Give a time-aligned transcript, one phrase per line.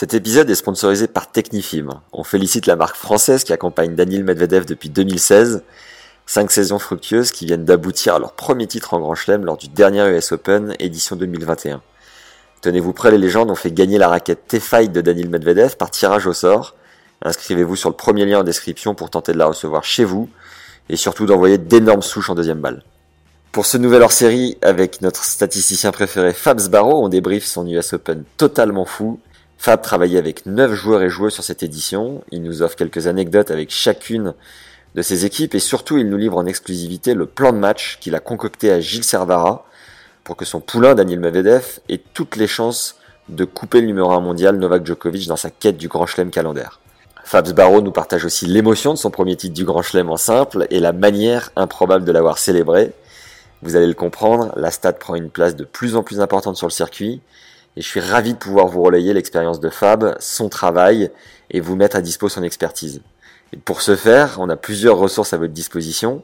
[0.00, 1.90] Cet épisode est sponsorisé par Technifib.
[2.14, 5.62] On félicite la marque française qui accompagne Daniel Medvedev depuis 2016.
[6.24, 9.68] Cinq saisons fructueuses qui viennent d'aboutir à leur premier titre en Grand Chelem lors du
[9.68, 11.82] dernier US Open édition 2021.
[12.62, 16.26] Tenez-vous prêts, les légendes ont fait gagner la raquette T-Fight de Daniel Medvedev par tirage
[16.26, 16.76] au sort.
[17.20, 20.30] Inscrivez-vous sur le premier lien en description pour tenter de la recevoir chez vous
[20.88, 22.84] et surtout d'envoyer d'énormes souches en deuxième balle.
[23.52, 28.24] Pour ce nouvel hors-série, avec notre statisticien préféré Fabs Barreau, on débriefe son US Open
[28.38, 29.20] totalement fou.
[29.62, 32.24] Fab travaillait avec 9 joueurs et joueuses sur cette édition.
[32.30, 34.32] Il nous offre quelques anecdotes avec chacune
[34.94, 38.14] de ses équipes et surtout il nous livre en exclusivité le plan de match qu'il
[38.14, 39.66] a concocté à Gilles Servara
[40.24, 42.96] pour que son poulain Daniel Medvedev ait toutes les chances
[43.28, 46.80] de couper le numéro 1 mondial Novak Djokovic dans sa quête du Grand Chelem calendaire.
[47.22, 50.68] Fabs Barreau nous partage aussi l'émotion de son premier titre du Grand Chelem en simple
[50.70, 52.92] et la manière improbable de l'avoir célébré.
[53.60, 56.66] Vous allez le comprendre, la stade prend une place de plus en plus importante sur
[56.66, 57.20] le circuit
[57.76, 61.10] et je suis ravi de pouvoir vous relayer l'expérience de Fab, son travail
[61.50, 63.02] et vous mettre à dispo son expertise.
[63.52, 66.22] Et pour ce faire, on a plusieurs ressources à votre disposition.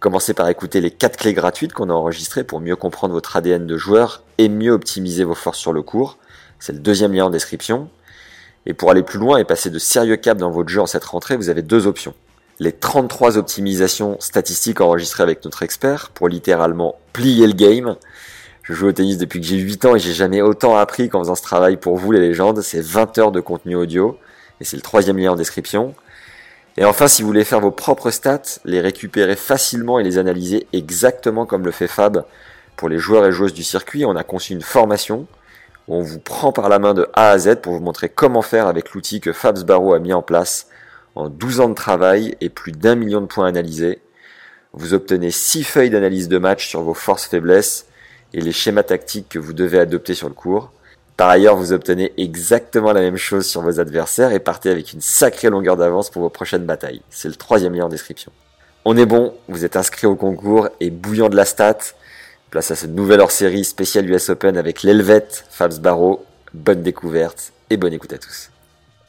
[0.00, 3.66] Commencez par écouter les 4 clés gratuites qu'on a enregistrées pour mieux comprendre votre ADN
[3.66, 6.18] de joueur et mieux optimiser vos forces sur le cours.
[6.58, 7.88] C'est le deuxième lien en description.
[8.66, 11.04] Et pour aller plus loin et passer de sérieux caps dans votre jeu en cette
[11.04, 12.14] rentrée, vous avez deux options.
[12.60, 17.96] Les 33 optimisations statistiques enregistrées avec notre expert pour littéralement plier le game.
[18.62, 21.18] Je joue au tennis depuis que j'ai 8 ans et j'ai jamais autant appris qu'en
[21.18, 22.60] faisant ce travail pour vous les légendes.
[22.62, 24.18] C'est 20 heures de contenu audio
[24.60, 25.94] et c'est le troisième lien en description.
[26.76, 30.68] Et enfin, si vous voulez faire vos propres stats, les récupérer facilement et les analyser
[30.72, 32.24] exactement comme le fait Fab
[32.76, 35.26] pour les joueurs et joueuses du circuit, on a conçu une formation
[35.88, 38.42] où on vous prend par la main de A à Z pour vous montrer comment
[38.42, 40.68] faire avec l'outil que Fabs Barreau a mis en place
[41.16, 44.00] en 12 ans de travail et plus d'un million de points analysés.
[44.72, 47.86] Vous obtenez 6 feuilles d'analyse de match sur vos forces faiblesses
[48.34, 50.72] et les schémas tactiques que vous devez adopter sur le cours.
[51.16, 55.00] Par ailleurs, vous obtenez exactement la même chose sur vos adversaires et partez avec une
[55.00, 57.02] sacrée longueur d'avance pour vos prochaines batailles.
[57.10, 58.32] C'est le troisième lien en description.
[58.84, 61.78] On est bon, vous êtes inscrit au concours et bouillant de la stat.
[62.50, 66.24] Place à cette nouvelle hors-série spéciale US Open avec l'Helvète Fabs Barreau.
[66.52, 68.50] Bonne découverte et bonne écoute à tous.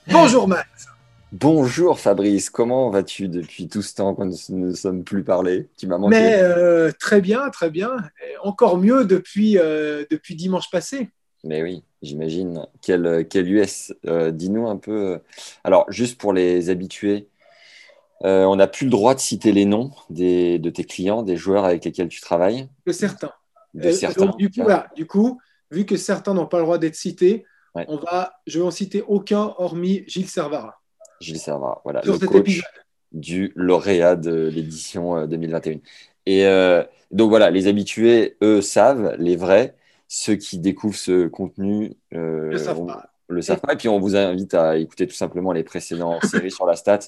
[0.07, 0.92] Bonjour Max.
[1.33, 5.87] Bonjour Fabrice, comment vas-tu depuis tout ce temps qu'on ne nous sommes plus parlé Tu
[5.87, 6.15] m'as manqué.
[6.15, 7.97] Mais euh, très bien, très bien.
[8.43, 11.09] Encore mieux depuis, euh, depuis dimanche passé.
[11.43, 12.67] Mais oui, j'imagine.
[12.83, 15.21] Quel, quel US euh, Dis-nous un peu.
[15.63, 17.27] Alors, juste pour les habitués,
[18.21, 21.65] on n'a plus le droit de citer les noms des, de tes clients, des joueurs
[21.65, 22.69] avec lesquels tu travailles.
[22.85, 23.33] De certains.
[23.73, 24.27] De certains.
[24.27, 25.41] donc, du, coup, voilà, du coup,
[25.71, 27.43] vu que certains n'ont pas le droit d'être cités,
[27.75, 27.85] Ouais.
[27.87, 30.82] on va, je vais en citer aucun hormis Gilles Servara.
[31.23, 32.63] Gilles Servat, voilà, Sur le coach épisode.
[33.11, 35.79] du lauréat de l'édition euh, 2021.
[36.25, 39.75] Et euh, donc voilà, les habitués, eux, savent, les vrais.
[40.07, 43.09] Ceux qui découvrent ce contenu euh, Le savent on- pas.
[43.27, 43.73] le savent pas.
[43.73, 46.99] Et puis on vous invite à écouter tout simplement les précédentes séries sur la stat.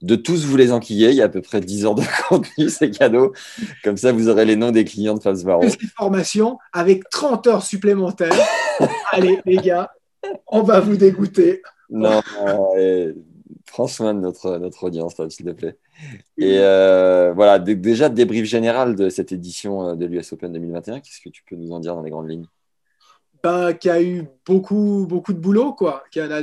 [0.00, 2.68] De tous vous les enquiller, il y a à peu près 10 heures de contenu,
[2.68, 3.32] c'est cadeau.
[3.84, 7.62] Comme ça, vous aurez les noms des clients de Fabs les formations avec 30 heures
[7.62, 8.32] supplémentaires.
[9.12, 9.90] Allez, les gars,
[10.46, 11.62] on va vous dégoûter.
[11.90, 12.22] Non,
[12.76, 13.12] euh,
[13.72, 15.78] prends soin de notre, notre audience, s'il te plaît.
[16.36, 21.00] Et euh, voilà, déjà, débrief général de cette édition euh, de l'US Open 2021.
[21.00, 22.46] Qu'est-ce que tu peux nous en dire dans les grandes lignes?
[23.42, 26.04] Ben, qui a eu beaucoup, beaucoup de boulot, quoi.
[26.10, 26.42] Qui en a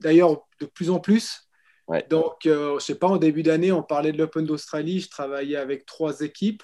[0.00, 1.48] d'ailleurs de plus en plus.
[1.88, 2.04] Ouais.
[2.10, 5.00] Donc, euh, je sais pas, en début d'année, on parlait de l'Open d'Australie.
[5.00, 6.62] Je travaillais avec trois équipes.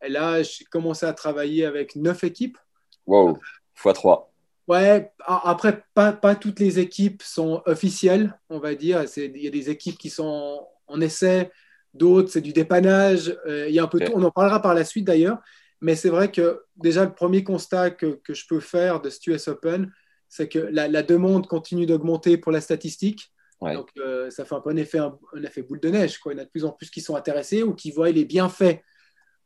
[0.00, 2.56] Et là, j'ai commencé à travailler avec neuf équipes.
[3.04, 3.36] Wow,
[3.76, 4.29] x3.
[4.70, 9.04] Ouais, après, pas, pas toutes les équipes sont officielles, on va dire.
[9.16, 11.50] Il y a des équipes qui sont en essai,
[11.92, 13.36] d'autres, c'est du dépannage.
[13.48, 14.12] Euh, il y a un peu tout.
[14.14, 15.40] On en parlera par la suite d'ailleurs.
[15.80, 19.18] Mais c'est vrai que déjà, le premier constat que, que je peux faire de ce
[19.28, 19.90] US Open,
[20.28, 23.32] c'est que la, la demande continue d'augmenter pour la statistique.
[23.60, 23.74] Ouais.
[23.74, 26.18] Donc, euh, ça fait un peu un effet, un, un effet boule de neige.
[26.18, 26.32] Quoi.
[26.32, 28.24] Il y en a de plus en plus qui sont intéressés ou qui voient les
[28.24, 28.78] bienfaits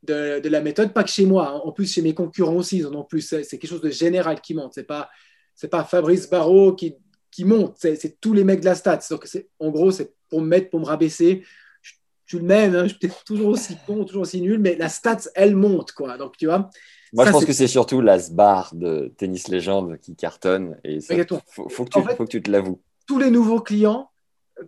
[0.06, 1.60] de, de la méthode, pas que chez moi, hein.
[1.64, 3.22] en plus chez mes concurrents aussi, ils en ont plus.
[3.22, 4.72] C'est quelque chose de général qui monte.
[4.74, 5.08] C'est pas,
[5.54, 6.94] c'est pas Fabrice Barrault qui,
[7.30, 9.00] qui monte, c'est tous les mecs de la stat.
[9.10, 11.42] Donc, c'est- en gros, c'est pour me mettre, pour me rabaisser.
[11.82, 11.92] Je,
[12.26, 14.88] je suis le même, hein, je suis toujours aussi con, toujours aussi nul, mais la
[14.88, 16.16] stats, elle monte, quoi.
[16.18, 16.70] Donc, tu vois.
[17.12, 20.76] Moi, Ça, je pense que c'est surtout la SBAR de Tennis Légende qui cartonne.
[20.84, 21.14] Et ça,
[21.48, 22.80] faut, faut que tu, En fait- faut que tu te l'avoues.
[23.06, 24.10] tous les nouveaux clients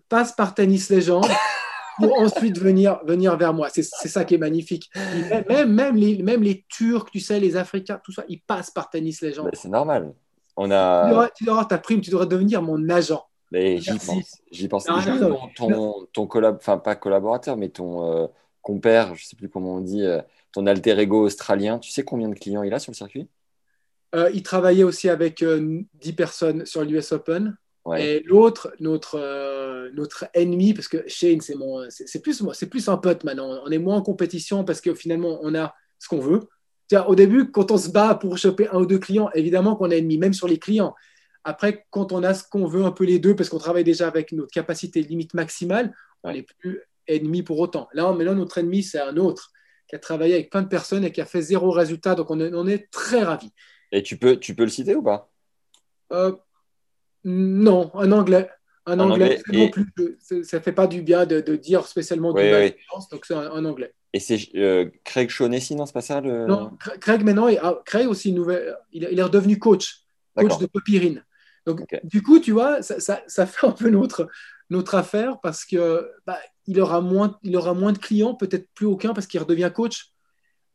[0.09, 1.27] passent par Tennis Légende
[1.97, 3.69] pour ensuite venir, venir vers moi.
[3.71, 4.91] C'est ça qui est magnifique.
[5.49, 8.91] Même, même, les, même les Turcs, tu sais, les Africains, tout ça, ils passent par
[8.91, 9.51] Tennis Légende.
[9.55, 10.13] C'est normal.
[10.57, 11.09] On Tu a.
[11.11, 13.23] devrais, tu devrais ta prime, tu devrais devenir mon agent.
[13.53, 14.43] J'y pense.
[14.51, 14.89] J'y pense.
[14.89, 15.49] Non, Juste non, non.
[15.55, 18.27] ton, ton, collab, enfin pas collaborateur, mais ton euh,
[18.63, 20.21] compère, je sais plus comment on dit, euh,
[20.53, 21.79] ton alter ego australien.
[21.79, 23.29] Tu sais combien de clients il a sur le circuit?
[24.15, 27.57] Euh, il travaillait aussi avec euh, 10 personnes sur l'US Open.
[27.87, 28.05] Ouais.
[28.05, 32.53] Et l'autre, notre, euh, notre ennemi, parce que Shane, c'est mon, c'est c'est plus, moi-
[32.53, 33.61] c'est plus un pote maintenant.
[33.65, 36.41] On est moins en compétition parce que finalement, on a ce qu'on veut.
[36.91, 39.93] Vois, au début, quand on se bat pour choper un ou deux clients, évidemment qu'on
[39.93, 40.97] est ennemi, même sur les clients.
[41.45, 44.09] Après, quand on a ce qu'on veut, un peu les deux, parce qu'on travaille déjà
[44.09, 45.95] avec notre capacité limite maximale,
[46.25, 47.87] on n'est plus ennemi pour autant.
[47.93, 49.53] Là, là, notre ennemi, c'est un autre
[49.89, 52.17] qui a travaillé avec plein de personnes et qui a fait zéro résultat.
[52.17, 53.53] Donc, on est, on est très ravis.
[53.93, 55.31] Et tu peux, tu peux le citer ou pas?
[56.13, 56.33] Euh,
[57.27, 58.49] non, un anglais.
[58.89, 60.17] Un Un anglais, anglais, et- plus.
[60.45, 62.75] Ça fait pas du bien de, de dire spécialement du Oui, mal oui.
[63.11, 63.93] donc c'est un, un anglais.
[64.13, 66.47] Et c'est euh, Craig Shaughnessy, non, c'est pas ça le...
[66.47, 68.77] Non, Cra- Craig maintenant, ah, Craig aussi une nouvelle.
[68.93, 70.05] Il, est- il est redevenu coach,
[70.37, 71.25] coach de Popirine.
[71.67, 74.29] Donc du coup, tu vois, ça, ça- ça fait un peu notre
[74.71, 78.87] notre affaire parce que bah, il aura moins, il aura moins de clients, peut-être plus
[78.87, 80.13] aucun parce qu'il redevient coach.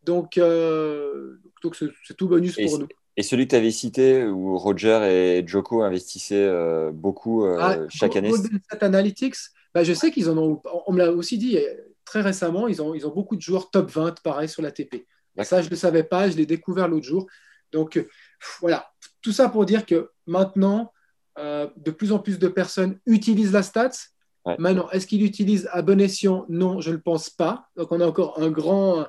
[0.04, 2.88] Donc euh, donc c'est tout bonus Et pour nous.
[3.16, 7.78] Et celui que tu avais cité, où Roger et Joko investissaient euh, beaucoup euh, Ah,
[7.88, 8.30] chaque année.
[8.30, 9.36] Golden State Analytics,
[9.74, 11.74] bah, je sais qu'ils en ont, on me l'a aussi dit euh,
[12.04, 15.06] très récemment, ils ont, ils ont beaucoup de joueurs top 20, pareil, sur l'ATP.
[15.42, 17.26] Ça, je ne le savais pas, je l'ai découvert l'autre jour.
[17.72, 18.06] Donc, euh,
[18.60, 18.90] voilà,
[19.22, 20.92] tout ça pour dire que maintenant,
[21.38, 23.92] euh, de plus en plus de personnes utilisent la stats.
[24.44, 24.56] Ouais.
[24.58, 26.44] Maintenant, est-ce qu'ils l'utilisent à bon escient?
[26.50, 27.68] Non, je ne le pense pas.
[27.76, 29.06] Donc, on a encore un grand,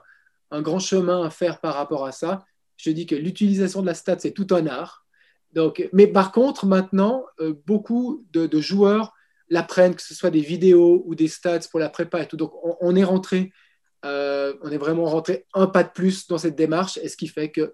[0.51, 2.45] un grand chemin à faire par rapport à ça.
[2.77, 5.05] Je dis que l'utilisation de la stat, c'est tout un art.
[5.53, 9.13] Donc, mais par contre, maintenant, euh, beaucoup de, de joueurs
[9.49, 12.37] l'apprennent, que ce soit des vidéos ou des stats pour la prépa et tout.
[12.37, 13.51] Donc, on, on est rentré,
[14.05, 17.27] euh, on est vraiment rentré un pas de plus dans cette démarche, et ce qui
[17.27, 17.73] fait que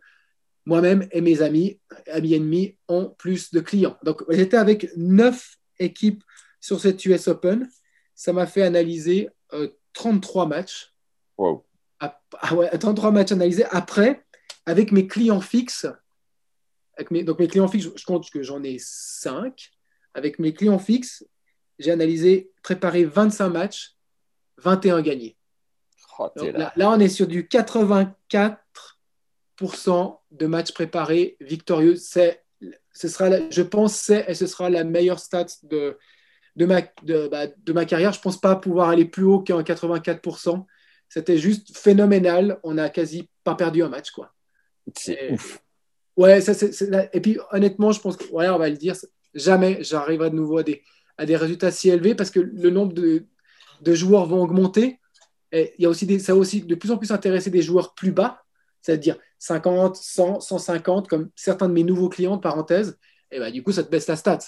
[0.66, 3.98] moi-même et mes amis, amis ennemis, ont plus de clients.
[4.04, 6.24] Donc, j'étais avec neuf équipes
[6.60, 7.68] sur cette US Open.
[8.14, 10.94] Ça m'a fait analyser euh, 33 matchs.
[11.38, 11.66] Wow.
[12.00, 13.66] Ah, ah ouais, 33 matchs analysés.
[13.72, 14.26] Après,
[14.70, 15.88] avec mes clients fixes,
[16.96, 19.72] avec mes, donc mes clients fixes, je compte que j'en ai 5.
[20.14, 21.26] Avec mes clients fixes,
[21.80, 23.96] j'ai analysé, préparé 25 matchs,
[24.58, 25.38] 21 gagnés.
[26.20, 26.60] Oh, Donc là.
[26.60, 31.96] là, là, on est sur du 84% de matchs préparés victorieux.
[31.96, 32.44] C'est,
[32.94, 35.98] ce sera, la- je pense, c'est et ce sera la meilleure stat de,
[36.58, 38.14] de, ma, de, bah, de ma carrière.
[38.14, 40.66] Je pense pas pouvoir aller plus haut qu'un 84%.
[41.08, 42.60] C'était juste phénoménal.
[42.64, 44.34] On a quasi pas perdu un match, quoi.
[44.98, 45.62] C'est Et- ouf.
[46.18, 46.72] Ouais, ça, c'est,
[47.14, 48.94] et puis honnêtement, je pense que, ouais, on va le dire,
[49.34, 50.82] jamais j'arriverai de nouveau à des,
[51.18, 53.26] à des résultats si élevés parce que le nombre de,
[53.82, 55.00] de joueurs vont augmenter.
[55.54, 57.62] Et il y a aussi des, ça va aussi de plus en plus intéresser des
[57.62, 58.44] joueurs plus bas,
[58.82, 62.98] c'est-à-dire 50, 100, 150, comme certains de mes nouveaux clients, de parenthèse.
[63.32, 64.40] Et bah, du coup, ça te baisse la stat.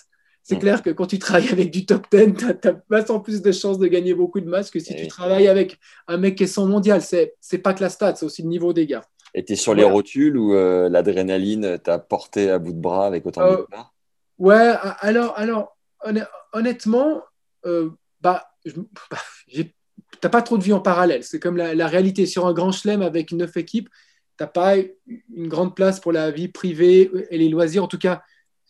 [0.44, 0.60] C'est Mm.
[0.60, 3.80] clair que quand tu travailles avec du top 10, tu as, vachement plus de chances
[3.80, 5.08] de gagner beaucoup de matchs que si Eh tu oui.
[5.08, 7.02] travailles avec un mec qui est 100 mondial.
[7.02, 9.04] C'est, c'est pas que la stat, c'est aussi le niveau des gars.
[9.34, 9.94] Et t'es sur les Voilà.
[9.96, 13.94] rotules où euh, l'adrénaline t'a porté à bout de bras avec autant Euh, de victoires
[14.40, 17.22] Ouais, a- alors, alors honn- honnêtement,
[17.66, 18.46] euh, bah,
[19.12, 19.18] bah,
[20.20, 21.24] t'as pas trop de vie en parallèle.
[21.24, 23.90] C'est comme la, la réalité sur un grand chelem avec neuf équipes.
[24.38, 27.84] T'as pas une grande place pour la vie privée et les loisirs.
[27.84, 28.22] En tout cas,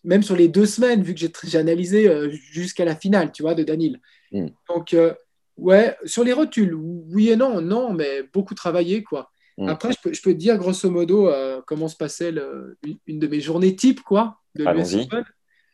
[0.03, 3.55] même sur les deux semaines, vu que j'ai analysé euh, jusqu'à la finale, tu vois,
[3.55, 3.99] de Danil.
[4.31, 4.47] Mm.
[4.67, 5.13] Donc, euh,
[5.57, 9.31] ouais, sur les rotules, oui et non, non, mais beaucoup travaillé, quoi.
[9.57, 9.69] Mm.
[9.69, 12.97] Après, je peux, je peux te dire grosso modo euh, comment se passait le- une,
[13.07, 15.01] une de mes journées type, quoi, de l'US Allons-y.
[15.05, 15.23] Open.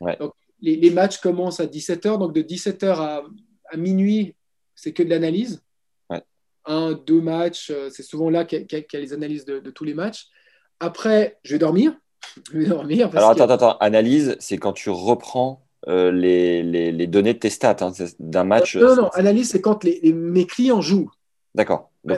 [0.01, 0.17] Ouais.
[0.17, 3.23] Donc, les, les matchs commencent à 17h, donc de 17h à,
[3.71, 4.35] à minuit,
[4.75, 5.61] c'est que de l'analyse.
[6.09, 6.21] Ouais.
[6.65, 9.69] Un, deux matchs, euh, c'est souvent là qu'il y, a- y les analyses de, de
[9.71, 10.27] tous les matchs.
[10.79, 11.93] Après, je vais dormir.
[12.51, 13.09] Je vais dormir.
[13.09, 13.77] Parce Alors attends, attends, attends.
[13.79, 18.43] Analyse, c'est quand tu reprends euh, les, les, les données de tes stats hein, d'un
[18.43, 18.75] match.
[18.75, 21.09] Non, non, non, analyse, c'est quand les- les- mes clients jouent.
[21.55, 21.91] D'accord.
[22.03, 22.17] Ouais,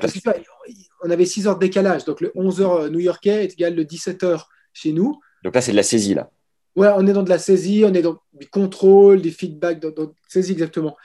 [1.04, 4.92] On avait 6 heures de décalage, donc le 11h new-yorkais est égal le 17h chez
[4.92, 5.20] nous.
[5.44, 6.30] donc là, c'est de la saisie là.
[6.76, 9.92] Ouais, on est dans de la saisie, on est dans du contrôle, des feedbacks, dans,
[9.92, 10.96] dans- saisie exactement.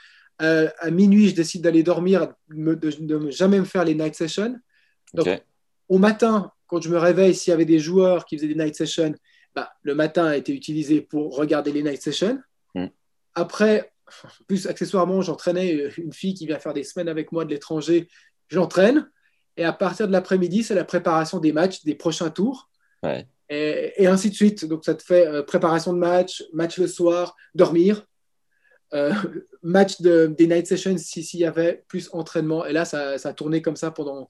[0.41, 3.83] Euh, à minuit, je décide d'aller dormir, de, me- de- de me jamais me faire
[3.85, 4.55] les night sessions.
[5.13, 5.27] Donc.
[5.87, 8.75] Au matin, quand je me réveille, s'il y avait des joueurs qui faisaient des night
[8.75, 9.13] sessions,
[9.55, 12.39] bah, le matin a été utilisé pour regarder les night sessions.
[12.73, 12.87] Mm.
[13.35, 13.91] Après,
[14.47, 18.07] plus accessoirement, j'entraînais une fille qui vient faire des semaines avec moi de l'étranger.
[18.49, 19.09] Je l'entraîne.
[19.57, 22.69] Et à partir de l'après-midi, c'est la préparation des matchs, des prochains tours.
[23.03, 23.27] Ouais.
[23.49, 24.65] Et, ainsi de suite.
[24.65, 28.05] Donc, ça te fait euh, préparation de match, match le soir, dormir,
[28.93, 29.13] euh,
[29.63, 32.65] match de, des night sessions s'il y avait, plus entraînement.
[32.65, 34.27] Et là, ça, ça, a tourné comme ça pendant,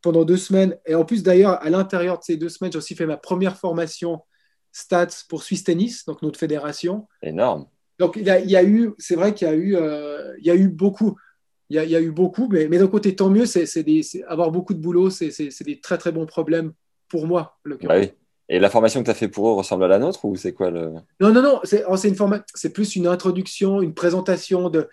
[0.00, 0.76] pendant deux semaines.
[0.86, 3.56] Et en plus, d'ailleurs, à l'intérieur de ces deux semaines, j'ai aussi fait ma première
[3.56, 4.22] formation
[4.72, 7.06] stats pour Swiss Tennis, donc notre fédération.
[7.22, 7.66] Énorme.
[7.98, 10.34] Donc, il y a, il y a eu, c'est vrai qu'il y a eu, euh,
[10.38, 11.16] il y a eu beaucoup.
[11.72, 13.64] Il y, a, il y a eu beaucoup, mais, mais d'un côté, tant mieux, c'est,
[14.28, 15.30] avoir beaucoup de boulot, c'est,
[15.64, 16.74] des très très bons problèmes
[17.08, 17.56] pour moi.
[17.64, 18.10] Le bah oui.
[18.50, 20.52] Et la formation que tu as fait pour eux ressemble à la nôtre ou c'est
[20.52, 20.92] quoi le...
[21.18, 22.44] Non, non, non, c'est, oh, une forma...
[22.54, 24.86] c'est plus une introduction, une présentation de,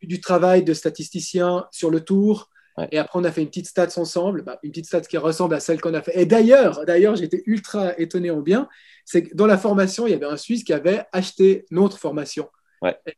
[0.00, 2.50] du travail de statisticien sur le tour.
[2.92, 5.56] Et après, on a fait une petite stats ensemble, bah, une petite stats qui ressemble
[5.56, 6.20] à celle qu'on a fait.
[6.20, 8.68] Et d'ailleurs, d'ailleurs, j'étais ultra étonné en bien,
[9.04, 12.48] c'est que dans la formation, il y avait un Suisse qui avait acheté notre formation.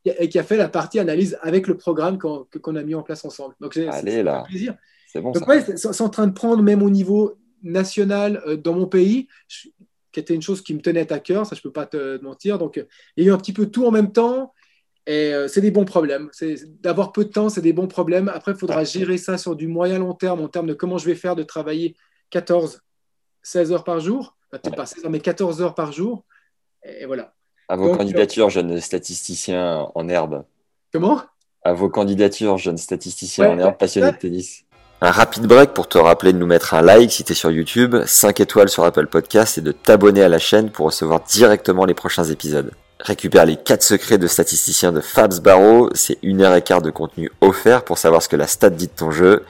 [0.05, 3.25] Et, qui a fait la partie analyse avec le programme qu'on, a mis en place
[3.25, 3.55] ensemble.
[3.61, 4.45] Donc, Allez, là.
[4.47, 4.77] plaisir.
[5.07, 5.33] C'est bon.
[5.33, 9.29] Donc, ouais, c'est, en train de prendre même au niveau national euh, dans mon pays,
[10.13, 12.59] qui était une chose qui me tenait à cœur, ça je peux pas te mentir.
[12.59, 12.81] Donc
[13.17, 14.53] il y a eu un petit peu tout en même temps.
[15.07, 16.31] Et euh, c'est des bons problèmes.
[16.81, 18.29] D'avoir peu de temps, c'est des bons problèmes.
[18.29, 21.05] Après, il faudra gérer ça sur du moyen long terme, en termes de comment je
[21.05, 21.95] vais faire de travailler
[22.31, 22.81] 14,
[23.43, 24.37] 16 heures par jour.
[24.51, 26.25] Peut-être pas 16 heures, mais 14 heures par jour.
[26.85, 27.35] Et, voilà.
[27.69, 30.45] À vos candidatures, jeune statisticien en herbe.
[30.93, 31.21] Comment?
[31.63, 34.65] À vos candidatures, jeune statisticien en herbe, passionné de tennis.
[35.01, 37.51] Un rapide break pour te rappeler de nous mettre un like si tu es sur
[37.51, 41.85] YouTube, 5 étoiles sur Apple Podcast et de t'abonner à la chaîne pour recevoir directement
[41.85, 42.71] les prochains épisodes.
[43.01, 46.91] Récupère les 4 secrets de statisticien de Fabs Barrow, c'est une heure et quart de
[46.91, 49.45] contenu offert pour savoir ce que la stat dit de ton jeu.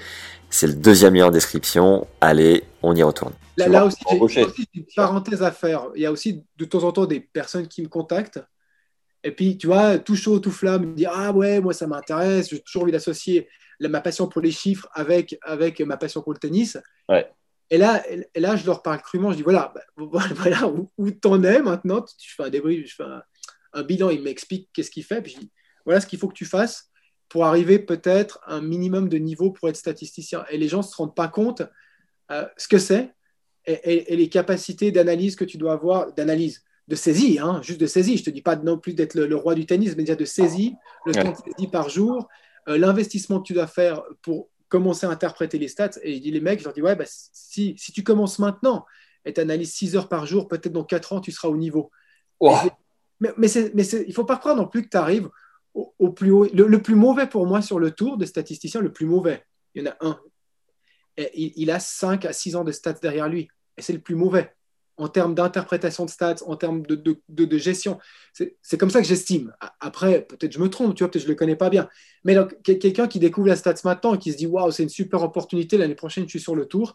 [0.50, 2.06] C'est le deuxième lien en description.
[2.20, 3.32] Allez, on y retourne.
[3.56, 5.88] Là, aussi, j'ai une parenthèse à faire.
[5.94, 8.40] Il y a aussi de temps en temps des personnes qui me contactent.
[9.22, 12.50] Et puis, tu vois, tout chaud, tout flamme, me dire Ah ouais, moi ça m'intéresse,
[12.50, 13.48] j'ai toujours envie d'associer
[13.80, 16.78] ma passion pour les chiffres avec, avec ma passion pour le tennis.
[17.70, 19.30] Et, là, et là, je leur parle crûment.
[19.32, 19.82] Je dis voilà, bah,
[20.34, 22.04] voilà où, où t'en es maintenant.
[22.22, 23.04] Je fais un débrief, je fais
[23.72, 24.10] un, bilan.
[24.10, 25.22] Il m'explique qu'est-ce qu'il fait.
[25.22, 25.50] Puis je dis
[25.84, 26.90] voilà ce qu'il faut que tu fasses
[27.28, 30.44] pour arriver peut-être à un minimum de niveau pour être statisticien.
[30.50, 31.62] Et les gens ne se rendent pas compte
[32.30, 33.12] euh, ce que c'est
[33.66, 38.16] et, les capacités d'analyse que tu dois avoir, d'analyse, de saisie, hein, juste de saisie.
[38.16, 40.24] Je ne te dis pas non plus d'être le, roi du tennis, mais déjà de
[40.24, 40.74] saisie,
[41.06, 42.28] le temps de saisie par jour,
[42.68, 45.90] euh, l'investissement que tu dois faire pour commencer à interpréter les stats.
[46.02, 48.84] Et je dis les mecs, je leur dis, ouais, bah, si, si, tu commences maintenant
[49.24, 51.90] et tu analyses 6 heures par jour, peut-être dans 4 ans, tu seras au niveau.
[53.20, 55.30] Mais, mais, mais il ne faut pas croire non plus que tu arrives
[55.74, 56.46] au, plus haut.
[56.52, 59.42] Le, plus mauvais pour moi sur le tour des statisticiens, le plus mauvais,
[59.74, 60.20] il y en a un.
[61.34, 63.48] Il, a 5 à 6 ans de stats derrière lui.
[63.76, 64.52] Et c'est le plus mauvais
[64.96, 67.98] en termes d'interprétation de stats, en termes de, gestion.
[68.32, 69.52] C'est comme ça que j'estime.
[69.80, 71.88] Après, peut-être je me trompe, tu vois, peut-être je ne le connais pas bien.
[72.24, 75.22] Mais quelqu'un qui découvre la stats maintenant et qui se dit Waouh, c'est une super
[75.22, 76.94] opportunité, l'année prochaine, je suis sur le tour,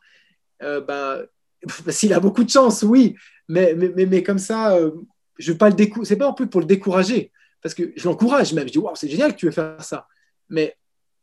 [0.63, 1.25] euh, ben,
[1.89, 3.15] s'il a beaucoup de chance, oui.
[3.47, 4.91] Mais, mais, mais, comme ça, euh,
[5.37, 6.07] je veux pas le décourager.
[6.07, 8.67] C'est pas en plus pour le décourager, parce que je l'encourage même.
[8.67, 10.07] Je dis Waouh, c'est génial que tu veux faire ça.
[10.47, 10.77] Mais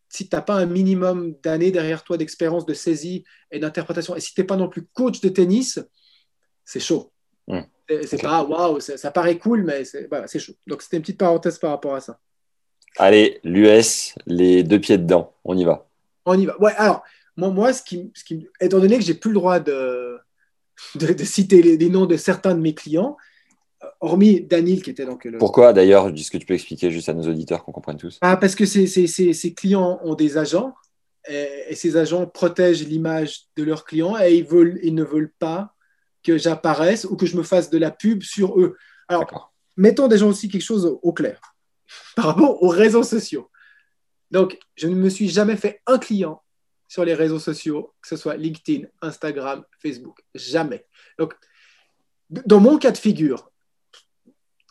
[0.09, 4.21] si tu n'as pas un minimum d'années derrière toi d'expérience, de saisie et d'interprétation, et
[4.21, 5.81] si tu n'es pas non plus coach de tennis,
[6.65, 7.13] c'est chaud.
[7.89, 10.55] C'est pas waouh, ça, paraît cool, mais c'est chaud.
[10.67, 12.19] Donc c'était une petite parenthèse par rapport à ça.
[12.99, 15.89] Allez, l'US, les deux pieds dedans, on y va.
[16.25, 16.61] On y va.
[16.61, 17.05] Ouais, alors,
[17.37, 20.19] moi, moi ce qui, ce qui, étant donné que j'ai plus le droit de,
[20.95, 23.17] de, citer les, noms de certains de mes clients,
[24.01, 25.39] hormis Daniel qui était donc le...
[25.39, 28.19] Pourquoi d'ailleurs Est-ce que tu peux expliquer juste à nos auditeurs qu'on comprenne tous?
[28.21, 30.75] Ah, Parce que ces clients ont des agents
[31.29, 35.33] et, et ces agents protègent l'image de leurs clients et ils, veulent, ils ne veulent
[35.39, 35.75] pas
[36.23, 38.77] que j'apparaisse ou que je me fasse de la pub sur eux.
[39.09, 41.41] Alors, mettons déjà aussi quelque chose au clair
[42.17, 43.51] par rapport aux réseaux sociaux.
[44.31, 46.43] Donc, je ne me suis jamais fait un client
[46.89, 50.19] sur les réseaux sociaux, que ce soit LinkedIn, Instagram, Facebook.
[50.35, 50.85] Jamais.
[51.19, 51.35] Donc,
[52.29, 53.51] dans mon cas de figure,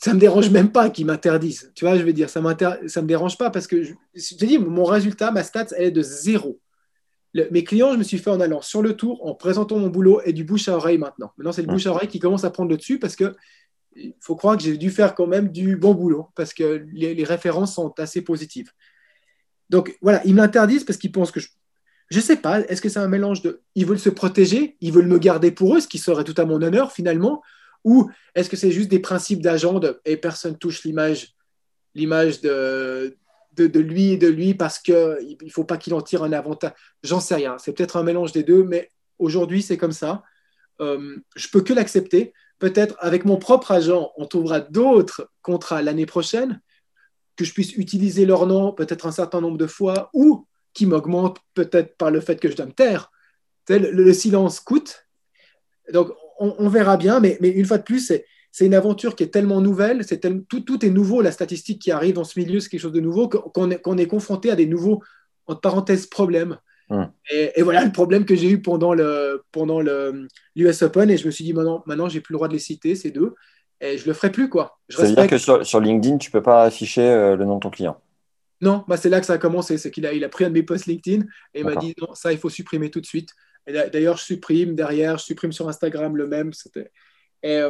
[0.06, 1.72] ça me dérange même pas qu'ils m'interdisent.
[1.74, 4.60] Tu vois, je veux dire, ça ne me dérange pas parce que, je, te dis,
[4.60, 6.62] mon résultat, ma stats, elle est de zéro
[7.52, 10.22] mes clients, je me suis fait en allant sur le tour, en présentant mon boulot
[10.24, 11.34] et du bouche à oreille maintenant.
[11.38, 13.36] Maintenant, c'est le bouche à oreille qui commence à prendre le dessus parce que
[13.98, 17.24] il faut croire que j'ai dû faire quand même du bon boulot parce que les,
[17.26, 18.72] références sont assez positives.
[19.70, 21.50] Donc voilà, ils m'interdisent parce qu'ils pensent que je.
[22.10, 23.62] Je sais pas, est-ce que c'est un mélange de.
[23.74, 26.46] Ils veulent se protéger, ils veulent me garder pour eux, ce qui serait tout à
[26.46, 27.42] mon honneur finalement,
[27.86, 31.36] ou est-ce que c'est juste des principes d'agent et personne touche l'image
[31.96, 33.18] l'image de,
[33.56, 36.74] de, lui et de lui parce qu'il ne faut pas qu'il en tire un avantage.
[37.04, 37.58] J'en sais rien.
[37.58, 40.24] C'est peut-être un mélange des deux, mais aujourd'hui, c'est comme ça.
[40.82, 42.34] Euh, je peux que l'accepter.
[42.60, 46.62] Peut-être avec mon propre agent, on trouvera d'autres contrats l'année prochaine,
[47.36, 51.40] que je puisse utiliser leur nom peut-être un certain nombre de fois, ou qui m'augmentent
[51.54, 53.12] peut-être par le fait que je dois me taire.
[53.70, 55.08] le, le, silence coûte.
[55.92, 58.12] Donc, on, on verra bien, mais, mais, une fois de plus,
[58.52, 61.92] c'est une aventure qui est tellement nouvelle, c'est tout, tout, est nouveau, la statistique qui
[61.92, 65.02] arrive dans ce milieu, c'est quelque chose de nouveau, qu'on est, confronté à des nouveaux,
[65.48, 66.58] entre parenthèses, problèmes.
[66.90, 67.10] Hum.
[67.32, 71.26] Et, et, voilà le problème que j'ai eu pendant le pendant l'US Open, et je
[71.26, 73.34] me suis dit, maintenant, maintenant j'ai plus le droit de les citer, ces deux,
[73.82, 74.50] et je le ferai plus.
[74.50, 74.78] quoi.
[74.90, 77.56] Je Ça veut dire que sur, sur, LinkedIn, tu peux pas afficher euh, le nom
[77.56, 78.00] de ton client?
[78.62, 79.78] Non, bah c'est là que ça a commencé.
[79.78, 81.94] C'est qu'il a, il a pris un de mes posts LinkedIn et il m'a dit
[82.00, 83.30] non, ça, il faut supprimer tout de suite.
[83.68, 86.52] Et d'ailleurs, je supprime derrière, je supprime sur Instagram le même.
[87.44, 87.62] Et,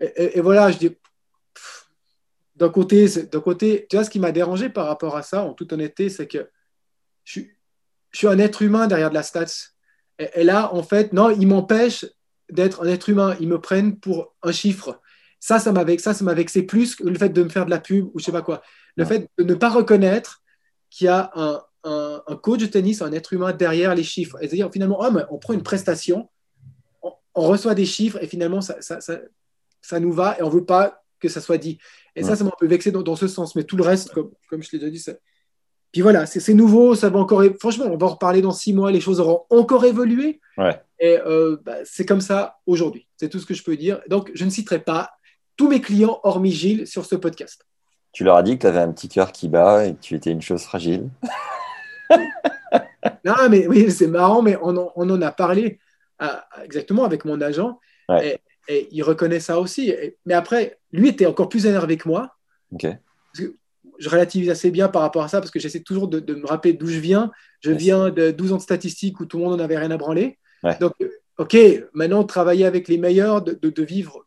[0.00, 0.96] et, et, voilà, je dis.
[2.54, 5.52] D'un côté, d'un côté, tu vois, ce qui m'a dérangé par rapport à ça, en
[5.52, 6.48] toute honnêteté, c'est que
[7.24, 7.40] je,
[8.12, 9.72] je, suis un être humain derrière de la stats.
[10.18, 12.06] Et, là, en fait, non, ils m'empêchent
[12.48, 13.36] d'être un être humain.
[13.40, 15.02] Ils me prennent pour un chiffre.
[15.38, 17.80] Ça, ça m'a ça, ça vexé plus que le fait de me faire de la
[17.80, 18.62] pub ou je sais pas quoi.
[18.96, 20.42] Le fait de ne pas reconnaître
[20.88, 24.36] qu'il y a un, un, coach de tennis, un être humain derrière les chiffres.
[24.40, 26.28] Et c'est-à-dire, finalement, oh, on prend une prestation,
[27.02, 28.98] on, reçoit des chiffres et finalement, ça, ça,
[29.80, 31.78] ça, nous va et on ne veut pas que ça soit dit.
[32.14, 33.54] Et ça, ça m'a un peu vexé dans, ce sens.
[33.54, 35.12] Mais tout le reste, comme, comme je l'ai déjà dit, ça...
[35.92, 37.42] Puis voilà, c'est nouveau, ça va encore.
[37.58, 40.40] Franchement, on va en reparler dans six mois, les choses auront encore évolué.
[40.58, 40.78] Ouais.
[40.98, 43.06] Et euh, bah, c'est comme ça aujourd'hui.
[43.16, 44.00] C'est tout ce que je peux dire.
[44.08, 45.12] Donc, je ne citerai pas
[45.56, 47.64] tous mes clients, hormis Gilles, sur ce podcast.
[48.12, 50.14] Tu leur as dit que tu avais un petit cœur qui bat et que tu
[50.14, 51.08] étais une chose fragile.
[53.24, 55.78] non, mais oui, c'est marrant, mais on en, a parlé
[56.62, 57.78] exactement avec mon agent
[58.22, 58.40] et,
[58.90, 59.94] il reconnaît ça aussi.
[60.24, 62.36] mais après, lui était encore plus énervé que moi.
[63.98, 66.72] je relativise assez bien par rapport à ça parce que j'essaie toujours de, me rappeler
[66.72, 67.30] d'où je viens.
[67.60, 69.96] Je viens de 12 ans de statistiques où tout le monde n'en avait rien à
[69.96, 70.38] branler.
[70.80, 70.94] Donc,
[71.38, 71.56] OK,
[71.92, 74.26] maintenant, travailler avec les meilleurs, de, de vivre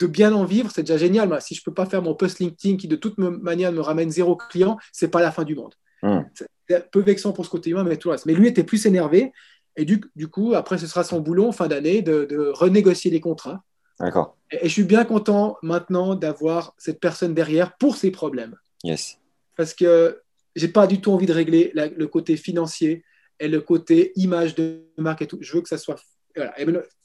[0.00, 1.40] de bien en vivre, c'est déjà génial.
[1.42, 4.10] Si je ne peux pas faire mon post LinkedIn qui de toute manière me ramène
[4.10, 5.74] zéro client, c'est pas la fin du monde.
[6.02, 6.20] Hmm.
[6.34, 8.26] C'est un peu vexant pour ce côté humain, mais tout le reste.
[8.26, 9.32] Mais lui était plus énervé.
[9.76, 13.20] Et du, du coup, après, ce sera son boulot en fin d'année de, renégocier les
[13.20, 13.62] contrats.
[13.98, 14.36] D'accord.
[14.50, 18.56] Et, je suis bien content maintenant d'avoir cette personne derrière pour ses problèmes.
[18.82, 19.18] Yes.
[19.56, 20.20] Parce que
[20.56, 23.04] j'ai pas du tout envie de régler le côté financier
[23.38, 25.38] et le côté image de marque et tout.
[25.40, 25.96] Je veux que ça soit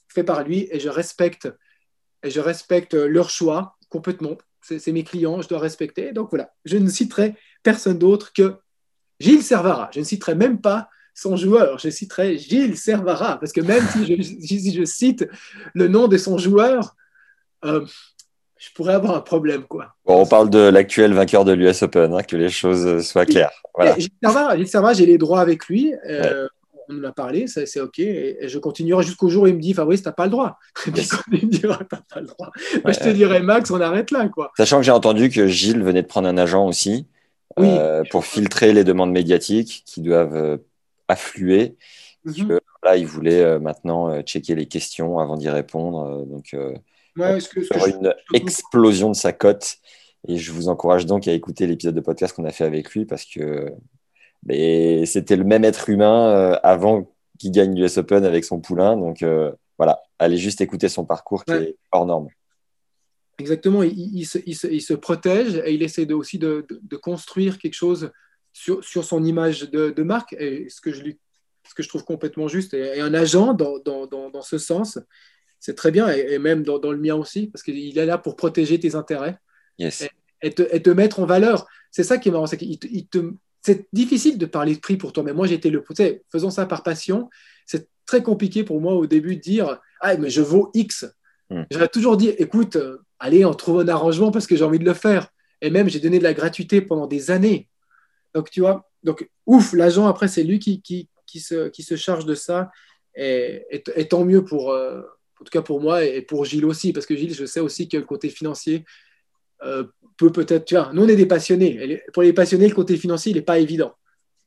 [0.08, 1.48] fait par lui et je respecte
[2.22, 4.36] et je respecte leur choix complètement.
[4.60, 6.12] C'est mes clients, je dois respecter.
[6.12, 8.56] Donc voilà, je ne citerai personne d'autre que
[9.20, 9.90] Gilles Servara.
[9.92, 14.04] Je ne citerai même pas son joueur, je citerai Gilles Servara, parce que même si
[14.04, 15.26] je, je cite
[15.72, 16.94] le nom de son joueur,
[17.64, 17.86] euh,
[18.58, 19.64] je pourrais avoir un problème.
[19.64, 19.94] Quoi.
[20.04, 23.62] on parle de l'actuel vainqueur de l'US Open, hein, que les choses soient claires.
[23.74, 23.98] Voilà.
[23.98, 25.94] Gilles Servara, j'ai les droits avec lui.
[26.08, 26.48] Euh,
[26.88, 27.98] on en a parlé, c'est OK.
[27.98, 30.58] Et, je continuerai jusqu'au jour où il me dit Fabrice, tu n'as pas le droit.
[30.86, 32.50] Et puis quand il me dira Tu pas le droit,
[32.84, 34.28] bah, je te dirai Max, on arrête là.
[34.28, 34.52] Quoi.
[34.56, 37.06] Sachant que j'ai entendu que Gilles venait de prendre un agent aussi
[37.58, 40.58] euh, pour filtrer les demandes médiatiques qui doivent euh,
[41.08, 41.76] affluer.
[42.24, 42.58] Mhm.
[42.82, 46.24] là, il voulait euh, maintenant checker les questions avant d'y répondre.
[46.26, 46.54] donc,
[47.16, 47.38] ouais,
[47.86, 49.76] une explosion de sa cote.
[50.28, 53.04] Et je vous encourage donc à écouter l'épisode de podcast qu'on a fait avec lui
[53.04, 53.72] parce que
[55.04, 57.06] c'était le même être humain avant
[57.38, 58.96] qu'il gagne l'US Open avec son poulain.
[58.96, 62.28] Donc euh, voilà, allez juste écouter son parcours qui est hors norme.
[63.38, 66.66] Exactement, il, se, protège et il essaie aussi de,
[67.02, 68.10] construire quelque chose
[68.52, 71.02] sur, son image de, marque, et ce, que je
[71.68, 72.72] ce que je trouve complètement juste.
[72.72, 74.98] Et, un agent, dans, ce sens,
[75.60, 78.80] c'est très bien, et, même dans, le mien aussi, parce qu'il est là pour protéger
[78.80, 79.38] tes intérêts
[79.78, 80.08] yes.
[80.40, 81.66] et, te, mettre en valeur.
[81.90, 85.12] C'est ça qui est marrant, c'est qu'il te, c'est difficile de parler de prix pour
[85.12, 85.82] toi, mais moi j'étais le.
[85.82, 87.28] Tu sais, faisant ça par passion,
[87.66, 91.04] c'est très compliqué pour moi au début de dire Ah, mais je vaux X.
[91.50, 91.64] Hmm.
[91.70, 92.78] J'aurais toujours dit Écoute,
[93.18, 95.28] allez, on trouve un arrangement parce que j'ai envie de le faire.
[95.60, 97.68] Et même, j'ai donné de la gratuité pendant des années.
[98.34, 101.96] Donc, tu vois, donc, ouf, l'agent, après, c'est lui qui, qui, qui, se, qui se
[101.96, 102.70] charge de ça.
[103.14, 105.00] Et, et, tant mieux pour, euh,
[105.40, 107.88] en tout cas pour moi et pour Gilles aussi, parce que Gilles, je sais aussi
[107.88, 108.84] que le côté financier,
[109.62, 109.84] euh,
[110.18, 112.02] peut peut-être, tu vois, nous on est des passionnés.
[112.12, 113.94] Pour les passionnés, le côté financier, il n'est pas évident.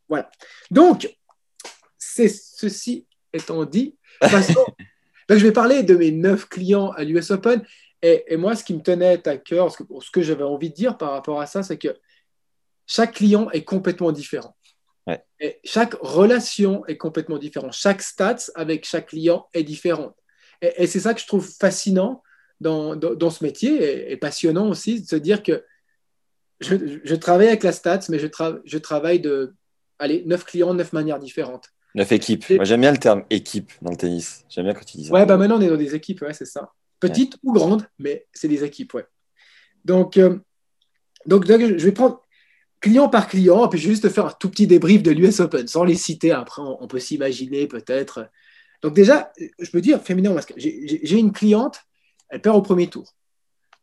[0.08, 0.30] Voilà.
[0.72, 1.16] Donc,
[1.98, 7.64] c'est ceci étant dit, je vais parler de mes neuf clients à l'US Open.
[8.02, 11.12] Et, moi, ce qui me tenait à cœur, ce que, j'avais envie de dire par
[11.12, 11.98] rapport à ça, c'est que
[12.88, 14.56] chaque client est complètement différent.
[15.40, 17.74] Et chaque relation est complètement différente.
[17.74, 20.16] Chaque stats avec chaque client est différente.
[20.62, 22.22] et c'est ça que je trouve fascinant
[22.60, 25.64] dans, dans, ce métier et, passionnant aussi de se dire que
[26.60, 28.28] je, je, travaille avec la Stats, mais je,
[28.66, 29.56] je travaille de
[29.98, 31.70] allez, neuf clients, neuf manières différentes.
[31.96, 32.50] Neuf équipes.
[32.52, 34.46] Moi, j'aime bien le terme équipe dans le tennis.
[34.50, 35.14] J'aime bien quand tu dis ça.
[35.14, 36.72] Ouais, bah maintenant, on est dans des équipes, ouais, c'est ça.
[37.00, 39.06] Petites ou grandes, mais c'est des équipes, ouais.
[39.86, 40.38] Donc, euh,
[41.26, 42.22] donc, je vais prendre.
[42.82, 45.40] client par client, puis je vais juste te faire un tout petit débrief de l'US
[45.40, 46.32] Open, sans les citer.
[46.32, 48.30] Après, on, peut s'imaginer peut-être.
[48.82, 51.82] Donc déjà, je peux dire, féminin j'ai une cliente,
[52.30, 53.14] elle perd au premier tour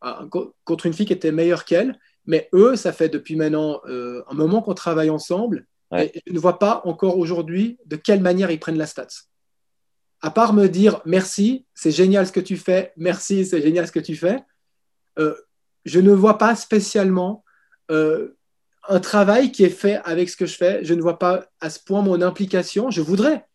[0.00, 0.24] ah,
[0.64, 4.34] contre une fille qui était meilleure qu'elle, mais eux, ça fait depuis maintenant euh, un
[4.34, 8.58] moment qu'on travaille ensemble, et je ne vois pas encore aujourd'hui de quelle manière ils
[8.58, 9.06] prennent la stats.
[10.22, 13.92] À part me dire merci, c'est génial ce que tu fais, merci, c'est génial ce
[13.92, 14.42] que tu fais,
[15.18, 15.34] euh,
[15.84, 17.44] je ne vois pas spécialement
[17.90, 18.36] euh,
[18.88, 20.84] un travail qui est fait avec ce que je fais.
[20.84, 22.90] Je ne vois pas à ce point mon implication.
[22.90, 23.46] Je voudrais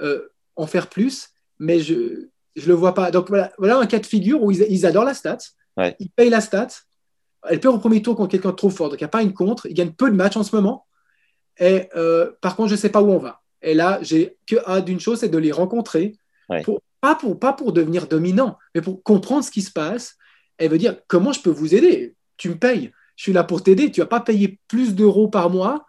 [0.00, 3.10] euh, en faire plus, mais je ne le vois pas.
[3.10, 5.38] Donc voilà, voilà, un cas de figure où ils, adorent la stat,
[5.98, 6.68] ils payent la stat,
[7.48, 9.22] elle perd au premier tour contre quelqu'un de trop fort, donc il n'y a pas
[9.22, 10.86] une contre, ils gagnent peu de matchs en ce moment.
[11.58, 11.88] Et
[12.40, 13.41] par contre, je ne sais pas où on va.
[13.62, 16.16] Et là, j'ai que hâte d'une chose, c'est de les rencontrer,
[17.00, 20.16] pas, pour, pas pour devenir dominant, mais pour comprendre ce qui se passe.
[20.58, 22.14] Elle veut dire comment je peux vous aider?
[22.36, 23.90] Tu me payes je suis là pour t'aider.
[23.90, 25.86] Tu vas pas payer plus d'euros par mois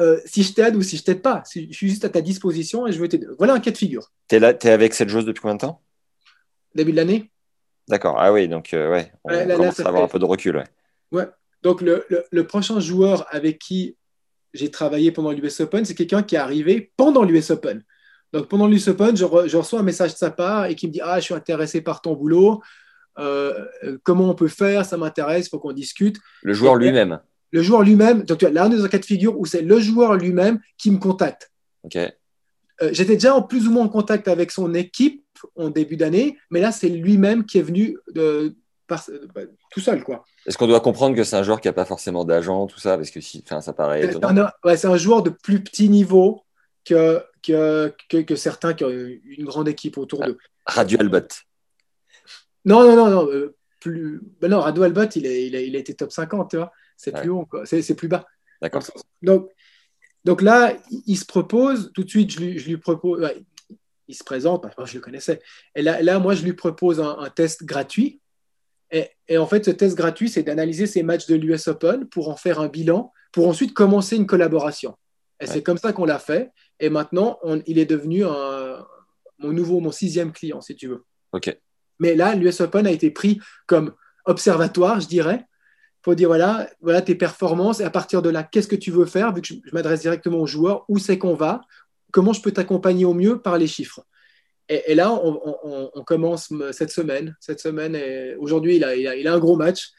[0.00, 1.42] euh, si je t'aide ou si je t'aide pas.
[1.46, 3.26] Je suis juste à ta disposition et je veux t'aider.
[3.38, 4.10] Voilà un cas de figure.
[4.28, 5.82] Tu es, es avec cette joueuse depuis combien de temps?
[6.74, 7.30] Début de l'année.
[7.88, 8.16] D'accord.
[8.18, 10.56] Ah oui, donc euh, ouais, on commence à avoir un peu de recul.
[10.56, 10.64] Ouais.
[11.12, 11.28] ouais.
[11.62, 13.96] Donc le, le, prochain joueur avec qui
[14.54, 17.82] j'ai travaillé pendant l'US Open, c'est quelqu'un qui est arrivé pendant l'US Open.
[18.32, 20.92] Donc pendant l'US Open, je, je, reçois un message de sa part et qui me
[20.92, 22.62] dit Ah, je suis intéressé par ton boulot.
[23.18, 23.66] Euh,
[24.02, 26.16] comment on peut faire, ça m'intéresse, il faut qu'on discute.
[26.42, 27.20] Le joueur lui-même.
[27.52, 29.78] Le joueur lui-même, donc là on est dans un cas de figure où c'est le
[29.78, 31.52] joueur lui-même qui me contacte.
[31.84, 31.96] Ok.
[31.96, 36.36] Euh, j'étais déjà en plus ou moins en contact avec son équipe en début d'année,
[36.50, 38.56] mais là c'est lui-même qui est venu de,
[38.88, 40.02] par, bah, tout seul.
[40.02, 40.24] quoi.
[40.46, 42.96] Est-ce qu'on doit comprendre que c'est un joueur qui n'a pas forcément d'agent, tout ça?
[42.96, 44.48] Parce que si, ça paraît étonnant.
[44.76, 46.42] c'est un joueur de plus petit niveau
[46.84, 50.38] que, que, que, certains qui ont une grande équipe autour de d'eux.
[50.66, 51.28] Radio Albot.
[52.64, 53.30] Non, non, non, non.
[53.30, 54.20] Euh, plus...
[54.40, 56.72] Ben non, Rado Albot, il, il, a, il, a, été top 50, tu vois.
[56.96, 58.26] C'est plus haut, C'est plus bas.
[58.60, 58.82] D'accord.
[59.22, 59.50] Donc,
[60.24, 60.74] donc là,
[61.06, 63.28] il se propose, tout de suite, je lui, je lui propose,
[64.08, 65.40] il se présente, je le connaissais.
[65.74, 68.20] Et là, là moi, je lui propose un, test gratuit.
[68.90, 72.28] Et, et, en fait, ce test gratuit, c'est d'analyser ses matchs de l'US Open pour
[72.28, 74.94] en faire un bilan, pour ensuite commencer une collaboration.
[75.40, 76.50] Et c'est comme ça qu'on l'a fait.
[76.80, 78.84] Et maintenant, on, il est devenu un,
[79.38, 81.04] mon nouveau, mon sixième client, si tu veux.
[81.32, 81.56] OK.
[81.98, 83.94] Mais là, l'US Open a été pris comme
[84.24, 85.46] observatoire, je dirais,
[86.02, 89.06] pour dire voilà, voilà tes performances et à partir de là, qu'est-ce que tu veux
[89.06, 91.62] faire Vu que je, m'adresse directement aux joueurs, où c'est qu'on va
[92.12, 94.04] Comment je peux t'accompagner au mieux par les chiffres
[94.68, 97.36] et, là, on, commence cette semaine.
[97.40, 97.98] Cette semaine,
[98.38, 99.90] aujourd'hui, il a, il, a, un gros match.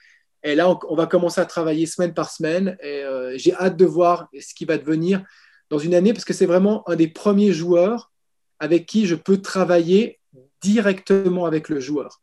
[0.44, 2.78] Et là, on, va commencer à travailler semaine par semaine.
[2.82, 5.24] Et euh, j'ai hâte de voir ce qui va devenir
[5.70, 8.12] dans une année, parce que c'est vraiment un des premiers joueurs
[8.60, 10.20] avec qui je peux travailler
[10.62, 12.22] directement avec le joueur.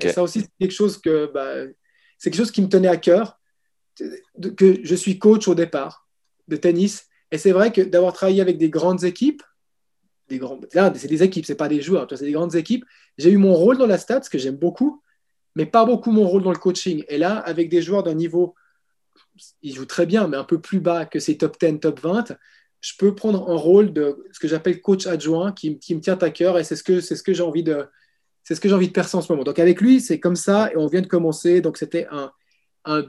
[0.00, 1.54] Et ça aussi, c'est quelque chose que bah,
[2.16, 3.38] c'est quelque chose qui me tenait à cœur,
[4.56, 6.06] que je suis coach au départ
[6.48, 7.06] de tennis.
[7.30, 9.42] Et c'est vrai que d'avoir travaillé avec des grandes équipes,
[10.94, 12.84] c'est des équipes, c'est pas des joueurs, c'est des grandes équipes.
[13.18, 15.02] J'ai eu mon rôle dans la stats, que j'aime beaucoup,
[15.56, 17.04] mais pas beaucoup mon rôle dans le coaching.
[17.08, 18.54] Et là, avec des joueurs d'un niveau,
[19.62, 22.36] ils jouent très bien, mais un peu plus bas que ces top 10, top 20,
[22.80, 26.30] je peux prendre un rôle de ce que j'appelle coach adjoint qui, me tient à
[26.30, 27.86] cœur et c'est ce que, j'ai envie de
[28.42, 29.44] c'est ce que j'ai envie de percer en ce moment.
[29.44, 31.60] Donc avec lui, c'est comme ça et on vient de commencer.
[31.60, 33.04] Donc c'était un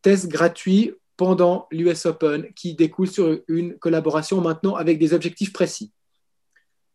[0.00, 5.92] test gratuit pendant l'US Open qui découle sur une collaboration maintenant avec des objectifs précis.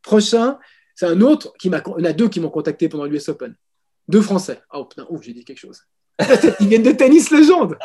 [0.04, 0.60] Prochain,
[0.96, 1.82] c'est un autre qui m'a.
[1.86, 3.56] On a deux qui m'ont contacté pendant l'US Open.
[4.08, 4.62] Deux Français.
[4.74, 5.82] Oh putain, ouf, j'ai dit quelque chose.
[6.60, 7.78] Ils viennent de tennis légende.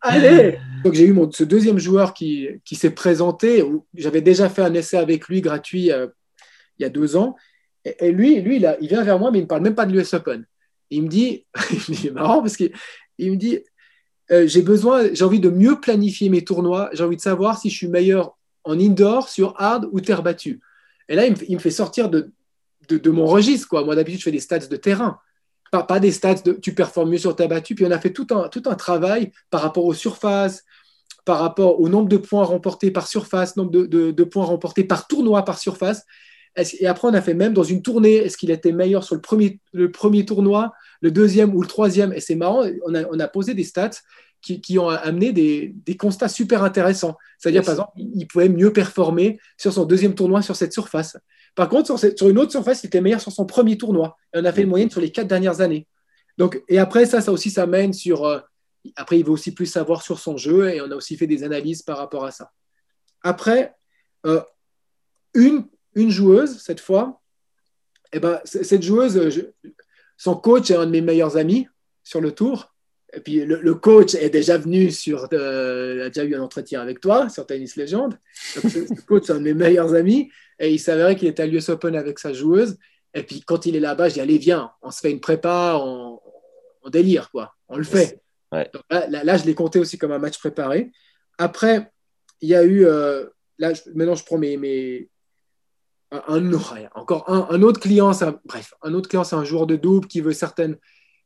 [0.00, 3.62] Allez Donc j'ai eu mon, ce deuxième joueur qui, qui s'est présenté.
[3.94, 6.06] J'avais déjà fait un essai avec lui gratuit euh,
[6.78, 7.36] il y a deux ans.
[7.84, 9.86] Et, lui, lui il, il, vient vers moi, mais il ne me parle même pas
[9.86, 10.46] de l'US Open.
[10.92, 12.72] Il me dit, c'est marrant parce qu'il
[13.20, 13.60] me dit,
[14.32, 16.90] euh, j'ai besoin, j'ai envie de mieux planifier mes tournois.
[16.92, 20.60] J'ai envie de savoir si je suis meilleur en indoor, sur hard ou terre battue.
[21.10, 22.30] Et là, il me, fait sortir de,
[23.10, 23.68] mon registre.
[23.68, 23.84] Quoi.
[23.84, 25.18] Moi, d'habitude, je fais des stats de terrain
[25.70, 27.74] pas, des stats de tu performes mieux sur ta battue.
[27.74, 30.64] Puis on a fait tout un, tout travail par rapport aux surfaces,
[31.24, 35.44] par rapport au nombre de points remportés par surface, nombre de, points remportés par tournoi
[35.44, 36.04] par surface.
[36.56, 39.20] Et après, on a fait même dans une tournée, est-ce qu'il était meilleur sur le
[39.20, 42.12] premier, le premier tournoi, le deuxième ou le troisième?
[42.12, 43.90] Et c'est marrant, on a, on a, posé des stats
[44.42, 47.16] qui, qui ont amené des, des, constats super intéressants.
[47.38, 51.16] C'est-à-dire, par exemple, il pouvait mieux performer sur son deuxième tournoi sur cette surface.
[51.54, 54.16] Par contre, sur, une autre surface, il était meilleur sur son premier tournoi.
[54.34, 55.86] Et on a fait une moyenne sur les quatre dernières années.
[56.38, 58.24] Donc, et après, ça, ça aussi, ça mène sur.
[58.24, 58.40] Euh,
[58.96, 61.42] après, il veut aussi plus savoir sur son jeu et on a aussi fait des
[61.44, 62.50] analyses par rapport à ça.
[63.22, 63.74] Après,
[64.24, 64.40] euh,
[65.34, 67.20] une, une joueuse, cette fois,
[68.12, 69.52] eh ben, cette joueuse,
[70.16, 71.68] son coach est un de mes meilleurs amis
[72.02, 72.69] sur le tour.
[73.12, 77.00] Et puis le, coach est déjà venu sur, euh, a déjà eu un entretien avec
[77.00, 78.16] toi sur Tennis Legend.
[78.54, 80.30] Donc, ce, coach, c'est un de mes meilleurs amis.
[80.58, 82.76] Et il s'avérait qu'il était à l'US Open avec sa joueuse.
[83.14, 85.78] Et puis quand il est là-bas, je dis allez, viens, on se fait une prépa,
[85.82, 86.20] on,
[86.88, 87.54] délire, quoi.
[87.68, 88.20] On le fait.
[88.52, 90.90] Donc, là, je l'ai compté aussi comme un match préparé.
[91.38, 91.90] Après,
[92.40, 92.86] il y a eu.
[92.86, 93.26] Euh,
[93.58, 94.56] là, maintenant, je prends mes.
[94.56, 95.08] mes
[96.12, 96.52] un,
[96.96, 98.10] encore un, un, autre client,
[98.44, 100.76] bref, un autre client, c'est un joueur de double qui veut certaines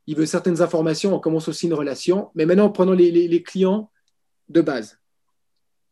[0.07, 2.31] il veut certaines informations, on commence aussi une relation.
[2.35, 3.91] Mais maintenant, prenons les, les, clients
[4.49, 4.99] de base.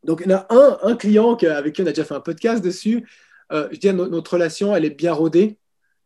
[0.04, 2.20] Donc, il y en a un, un client avec qui on a déjà fait un
[2.20, 3.08] podcast dessus.
[3.52, 5.58] Euh, je dis, notre relation, elle est bien rodée.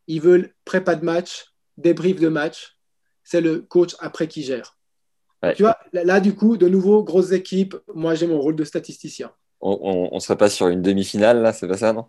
[0.07, 2.79] Ils veulent prépa de match, débrief de match.
[3.25, 4.77] C'est le coach après qui gère.
[5.55, 7.77] Tu vois, là, du coup, de nouveau, grosse équipe.
[7.95, 9.33] Moi, j'ai mon rôle de statisticien.
[9.61, 12.07] On ne serait pas sur une demi-finale, là, c'est pas ça, non?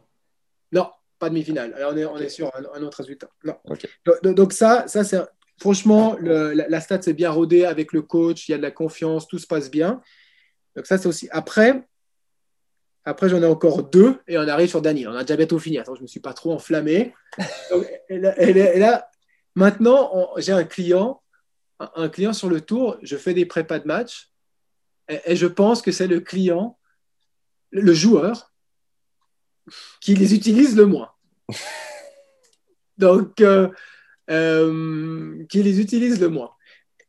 [0.71, 1.73] Non, pas demi-finale.
[1.75, 3.29] Alors, on est, on est sur un, autre résultat.
[3.43, 3.55] Non.
[4.05, 5.21] Donc, donc, ça, ça c'est
[5.59, 9.27] franchement, la, stat s'est bien rodée avec le coach, il y a de la confiance,
[9.27, 10.01] tout se passe bien.
[10.75, 11.27] Donc ça, c'est aussi.
[11.31, 11.83] Après,
[13.03, 15.09] après j'en ai encore deux et on arrive sur Daniel.
[15.09, 15.79] On a déjà bientôt fini.
[15.79, 17.13] Attends, je ne me suis pas trop enflammé.
[18.09, 19.09] et, là,
[19.55, 21.21] maintenant, j'ai un client,
[21.79, 22.97] un, client sur le tour.
[23.01, 24.31] Je fais des prépas de match
[25.09, 26.77] et, je pense que c'est le client,
[27.71, 28.53] le joueur,
[29.99, 31.11] qui les utilise le moins.
[32.97, 33.69] Donc, euh,
[34.29, 36.51] euh, qui les utilise le moins.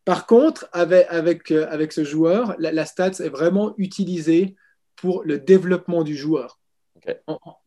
[0.04, 4.54] Par contre, avec, avec, euh, avec ce joueur, la, stats est vraiment utilisée
[4.94, 6.60] pour le développement du joueur.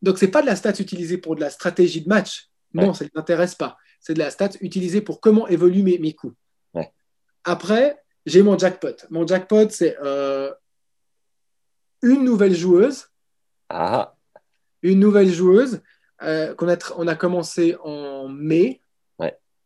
[0.00, 2.48] Donc, ce n'est pas de la stats utilisée pour de la stratégie de match.
[2.72, 3.76] Non, ça ne m'intéresse pas.
[4.00, 6.34] C'est de la stats utilisée pour comment évoluent mes, mes coups.
[7.44, 8.96] Après, j'ai mon jackpot.
[9.10, 10.52] Mon jackpot, c'est euh,
[12.02, 13.08] une nouvelle joueuse.
[13.68, 14.14] Ah.
[14.82, 15.82] Une nouvelle joueuse
[16.20, 18.81] qu'on a, on a commencé en mai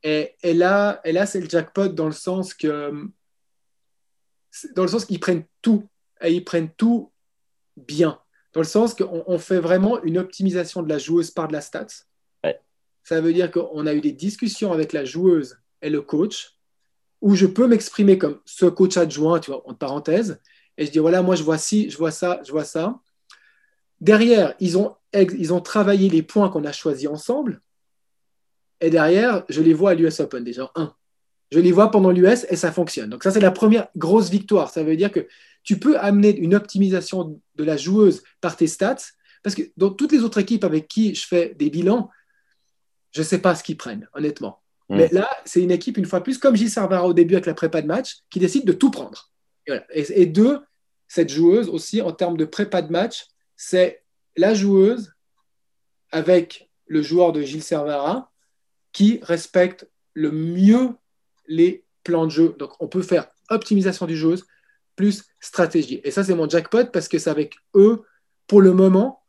[0.03, 2.93] et, là, et là c'est le jackpot dans le sens que
[4.75, 5.87] dans le sens qu'ils prennent tout
[6.21, 7.13] et ils prennent tout
[7.77, 8.21] bien.
[8.53, 12.05] Dans le sens qu'on fait vraiment une optimisation de la joueuse par de la stats.
[13.03, 16.57] Ça veut dire qu'on a eu des discussions avec la joueuse et le coach
[17.21, 20.41] où je peux m'exprimer comme ce coach adjoint, tu vois, en parenthèse,
[20.77, 23.01] et je dis voilà, moi je vois ci, je vois ça, je vois ça.
[24.01, 27.63] Derrière, ils ont, ils ont travaillé les points qu'on a choisis ensemble
[28.81, 30.95] et derrière, je les vois à l'US Open déjà, un.
[31.53, 33.11] Je les vois pendant l'US et ça fonctionne.
[33.11, 34.71] Donc ça, c'est la première grosse victoire.
[34.71, 35.27] Ça veut dire que
[35.63, 38.97] tu peux amener une optimisation de la joueuse par tes stats,
[39.43, 42.11] parce que dans toutes les autres équipes avec qui je fais des bilans,
[43.13, 44.61] je ne sais pas ce qu'ils prennent, honnêtement.
[44.89, 44.97] Mm.
[44.97, 47.55] Mais là, c'est une équipe, une fois plus, comme Gilles Servara au début avec la
[47.55, 49.31] prépa de match, qui décide de tout prendre.
[49.67, 50.61] Et, et deux,
[51.09, 54.05] cette joueuse aussi, en termes de prépa de match, c'est
[54.37, 55.13] la joueuse
[56.13, 58.31] avec le joueur de Gilles Servara
[58.97, 60.89] qui respecte le mieux
[61.49, 62.57] les plans de jeu.
[62.59, 64.37] Donc, on peut faire optimisation du jeu
[64.97, 66.01] plus stratégie.
[66.03, 68.05] Et ça, c'est mon jackpot parce que c'est avec eux,
[68.47, 69.21] pour le moment,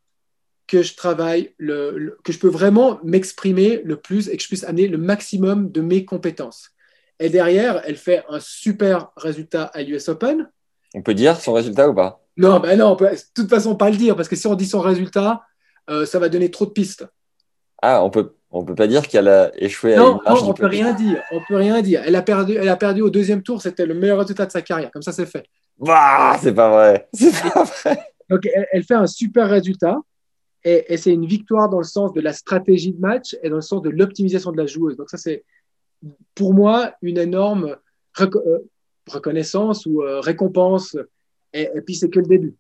[0.68, 4.64] que je travaille, le, que je peux vraiment m'exprimer le plus et que je puisse
[4.64, 6.70] amener le maximum de mes compétences.
[7.20, 10.50] Et derrière, elle fait un super résultat à l'US Open.
[10.94, 12.24] On peut dire son résultat ou pas?
[12.38, 14.56] Non, ben non, on peut de toute façon pas le dire parce que si on
[14.56, 15.42] dit son résultat,
[15.90, 17.06] euh, ça va donner trop de pistes.
[17.82, 20.68] Ah, on peut, on peut pas dire qu'elle a échoué à une Non, on peut
[20.68, 21.22] rien dire.
[21.32, 22.02] On peut rien dire.
[22.06, 23.62] Elle a perdu, elle a perdu au deuxième tour.
[23.62, 24.90] C'était le meilleur résultat de sa carrière.
[24.92, 25.46] Comme ça, c'est fait.
[25.78, 27.08] Bah, c'est pas vrai.
[27.14, 28.00] C'est pas vrai.
[28.30, 29.98] Donc, elle, fait un super résultat.
[30.64, 33.62] Et, c'est une victoire dans le sens de la stratégie de match et dans le
[33.62, 34.98] sens de l'optimisation de la joueuse.
[34.98, 35.46] Donc, ça, c'est
[36.36, 37.78] pour moi une énorme
[38.20, 38.60] euh,
[39.08, 40.98] reconnaissance ou euh, récompense.
[41.54, 42.56] Et, puis, c'est que le début.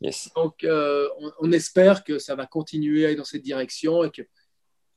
[0.00, 0.30] Yes.
[0.34, 4.22] Donc, euh, on, on, espère que ça va continuer dans cette direction et que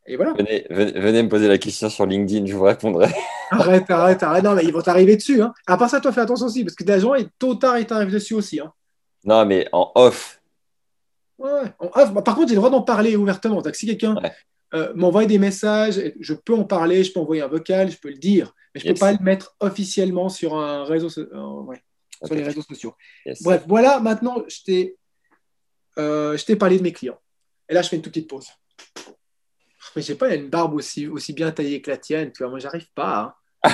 [0.08, 3.12] Venez, me poser la question sur LinkedIn, je vous répondrai.
[3.52, 4.44] arrête, arrête, arrête.
[4.44, 5.42] Non, mais ils vont t'arriver dessus.
[5.42, 5.54] Hein.
[5.66, 7.86] À part ça, toi, fais attention aussi, parce que des gens, tôt ou tard, ils
[7.86, 8.60] t'arrivent dessus aussi.
[8.60, 8.72] Hein.
[9.26, 10.42] Non, mais en off.
[11.38, 12.14] Ouais, en off.
[12.14, 13.62] Bah, par contre, j'ai le droit d'en parler ouvertement.
[13.62, 14.16] Donc, si quelqu'un
[14.74, 18.10] euh, m'envoie des messages, je peux en parler, je peux envoyer un vocal, je peux
[18.10, 21.76] le dire, mais je ne peux pas le mettre officiellement sur un réseau, euh,
[22.24, 22.96] sur les réseaux sociaux.
[23.42, 24.98] Bref, voilà, maintenant, je t'ai
[25.98, 27.20] euh, parlé de mes clients.
[27.68, 28.48] Et là, je fais une toute petite pause.
[29.98, 31.98] Mais je sais pas, il y a une barbe aussi, aussi bien taillée que la
[31.98, 32.32] tienne.
[32.32, 33.36] Tu vois, moi, j'arrive pas.
[33.64, 33.72] Hein.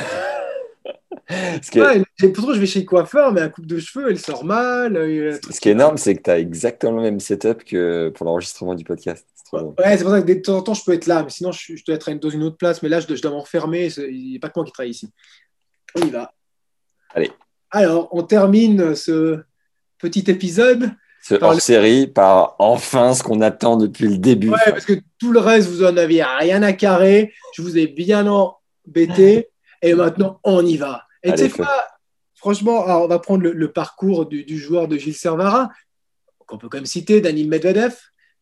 [1.69, 2.27] que...
[2.27, 4.95] pourtant, je vais chez le coiffeur, mais la coupe de cheveux, elle sort mal.
[4.95, 8.25] Euh, Ce qui est énorme, c'est que tu as exactement le même setup que pour
[8.25, 9.27] l'enregistrement du podcast.
[9.36, 11.29] C'est ouais, c'est pour ça que de temps en temps, je peux être là, mais
[11.29, 12.81] sinon, je, dois être dans une autre place.
[12.81, 13.88] Mais là, je, dois m'enfermer.
[13.97, 15.12] Il n'y a pas que moi qui travaille ici.
[15.95, 16.33] On y va.
[17.13, 17.31] Allez.
[17.69, 19.41] Alors, on termine ce
[19.97, 20.89] petit épisode
[21.23, 24.49] ce hors-série par enfin ce qu'on attend depuis le début.
[24.49, 27.33] Ouais, parce que tout le reste, vous en aviez rien à carrer.
[27.55, 29.49] Je vous ai bien embêté.
[29.81, 31.03] et maintenant, on y va.
[31.23, 31.69] Et tu sais quoi?
[32.36, 35.69] Franchement, on va prendre le, parcours du, joueur de Gilles Servara.
[36.51, 37.95] on peut quand même citer Daniel Medvedev.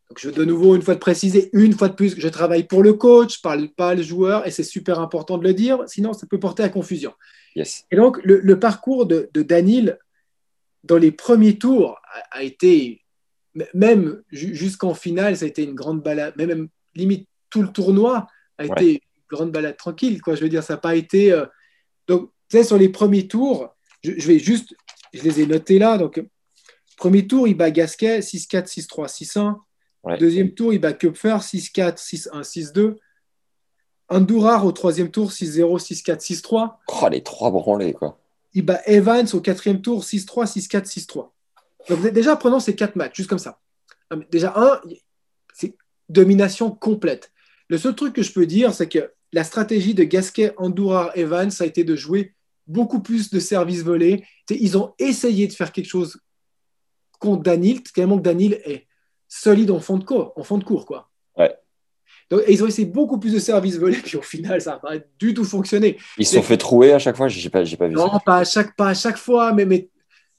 [0.09, 2.27] Donc, je veux de nouveau, une fois de préciser, une fois de plus, que je
[2.27, 5.83] travaille pour le coach, pas, pas le joueur, et c'est super important de le dire,
[5.85, 7.13] sinon ça peut porter à confusion.
[7.55, 7.85] Yes.
[7.91, 9.99] Et donc, le, parcours de, de Daniel
[10.83, 11.99] dans les premiers tours
[12.31, 13.03] a, été,
[13.73, 18.65] même jusqu'en finale, ça a été une grande balade, même, limite tout le tournoi a
[18.65, 20.21] été une grande balade tranquille.
[20.21, 20.35] Quoi.
[20.35, 21.31] Je veux dire, ça n'a pas été.
[21.31, 21.45] Euh,
[22.07, 24.75] donc, tu sais, sur les premiers tours, je, vais juste,
[25.13, 25.97] je les ai notés là.
[25.97, 26.23] Donc,
[26.97, 29.57] premier tour, il bat Gasquet 6-4, 6-3,
[30.03, 30.17] 6-1.
[30.17, 32.95] Deuxième tour, il bat Köpfer 6-4, 6-1, 6-2.
[34.09, 36.75] Andourar au troisième tour 6-0, 6-4, 6-3.
[36.87, 38.20] Oh, les trois branlés, quoi
[38.53, 41.29] il bat Evans au quatrième tour 6-3, 6-4, 6-3.
[41.89, 43.59] Donc déjà, prenons ces quatre matchs, juste comme ça.
[44.31, 44.81] Déjà, un,
[45.53, 45.75] c'est
[46.09, 47.31] domination complète.
[47.69, 51.49] Le seul truc que je peux dire, c'est que la stratégie de Gasquet, Andourar, Evans,
[51.51, 52.35] ça a été de jouer
[52.67, 54.25] beaucoup plus de services volés.
[54.49, 56.19] Ils ont essayé de faire quelque chose
[57.19, 58.87] contre Danil, tellement que Danil est
[59.27, 61.10] solide en fond de cours, en fond de cours quoi.
[62.47, 65.33] Ils ont essayé beaucoup plus de services volés, puis au final, ça n'a pas du
[65.33, 65.97] tout fonctionné.
[66.17, 68.37] Ils se sont fait trouer à chaque fois Je n'ai pas, pas vu non, pas
[68.37, 69.89] à chaque, pas à chaque fois, mais, mais,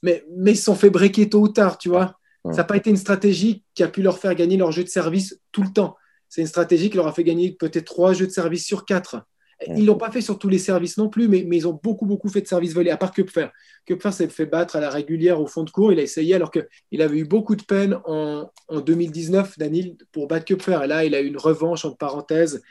[0.01, 2.17] mais, mais ils se sont fait breaker tôt ou tard, tu vois.
[2.45, 4.89] Ça n'a pas été une stratégie qui a pu leur faire gagner leur jeu de
[4.89, 5.95] service tout le temps.
[6.27, 9.23] C'est une stratégie qui leur a fait gagner peut-être trois jeux de service sur quatre.
[9.67, 11.79] Ils ne l'ont pas fait sur tous les services non plus, mais, mais ils ont
[11.81, 13.47] beaucoup, beaucoup fait de services volés, à part Kupfer.
[13.85, 15.91] Kupfer s'est fait battre à la régulière au fond de cours.
[15.91, 20.27] Il a essayé alors qu'il avait eu beaucoup de peine en, en 2019, Danil, pour
[20.27, 20.79] battre Kupfer.
[20.83, 22.61] Et là, il a eu une revanche, entre parenthèses,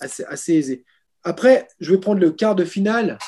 [0.00, 0.84] assez, assez aisée.
[1.24, 3.18] Après, je vais prendre le quart de finale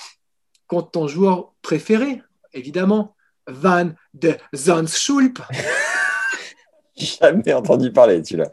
[0.67, 5.41] contre ton joueur préféré, évidemment, Van de Zandschulp.
[6.97, 8.51] Jamais entendu parler, tu l'as.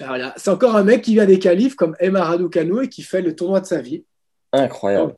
[0.00, 0.34] Voilà.
[0.36, 3.34] C'est encore un mec qui vient des qualifs comme Emma Raducanu et qui fait le
[3.34, 4.04] tournoi de sa vie.
[4.52, 5.16] Incroyable.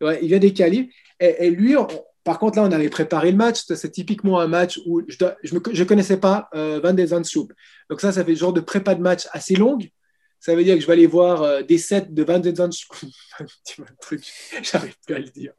[0.00, 0.92] ouais, il vient des qualifs.
[1.20, 1.74] Et, lui,
[2.22, 3.62] par contre, là, on avait préparé le match.
[3.66, 5.16] C'est typiquement un match où je
[5.54, 7.52] ne connaissais pas euh, Van der Zandschulp.
[7.90, 9.88] Donc ça, ça fait le genre de prépa de match assez longue.
[10.40, 13.12] Ça veut dire que je vais aller voir euh, des sets de Van der Zandschulp.
[14.62, 15.52] J'arrive plus à le dire.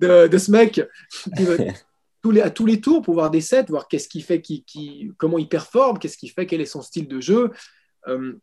[0.00, 0.80] De, de ce mec
[2.42, 5.48] à tous les tours pour voir des sets, voir qu'est-ce qui fait, qui, comment il
[5.48, 7.50] performe, qu'est-ce qui fait, quel est son style de jeu.
[8.08, 8.34] Euh,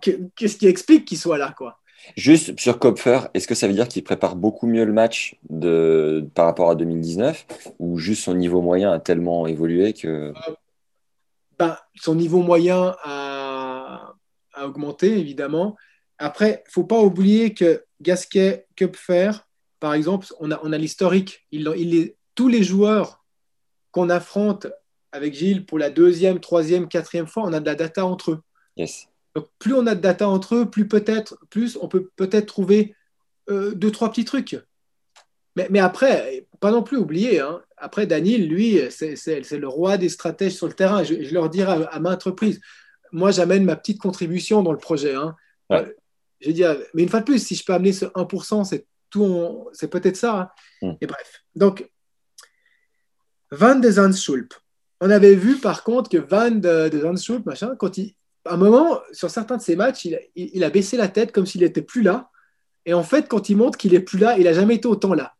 [0.00, 1.78] qu'est-ce qui explique qu'il soit là quoi.
[2.16, 6.28] Juste sur Kopfer, est-ce que ça veut dire qu'il prépare beaucoup mieux le match de,
[6.34, 7.46] par rapport à 2019
[7.78, 10.08] ou juste son niveau moyen a tellement évolué que.
[10.08, 10.32] Euh,
[11.58, 14.14] ben, son niveau moyen a,
[14.52, 15.76] a augmenté, évidemment.
[16.18, 19.30] Après, il ne faut pas oublier que Gasquet, Kupfer,
[19.80, 21.46] par exemple, on a, on a l'historique.
[21.50, 23.24] Il, il, tous les joueurs
[23.90, 24.68] qu'on affronte
[25.10, 28.42] avec Gilles pour la deuxième, troisième, quatrième fois, on a de la data entre eux.
[28.76, 29.08] Yes.
[29.34, 32.94] Donc, plus on a de data entre eux, plus peut-être, plus on peut peut-être trouver
[33.50, 34.56] euh, deux, trois petits trucs.
[35.56, 40.10] Mais, mais, après, pas non plus oublier, hein, après Daniel, lui, c'est le roi des
[40.10, 41.02] stratèges sur le terrain.
[41.02, 42.60] Je, leur dirai à, à maintes reprises,
[43.12, 45.14] moi, j'amène ma petite contribution dans le projet.
[45.14, 45.34] Hein.
[45.70, 45.96] Ouais.
[46.46, 49.68] Euh, dit, mais une fois de plus, si je peux amener ce 1%, c'est tout,
[49.72, 50.40] c'est peut-être ça.
[50.40, 50.50] Hein.
[50.82, 50.92] Hmm.
[51.00, 51.44] Et bref.
[51.54, 51.88] Donc,
[53.50, 54.54] Van de Zandschulp.
[55.00, 58.14] On avait vu par contre que Van de, de machin, quand il,
[58.46, 61.62] à un moment, sur certains de ses matchs, il, a baissé la tête comme s'il
[61.62, 62.30] n'était plus là.
[62.84, 65.14] Et en fait, quand il montre qu'il n'est plus là, il n'a jamais été autant
[65.14, 65.34] là.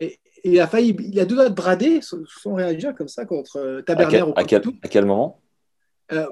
[0.00, 3.56] Et, il a failli, il a deux doigts de brader sans réagir comme ça contre
[3.56, 4.32] euh, Taberner.
[4.36, 5.42] À quel, à quel, moment?
[6.12, 6.26] Euh,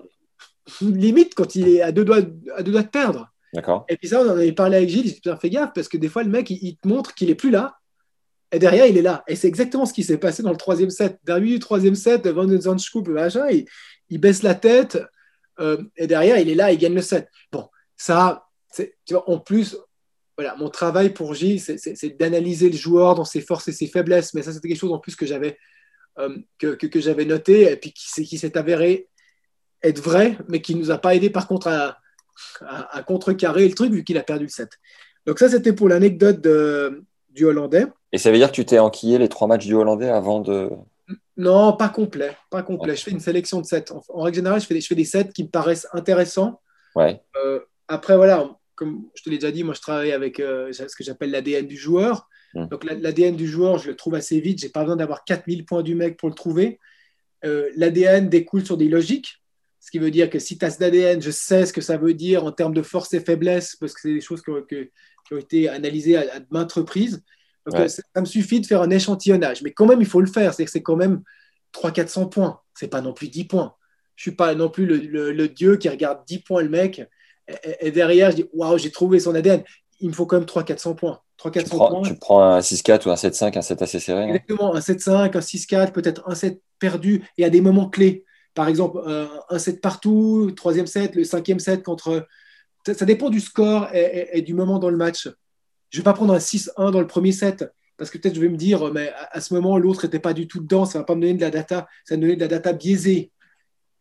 [0.80, 2.20] Limite quand il est à deux doigts,
[2.54, 3.30] à deux doigts de perdre.
[3.52, 3.84] D'accord.
[3.88, 5.96] Et puis ça, on en avait parlé avec Gilles, il dit, fais gaffe, parce que
[5.96, 7.78] des fois, le mec, il, te montre qu'il n'est plus là.
[8.52, 9.24] Et derrière, il est là.
[9.26, 11.18] Et c'est exactement ce qui s'est passé dans le troisième set.
[11.24, 12.60] Derrière du troisième set, Van den
[13.08, 13.48] machin,
[14.08, 14.98] il, baisse la tête.
[15.58, 17.28] Euh, et derrière, il est là, il gagne le set.
[17.50, 19.76] Bon, ça, tu vois, en plus,
[20.36, 24.34] voilà, mon travail pour Gilles, c'est d'analyser le joueur dans ses forces et ses faiblesses.
[24.34, 25.58] Mais ça, c'était quelque chose en plus que j'avais
[26.18, 29.08] euh, que, que, noté et puis qui, s'est avéré
[29.82, 31.98] être vrai, mais qui ne nous a pas aidé par contre à,
[32.60, 34.70] à, à contrecarrer le truc vu qu'il a perdu le set.
[35.26, 36.40] Donc ça, c'était pour l'anecdote
[37.30, 37.86] du Hollandais.
[38.16, 40.70] Et ça veut dire que tu t'es enquillé les trois matchs du Hollandais avant de.
[41.36, 42.34] Non, pas complet.
[42.48, 42.96] Pas complet.
[42.96, 43.92] Je fais une sélection de sets.
[43.92, 46.62] En, règle générale, je fais, des, je fais des sets qui me paraissent intéressants.
[46.94, 47.20] Ouais.
[47.36, 50.96] Euh, après, voilà, comme je te l'ai déjà dit, moi, je travaille avec euh, ce
[50.96, 52.26] que j'appelle l'ADN du joueur.
[52.54, 52.68] Hmm.
[52.68, 54.60] Donc, l'ADN du joueur, je le trouve assez vite.
[54.62, 56.78] Je n'ai pas besoin d'avoir 4000 points du mec pour le trouver.
[57.44, 59.42] Euh, L'ADN découle sur des logiques.
[59.78, 61.98] Ce qui veut dire que si tu as cet ADN, je sais ce que ça
[61.98, 65.38] veut dire en termes de force et faiblesse, parce que c'est des choses qui ont,
[65.38, 67.22] été analysées à, à maintes reprises.
[67.66, 69.62] Donc, ça, me suffit de faire un échantillonnage.
[69.62, 70.54] Mais quand même, il faut le faire.
[70.54, 71.22] C'est quand même
[71.74, 72.60] 300-400 points.
[72.74, 73.74] C'est pas non plus 10 points.
[74.14, 77.02] Je suis pas non plus le, dieu qui regarde 10 points le mec.
[77.80, 79.62] Et, derrière, je dis Waouh, j'ai trouvé son ADN.
[80.00, 81.20] Il me faut quand même 300-400 points.
[81.38, 82.02] 3-4 points.
[82.02, 84.24] Tu prends un 6-4 ou un 7-5, un 7 assez serré.
[84.24, 88.24] Exactement, un 7-5, un 6-4, peut-être un 7 perdu et à des moments clés.
[88.54, 89.02] Par exemple,
[89.50, 92.26] un 7 partout, troisième set, le cinquième set contre.
[92.86, 95.28] Ça, dépend du score et, du moment dans le match.
[95.90, 97.64] Je ne vais pas prendre un 6-1 dans le premier set
[97.96, 100.46] parce que peut-être je vais me dire, mais à, ce moment, l'autre n'était pas du
[100.46, 102.36] tout dedans, ça ne va pas me donner de la data, ça va me donner
[102.36, 103.30] de la data biaisée.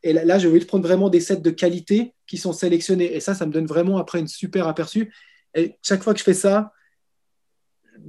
[0.03, 3.15] Et là, je vais prendre vraiment des sets de qualité qui sont sélectionnés.
[3.15, 5.13] Et ça, ça me donne vraiment après une super aperçu.
[5.55, 6.73] Et chaque fois que je fais ça,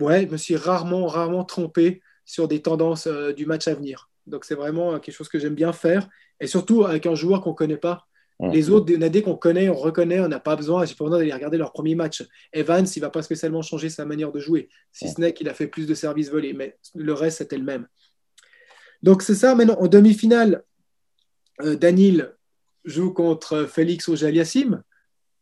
[0.01, 4.11] ouais, je me suis rarement, rarement trompé sur des tendances euh, du match à venir.
[4.27, 6.09] Donc c'est vraiment euh, quelque chose que j'aime bien faire.
[6.41, 8.07] Et surtout avec un joueur qu'on ne connaît pas.
[8.39, 11.33] Les autres, dès qu'on connaît, on reconnaît, on n'a pas besoin, j'ai pas besoin d'aller
[11.33, 12.23] regarder leur premier match.
[12.53, 15.55] Evans, il va pas spécialement changer sa manière de jouer, si ce n'est qu'il a
[15.55, 17.89] fait plus de services volés, mais le reste, c'était le même.
[19.03, 20.65] Donc c'est ça, maintenant, en demi-finale,
[21.63, 22.35] euh, Danil
[22.85, 24.83] joue contre Félix Ojaliassim.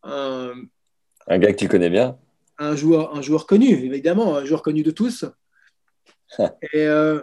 [0.05, 0.53] Un,
[1.27, 2.17] un gars que tu connais bien.
[2.59, 5.25] Un joueur, un joueur connu, évidemment, un joueur connu de tous.
[6.39, 7.21] et, euh,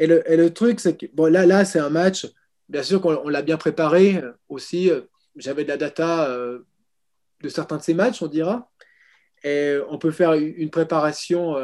[0.00, 2.26] et, le, et, le, truc, c'est que bon, là, là c'est un match
[2.72, 4.90] bien sûr qu'on l'a bien préparé euh, aussi.
[4.90, 5.02] Euh,
[5.36, 6.60] j'avais de la data euh,
[7.42, 8.70] de certains de ces matchs, on dira.
[9.44, 11.56] Et on peut faire une préparation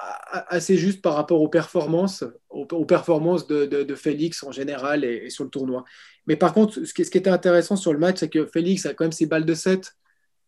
[0.00, 5.50] assez juste par rapport aux performances, aux, performances de, Félix en général et, sur le
[5.50, 5.84] tournoi.
[6.26, 8.84] Mais par contre, ce qui, ce qui était intéressant sur le match, c'est que Félix
[8.84, 9.94] a quand même ses balles de 7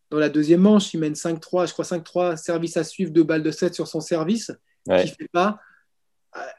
[0.09, 0.93] dans la deuxième manche.
[0.93, 4.01] Il mène 5-3, je crois 5-3, service à suivre, deux balles de 7 sur son
[4.01, 4.51] service,
[4.89, 5.05] ouais.
[5.05, 5.57] qui fait pas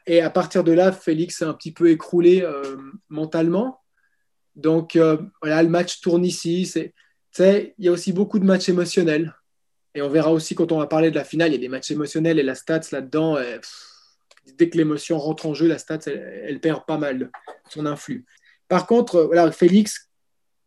[0.05, 2.77] et à partir de là, Félix s'est un petit peu écroulé euh,
[3.09, 3.81] mentalement.
[4.55, 6.71] Donc euh, voilà, le match tourne ici.
[7.39, 9.35] il y a aussi beaucoup de matchs émotionnels.
[9.95, 11.69] Et on verra aussi quand on va parler de la finale, il y a des
[11.69, 13.57] matchs émotionnels et la stats là-dedans, euh,
[14.57, 17.31] dès que l'émotion rentre en jeu, la stats, elle, perd pas mal
[17.69, 18.25] son influx.
[18.67, 20.09] Par contre, voilà, Félix,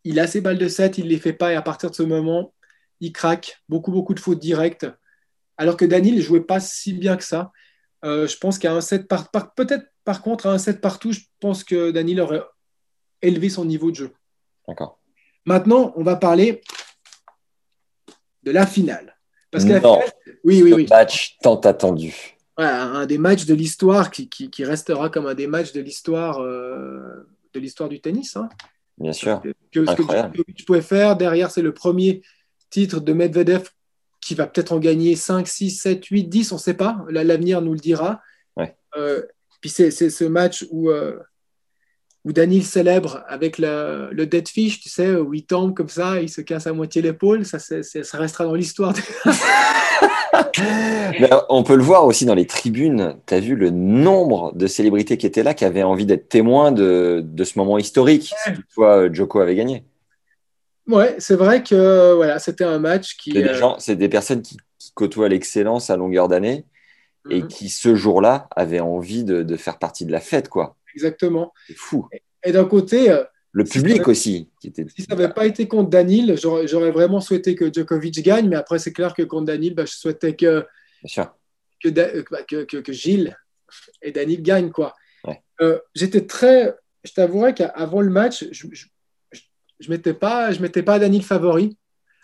[0.05, 1.95] il a ses balles de 7, il ne les fait pas et à partir de
[1.95, 2.53] ce moment,
[3.01, 3.63] il craque.
[3.69, 4.87] Beaucoup, beaucoup de fautes directes.
[5.57, 7.53] Alors que Daniel ne jouait pas si bien que ça.
[8.05, 11.21] Euh, je pense qu'à un set par, peut-être par contre à un set partout, je
[11.41, 12.43] pense que Daniel aurait
[13.21, 14.11] élevé son niveau de jeu.
[14.67, 14.99] D'accord.
[15.45, 16.63] Maintenant, on va parler
[18.43, 19.17] de la finale.
[19.51, 20.01] Parce que non,
[20.45, 20.87] oui, oui, oui.
[20.89, 22.37] match tant attendu.
[22.57, 27.61] un des matchs de l'histoire qui, restera comme un des matchs de l'histoire euh, de
[27.61, 28.37] l'histoire du tennis.
[28.37, 28.49] Hein.
[28.99, 29.43] Bien sûr.
[29.71, 32.23] Que, ce que tu pouvais faire derrière, c'est le premier
[32.71, 33.69] titre de Medvedev
[34.23, 37.05] qui va peut-être en gagner 5, 6, 7, 8, 10, on ne sait pas.
[37.11, 38.21] L'avenir nous le dira.
[38.97, 39.23] Euh,
[39.63, 41.19] puis c'est ce match où, euh,
[42.27, 46.29] où Daniel célèbre avec le dead fish, tu sais, où il tombe comme ça, il
[46.29, 47.47] se casse à moitié l'épaule.
[47.47, 48.95] Ça, ça restera dans l'histoire.
[51.49, 53.17] on peut le voir aussi dans les tribunes.
[53.27, 56.73] Tu as vu le nombre de célébrités qui étaient là, qui avaient envie d'être témoins
[56.73, 59.85] de, de, ce moment historique, si toutefois euh, Joko avait gagné.
[60.89, 63.33] Ouais, c'est vrai que voilà, c'était un match qui.
[63.33, 64.57] C'est des, euh, gens, c'est des personnes qui,
[64.95, 66.67] côtoient l'excellence à longueur d'année
[67.31, 67.49] et mhm.
[67.49, 70.77] qui, ce jour-là, avaient envie de, faire partie de la fête, quoi.
[70.95, 71.53] Exactement.
[71.67, 72.09] C'est fou.
[72.43, 73.11] Et, d'un côté.
[73.11, 73.23] Euh,
[73.53, 74.51] le public aussi.
[74.61, 74.87] Qui était...
[74.95, 78.79] Si ça n'avait pas été contre Danil, j'aurais vraiment souhaité que Djokovic gagne, mais après,
[78.79, 80.67] c'est clair que contre Danil, bah, je souhaitais que,
[81.83, 81.89] que,
[82.31, 83.37] bah, que, que, Gilles
[84.01, 84.95] et Danil gagnent, quoi.
[85.61, 86.75] Euh, j'étais très.
[87.05, 88.87] Je t'avouerais qu'avant le match, je, je
[89.91, 91.77] ne mettais pas, je mettais pas Daniel favori.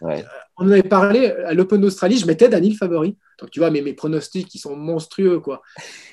[0.03, 0.23] Euh,
[0.57, 3.17] on avait parlé à l'Open d'Australie, je mettais Daniel favori.
[3.41, 5.63] Donc tu vois, mais mes pronostics qui sont monstrueux quoi.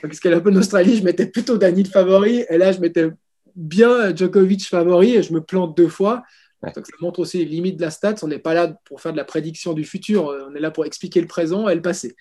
[0.01, 3.09] Parce qu'à l'Open d'Australie, je mettais plutôt Daniel favori, et là je mettais
[3.55, 6.23] bien Djokovic favori et je me plante deux fois.
[6.63, 8.15] Donc ça montre aussi les limites de la stats.
[8.23, 10.85] On n'est pas là pour faire de la prédiction du futur, on est là pour
[10.85, 12.15] expliquer le présent et le passé.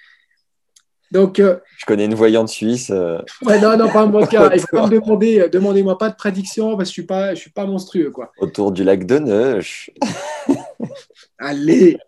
[1.11, 2.91] Donc, euh, je connais une voyante suisse.
[2.91, 3.19] Euh.
[3.43, 4.49] Ouais, non, non, pas mon cas.
[4.51, 8.11] Me demander, demandez-moi pas de prédiction parce que je suis pas, je suis pas monstrueux,
[8.11, 8.33] quoi.
[8.39, 9.91] Autour du lac de Neuch.
[11.39, 11.99] Allez.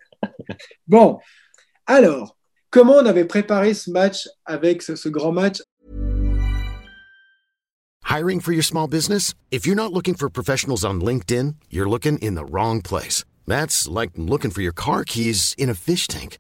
[0.89, 1.19] Bon,
[1.87, 2.37] alors,
[2.71, 5.63] comment on avait préparé ce match avec ce, ce grand match?
[8.09, 9.35] Hiring for your small business?
[9.51, 13.25] If you're not looking for professionals on LinkedIn, you're looking in the wrong place.
[13.47, 16.39] That's like looking for your car keys in a fish tank.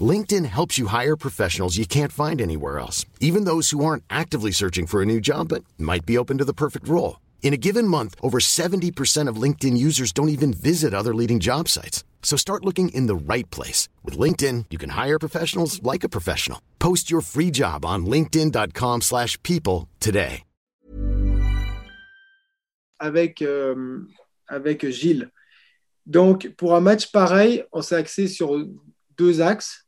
[0.00, 4.50] LinkedIn helps you hire professionals you can't find anywhere else, even those who aren't actively
[4.50, 7.20] searching for a new job but might be open to the perfect role.
[7.42, 11.68] In a given month, over 70% of LinkedIn users don't even visit other leading job
[11.68, 12.04] sites.
[12.22, 13.88] So start looking in the right place.
[14.04, 16.60] With LinkedIn, you can hire professionals like a professional.
[16.80, 20.42] Post your free job on linkedin.com slash people today.
[22.98, 24.00] Avec, euh,
[24.48, 25.28] avec Gilles.
[26.06, 28.58] Donc, pour un match pareil, on s'est axé sur
[29.16, 29.85] deux axes.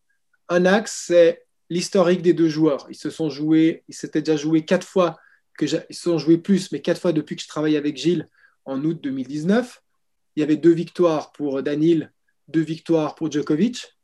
[0.49, 2.87] Un axe, c'est l'historique des deux joueurs.
[2.89, 5.19] Ils se sont joués, ils s'étaient déjà joués quatre fois,
[5.59, 8.27] que ils se sont joués plus, mais quatre fois depuis que je travaille avec Gilles
[8.65, 9.83] en août 2019.
[10.37, 12.13] Il y avait deux victoires pour Danil,
[12.49, 13.95] deux victoires pour Djokovic.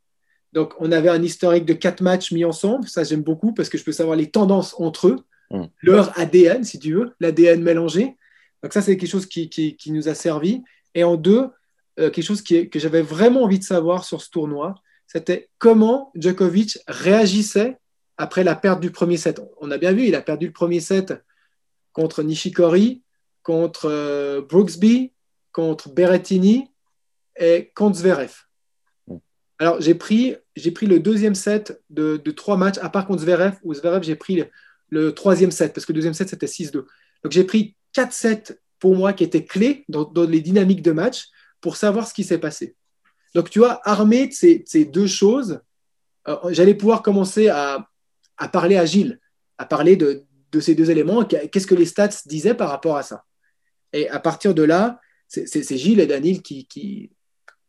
[0.53, 2.87] Donc, on avait un historique de quatre matchs mis ensemble.
[2.87, 5.19] Ça, j'aime beaucoup parce que je peux savoir les tendances entre eux,
[5.51, 5.65] Mm.
[5.81, 8.15] leur ADN, si tu veux, l'ADN mélangé.
[8.63, 10.63] Donc, ça, c'est quelque chose qui, qui- qui nous a servi.
[10.95, 11.49] Et en deux,
[11.99, 14.73] euh, quelque chose qui que j'avais vraiment envie de savoir sur ce tournoi,
[15.07, 17.77] c'était comment Djokovic réagissait
[18.17, 19.41] après la perte du premier set.
[19.59, 21.13] On a bien vu, il a perdu le premier set
[21.93, 23.03] contre Nishikori,
[23.43, 25.13] contre euh, Brooksby,
[25.51, 26.69] contre Berrettini
[27.37, 28.33] et contre Zverev.
[29.07, 29.17] Mm.
[29.59, 33.21] Alors, j'ai pris, j'ai pris le deuxième set de, de trois matchs, à part contre
[33.21, 34.47] Zverev, ou Zverev, j'ai pris le,
[34.89, 36.71] le troisième set, parce que le deuxième set, c'était 6-2.
[36.71, 36.85] Donc,
[37.29, 41.27] j'ai pris quatre sets pour moi qui étaient clés dans, dans les dynamiques de match
[41.61, 42.75] pour savoir ce qui s'est passé.
[43.35, 45.59] Donc, tu vois, armé de ces, ces deux choses,
[46.29, 47.85] euh, j'allais pouvoir commencer à,
[48.37, 49.19] à parler à Gilles,
[49.57, 50.23] à parler de,
[50.53, 51.25] de ces deux éléments.
[51.25, 53.25] Qu'est-ce que les stats disaient par rapport à ça?
[53.91, 57.11] Et à partir de là, c'est Gilles et Daniel qui, qui,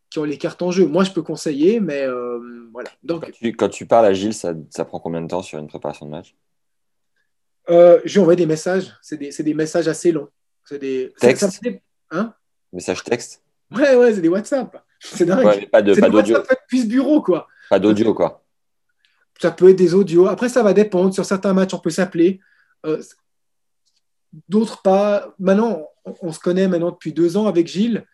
[0.09, 0.87] qui ont les cartes en jeu.
[0.87, 2.39] Moi, je peux conseiller, mais euh,
[2.73, 2.91] voilà.
[3.03, 5.59] Donc, Quand tu, quand tu parles à Gilles, ça, ça prend combien de temps sur
[5.59, 6.37] une préparation de match?
[7.69, 8.95] Euh, je lui envoie des messages.
[9.03, 10.29] C'est des, messages assez longs.
[10.65, 11.51] C'est des Texte?
[11.51, 11.71] ça
[12.13, 12.33] Hein?
[12.73, 13.43] Message texte?
[13.73, 14.86] Ouais, ouais, c'est des WhatsApp.
[15.01, 15.45] C'est dingue.
[15.45, 16.37] Ouais, pas de- pas d'audio.
[16.37, 17.47] WhatsApp depuis ce bureau, quoi.
[17.71, 18.43] Pas d'audio, quoi.
[19.41, 20.27] Ça peut être des audios.
[20.29, 21.13] Après, ça va dépendre.
[21.13, 22.41] Sur certains matchs, on peut s'appeler.
[22.87, 23.03] Euh,
[24.49, 25.35] D'autres pas.
[25.39, 28.05] Maintenant, on, on se connaît maintenant depuis deux ans avec Gilles.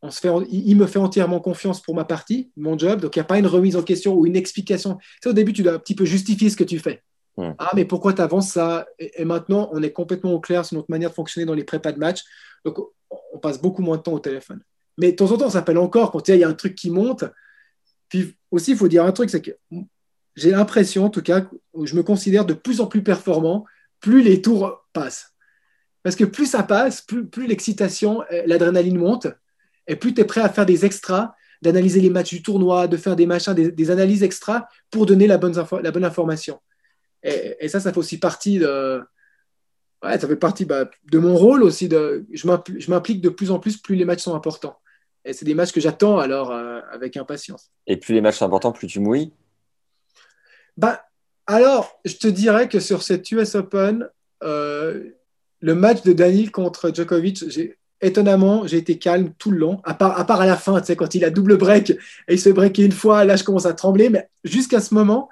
[0.00, 3.00] On se fait, il, me fait entièrement confiance pour ma partie, mon job.
[3.00, 4.98] Donc, il n'y a pas une remise en question ou une explication.
[5.24, 7.02] Au début, tu dois un petit peu justifier ce que tu fais.
[7.38, 8.84] Ah, mais pourquoi tu avances ça?
[8.98, 11.64] Et, et maintenant, on est complètement au clair sur notre manière de fonctionner dans les
[11.64, 12.22] prépas de match.
[12.64, 12.88] Donc, on,
[13.34, 14.60] on passe beaucoup moins de temps au téléphone.
[14.98, 16.90] Mais de temps en temps, on s'appelle encore quand il y a un truc qui
[16.90, 17.24] monte.
[18.08, 19.52] Puis aussi, il faut dire un truc, c'est que
[20.36, 21.46] j'ai l'impression, en tout cas,
[21.82, 23.64] je me considère de plus en plus performant,
[24.00, 25.34] plus les tours passent.
[26.02, 29.28] Parce que plus ça passe, plus, l'excitation, euh, l'adrénaline monte,
[29.86, 32.96] et plus tu es prêt à faire des extras, d'analyser les matchs du tournoi, de
[32.96, 36.60] faire des machins, des, analyses extras pour donner la bonne, info- la bonne information.
[37.22, 39.00] Et, et ça, ça fait aussi partie de.
[40.02, 41.88] Ouais, ça fait partie bah, de mon rôle aussi.
[41.88, 44.78] De, je m'impl- je m'implique de plus en plus, plus les matchs sont importants.
[45.24, 47.70] Et c'est des matchs que j'attends alors euh, avec impatience.
[47.86, 49.32] Et plus les matchs sont importants, plus tu mouilles?
[50.76, 51.04] Bah,
[51.46, 54.08] alors, je te dirais que sur cette US Open,
[54.42, 55.10] euh,
[55.60, 57.44] le match de Daniel contre Djokovic,
[58.00, 60.86] étonnamment, j'ai été calme tout le long, à part, à part à la fin, tu
[60.86, 61.98] sais, quand il a double break et
[62.34, 65.28] il se breaker une fois, là, je commence à trembler, mais jusqu'à ce moment,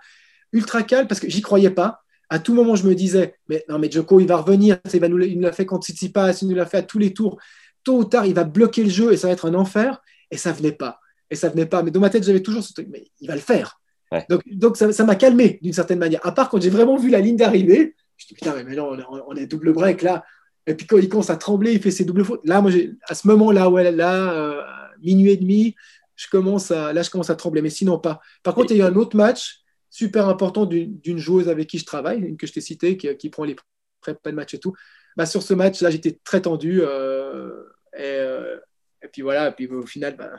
[0.52, 2.04] ultra calme parce que j'y croyais pas.
[2.30, 5.08] À tout moment, je me disais, mais non, mais Djoko, il va revenir, il, va
[5.08, 7.38] nous, il nous l'a fait contre Tsitsipas, il nous l'a fait à tous les tours.
[7.82, 10.00] Tôt ou tard, il va bloquer le jeu et ça va être un enfer.
[10.30, 11.00] Et ça venait pas.
[11.28, 11.82] Et ça venait pas.
[11.82, 13.80] Mais dans ma tête, j'avais toujours ce truc, mais il va le faire.
[14.12, 14.24] Ouais.
[14.28, 16.24] Donc, donc ça ça m'a calmé d'une certaine manière.
[16.24, 18.90] À part quand j'ai vraiment vu la ligne d'arrivée, je me dis, putain, mais, non,
[18.90, 20.24] on est, on est double break là.
[20.66, 22.42] Et puis quand il commence à trembler, il fait ses doubles fautes.
[22.44, 22.70] Là, moi,
[23.08, 24.62] à ce moment-là, ouais, là, euh,
[25.02, 25.74] minuit et demi,
[26.16, 28.20] je commence à, là, je commence à trembler, mais sinon pas.
[28.42, 29.59] Par contre, il y a eu un autre match
[29.90, 33.28] super important d'une joueuse avec qui je travaille, une que je t'ai citée, qui, qui
[33.28, 33.56] prend les
[34.00, 34.72] prépas de match et tout.
[35.16, 36.80] Bah, sur ce match, là, j'étais très tendu.
[36.82, 37.64] euh,
[37.94, 38.56] et, euh,
[39.02, 40.30] et puis voilà, et puis au final, bah,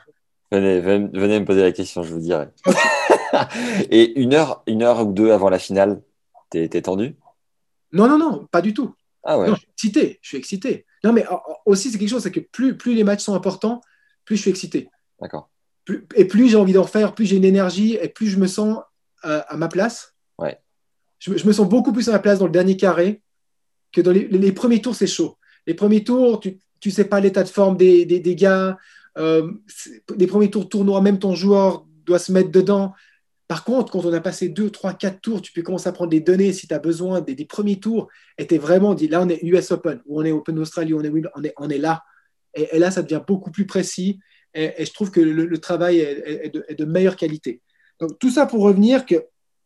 [0.51, 2.47] Venez, venez, me poser la question, je vous dirai.
[3.89, 6.01] Et une heure, une heure ou deux avant la finale,
[6.49, 7.15] t'es tendu?
[7.93, 8.93] Non, non, non, pas du tout.
[9.23, 9.47] Ah ouais.
[9.47, 10.19] Non, je suis excité.
[10.21, 10.85] Je suis excité.
[11.05, 11.35] Non, mais euh,
[11.65, 13.79] aussi, c'est quelque chose, c'est que plus, plus les matchs sont importants,
[14.25, 14.89] plus je suis excité.
[15.21, 15.49] D'accord.
[16.15, 18.79] Et plus j'ai envie d'en faire, plus j'ai une énergie et plus je me sens
[19.26, 20.13] euh, à ma place.
[20.38, 20.57] Ouais.
[21.19, 23.22] Je, me- je me sens beaucoup plus à ma place dans le dernier carré
[23.91, 25.38] que dans les, premiers tours, c'est chaud.
[25.67, 28.78] Les premiers tours, tu ne sais pas l'état de forme des, des, des gars.
[29.17, 29.51] Euh,
[30.17, 32.93] les premiers tours tournois, même ton joueur doit se mettre dedans.
[33.47, 36.09] Par contre, quand on a passé 2, 3, 4 tours, tu peux commencer à prendre
[36.09, 38.07] des données si tu as besoin des, des premiers tours.
[38.38, 40.93] Et tu es vraiment dit, là, on est US Open, ou on est Open Australie,
[40.93, 42.01] ou on est on est, on est là.
[42.53, 44.19] Et, et là, ça devient beaucoup plus précis.
[44.53, 47.17] Et, et je trouve que le, le travail est, est- est de, est de meilleure
[47.17, 47.61] qualité.
[48.01, 49.15] Donc, tout ça pour revenir que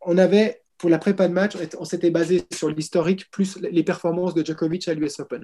[0.02, 3.58] on avait, pour la prépa de match, on était- on s'était basé sur l'historique plus
[3.60, 5.44] les performances de Djokovic à l'US Open.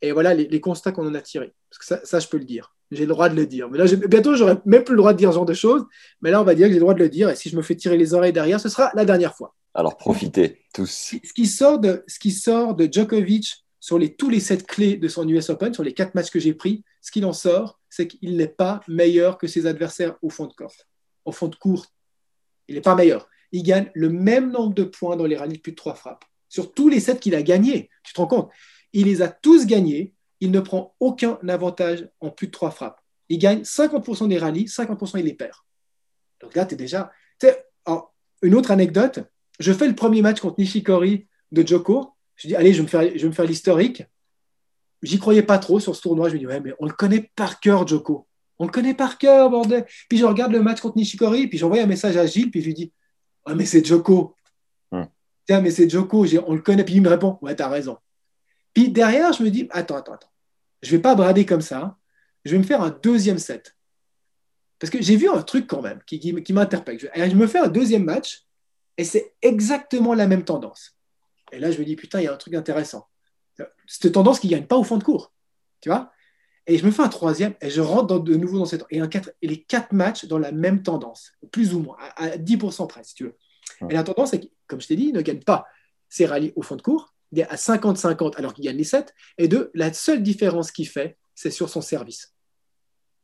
[0.00, 1.52] Et voilà les, les constats qu'on en a tirés.
[1.70, 2.74] Parce que ça, ça, je peux le dire.
[2.90, 3.70] J'ai le droit de le dire.
[3.70, 5.84] Mais là, bientôt, j'aurai même plus le droit de dire ce genre de choses.
[6.20, 7.28] Mais là, on va dire que j'ai le droit de le dire.
[7.30, 9.54] Et si je me fais tirer les oreilles derrière, ce sera la dernière fois.
[9.74, 11.14] Alors profitez tous.
[11.22, 14.96] Ce qui sort de, ce qui sort de Djokovic sur les, tous les sept clés
[14.96, 17.78] de son US Open, sur les quatre matchs que j'ai pris, ce qu'il en sort,
[17.88, 20.74] c'est qu'il n'est pas meilleur que ses adversaires au fond de court.
[21.24, 21.86] Au fond de court,
[22.68, 23.28] il n'est pas meilleur.
[23.52, 26.24] Il gagne le même nombre de points dans les rallyes de plus de trois frappes.
[26.48, 28.50] Sur tous les sept qu'il a gagnés, tu te rends compte,
[28.92, 30.14] il les a tous gagnés.
[30.40, 33.00] Il ne prend aucun avantage en plus de trois frappes.
[33.28, 35.54] Il gagne 50% des rallyes, 50% il les perd.
[36.40, 37.12] Donc là, tu es déjà.
[37.86, 39.20] alors, une autre anecdote,
[39.60, 42.14] je fais le premier match contre Nishikori de Joko.
[42.34, 44.02] Je dis, allez, je vais me faire, je l'historique.
[45.02, 46.28] J'y croyais pas trop sur ce tournoi.
[46.28, 48.26] Je me dis, ouais, mais on le connaît par cœur, Joko.
[48.62, 49.84] On le connaît par cœur, bordel.
[50.08, 52.66] Puis je regarde le match contre Nishikori, puis j'envoie un message à Gilles, puis je
[52.66, 52.92] lui dis
[53.44, 54.36] Ah, mais c'est Joko.
[55.44, 56.84] Tiens, mais c'est Joko, on le connaît.
[56.84, 57.98] Puis il me répond Ouais, t'as raison.
[58.72, 60.30] Puis derrière, je me dis Attends, attends, attends.
[60.80, 61.98] Je vais pas brader comme ça.
[62.44, 63.76] Je vais me faire un deuxième set.
[64.78, 67.00] Parce que j'ai vu un truc quand même qui, qui, m'interpelle.
[67.00, 68.44] Je, je me fais un deuxième match
[68.96, 70.96] et c'est exactement la même tendance.
[71.50, 73.08] Et là, je me dis Putain, il y a un truc intéressant.
[73.88, 75.32] Cette tendance qui ne gagne pas au fond de cours.
[75.80, 76.12] Tu vois?
[76.66, 78.84] Et je me fais un troisième et je rentre de nouveau dans cette.
[78.90, 82.36] Et, un quatre, et les quatre matchs dans la même tendance, plus ou moins, à,
[82.36, 83.36] 10% près, si tu veux.
[83.90, 85.66] Et la tendance, c'est comme je t'ai dit, il ne gagne pas
[86.08, 87.14] ses rallyes au fond de cours.
[87.32, 89.12] Il est à 50-50 alors qu'il gagne les 7.
[89.38, 92.34] Et deux, la seule différence qu'il fait, c'est sur son service.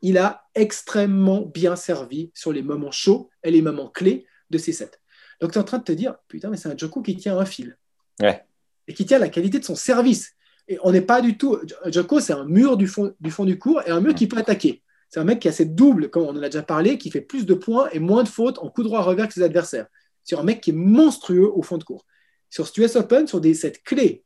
[0.01, 4.73] Il a extrêmement bien servi sur les moments chauds et les moments clés de ces
[4.73, 5.01] 7.
[5.41, 7.39] Donc tu es en train de te dire, putain, mais c'est un Joko qui tient
[7.39, 7.79] un fil.
[8.21, 8.45] Ouais.
[8.89, 10.35] Et qui tient la qualité de son service.
[10.69, 11.59] Et on n'est pas du tout.
[11.87, 14.39] Joko, c'est un mur du fond, du fond du cours et un mur qui peut
[14.39, 14.83] attaquer.
[15.09, 17.23] C'est un mec qui a cette double, comme on en a déjà parlé, qui fait
[17.23, 19.87] plus de points et moins de fautes en coup droit revers que ses adversaires.
[20.23, 22.05] C'est un mec qui est monstrueux au fond de cours.
[22.51, 24.25] Sur ce US Open, sur des, cette clé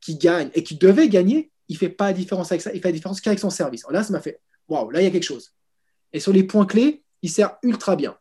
[0.00, 2.72] qui gagne et qui devait gagner, il ne fait pas la différence avec ça.
[2.74, 3.84] Il fait la différence qu'avec son service.
[3.90, 5.54] là, ça m'a fait waouh, là, il y a quelque chose.
[6.12, 8.16] Et sur les points clés, il sert ultra bien.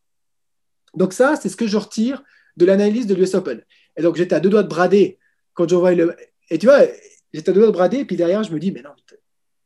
[0.93, 2.23] Donc, ça, c'est ce que je retire
[2.55, 3.63] de l'analyse de l'US Open.
[3.95, 5.19] Et donc, j'étais à deux doigts de brader
[5.53, 6.15] quand je vois le.
[6.49, 6.81] Et tu vois,
[7.33, 8.91] j'étais à deux doigts de brader, et puis derrière, je me dis, mais non.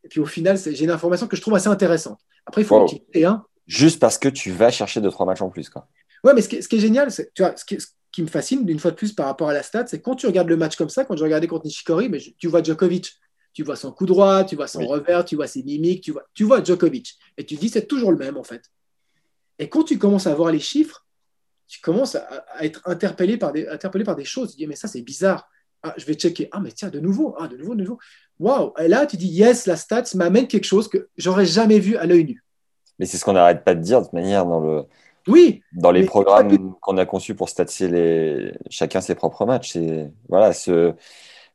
[0.04, 2.20] Et puis au final, j'ai une information que je trouve assez intéressante.
[2.46, 2.88] Après, il faut wow.
[3.26, 3.46] un.
[3.68, 5.70] Juste parce que tu vas chercher deux, trois matchs en plus.
[5.70, 5.88] Quoi.
[6.24, 8.92] Ouais, mais ce qui, est génial, c'est, tu vois, ce qui, me fascine, une fois
[8.92, 11.06] de plus par rapport à la stat, c'est quand tu regardes le match comme ça,
[11.06, 13.14] quand je regardais contre Nishikori, mais tu vois Djokovic.
[13.54, 16.24] Tu vois son coup droit, tu vois son revers, tu vois ses mimiques, tu vois,
[16.34, 17.18] tu vois Djokovic.
[17.38, 18.64] Et tu te dis, c'est toujours le même, en fait.
[19.60, 21.06] Et quand tu commences à voir les chiffres,
[21.68, 24.52] tu commences à, être interpellé par, des, interpellé par des choses.
[24.52, 25.50] Tu dis, mais ça, c'est bizarre.
[25.84, 26.48] Ah, je vais checker.
[26.52, 27.36] Ah, mais tiens, de nouveau.
[27.40, 28.00] Ah, de nouveau, de nouveau.
[28.40, 28.74] Waouh.
[28.80, 32.06] Et là, tu dis, yes, la stats m'amène quelque chose que j'aurais jamais vu à
[32.06, 32.44] l'œil nu.
[33.00, 34.84] Mais c'est ce qu'on n'arrête pas de dire de toute manière dans le.
[35.28, 35.62] Oui.
[35.74, 38.54] Dans les programmes qu'on a conçus pour statiser les...
[38.70, 39.74] chacun ses propres matchs.
[39.74, 40.94] C'est voilà, se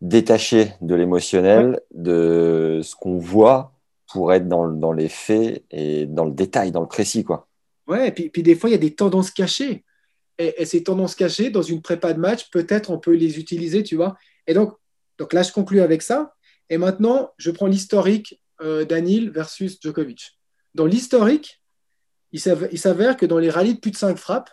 [0.00, 3.72] détacher de l'émotionnel, de ce qu'on voit
[4.12, 7.24] pour être dans, dans, les faits et dans le détail, dans le précis.
[7.24, 7.48] Quoi.
[7.88, 9.84] Ouais, et puis, puis des fois, il y a des tendances cachées
[10.39, 13.97] et, ces tendances cachées, dans une prépa de match, peut-être on peut les utiliser, tu
[13.97, 14.16] vois.
[14.47, 14.74] Et donc,
[15.18, 16.34] donc là, je conclue avec ça.
[16.68, 20.39] Et maintenant, je prends l'historique euh, d'Anil versus Djokovic.
[20.74, 21.62] Dans l'historique,
[22.32, 24.51] il s'avère que dans les rallyes de plus de 5 frappes,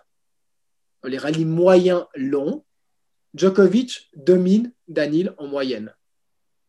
[1.04, 2.64] les rallyes moyens longs,
[3.34, 5.94] Djokovic domine Danil en moyenne.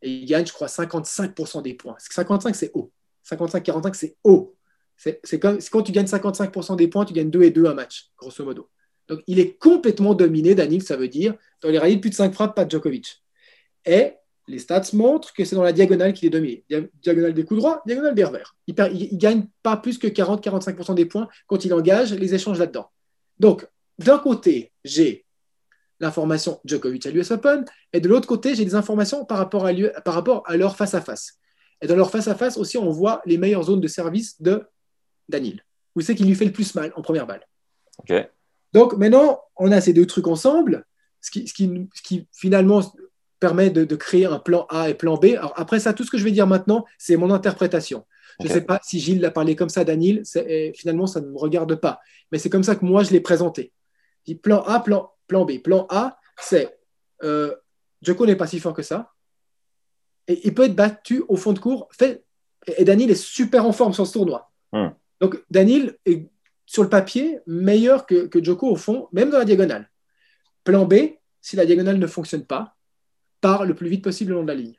[0.03, 1.97] Et il gagne, je crois, 55% des points.
[1.99, 2.93] 55, c'est haut.
[3.29, 4.57] 55-45, c'est haut.
[4.97, 8.45] C'est quand tu gagnes 55% des points, tu gagnes 2 et 2 un match, grosso
[8.45, 8.71] modo.
[9.09, 12.15] Donc, il est complètement dominé, Danil, ça veut dire, dans les rallyes de plus de
[12.15, 13.23] 5 frappes, pas Djokovic.
[13.85, 14.13] Et
[14.47, 16.65] les stats montrent que c'est dans la diagonale qu'il est dominé.
[17.03, 18.57] Diagonale des coups droits, diagonale des revers.
[18.67, 22.91] Il ne gagne pas plus que 40-45% des points quand il engage les échanges là-dedans.
[23.39, 23.67] Donc,
[23.99, 25.25] d'un côté, j'ai
[26.01, 30.57] l'information Djokovic à l'US Open, et de l'autre côté, j'ai des informations par rapport, à
[30.57, 31.39] leur face-à-face.
[31.81, 34.65] Et dans leur face-à-face aussi, on voit les meilleures zones de service de
[35.29, 35.65] Danil.
[35.95, 37.47] Où c'est qu'il lui fait le plus mal en première balle.
[38.75, 40.85] Donc maintenant, on a ces deux trucs ensemble,
[41.21, 42.83] ce qui, ce qui, finalement
[43.39, 45.27] permet de, créer un plan A et plan B.
[45.37, 48.05] Alors après ça, tout ce que je vais dire maintenant, c'est mon interprétation.
[48.41, 50.23] Je ne sais pas si Gilles l'a parlé comme ça, Daniel,
[50.75, 52.01] finalement, ça ne me regarde pas.
[52.33, 53.73] Mais c'est comme ça que moi, je l'ai présenté.
[54.27, 55.59] Je plan A, plan, plan B.
[55.59, 56.77] Plan A, c'est
[57.23, 57.55] euh,
[58.03, 59.13] Joko n'est pas si fort que ça.
[60.27, 61.89] Et il peut être battu au fond de cours.
[61.93, 62.25] Fait,
[62.77, 64.51] et Daniel est super en forme sur ce tournoi.
[64.73, 64.89] Hmm.
[65.21, 66.29] Donc Daniel est
[66.67, 69.91] sur le papier, meilleur que, que Joko au fond, même dans la diagonale.
[70.65, 70.95] Plan B,
[71.41, 72.77] si la diagonale ne fonctionne pas,
[73.41, 74.79] part le plus vite possible le long de la ligne.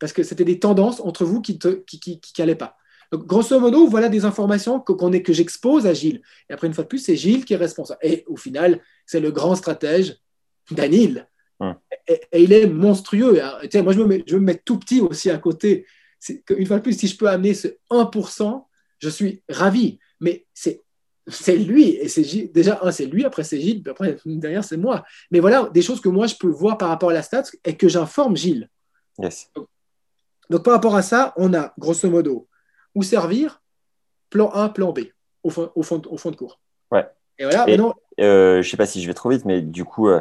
[0.00, 2.76] Parce que c'était des tendances entre vous qui ne qui, qui, allaient pas.
[3.12, 6.20] Donc, grosso modo, voilà des informations que, qu'on est, que j'expose à Gilles.
[6.50, 8.00] Et après, une fois de plus, c'est Gilles qui est responsable.
[8.02, 10.18] Et au final, c'est le grand stratège,
[10.70, 11.28] Danil.
[12.06, 13.40] Et, il est monstrueux.
[13.70, 15.86] tiens, moi, je me, mets, je me mets tout petit aussi à côté.
[16.50, 18.64] une fois de plus, si je peux amener ce 1%,
[18.98, 19.98] je suis ravi.
[20.20, 20.82] Mais c'est
[21.28, 21.90] c'est lui.
[21.96, 25.04] Et c'est déjà, un, c'est lui, après c'est Gilles, puis après, derrière, c'est moi.
[25.30, 27.76] Mais voilà, des choses que moi, je peux voir par rapport à la stats et
[27.76, 28.68] que j'informe Gilles.
[29.18, 29.50] Yes.
[30.50, 32.48] Donc, par rapport à ça, on a, grosso modo,
[32.94, 33.62] où servir,
[34.30, 35.00] plan A, plan B,
[35.42, 36.60] au fond, au fond, au fond de cours.
[36.90, 37.06] Ouais.
[37.38, 37.94] Et voilà, maintenant.
[38.20, 40.20] Euh, je sais pas si je vais trop vite, mais du coup, euh,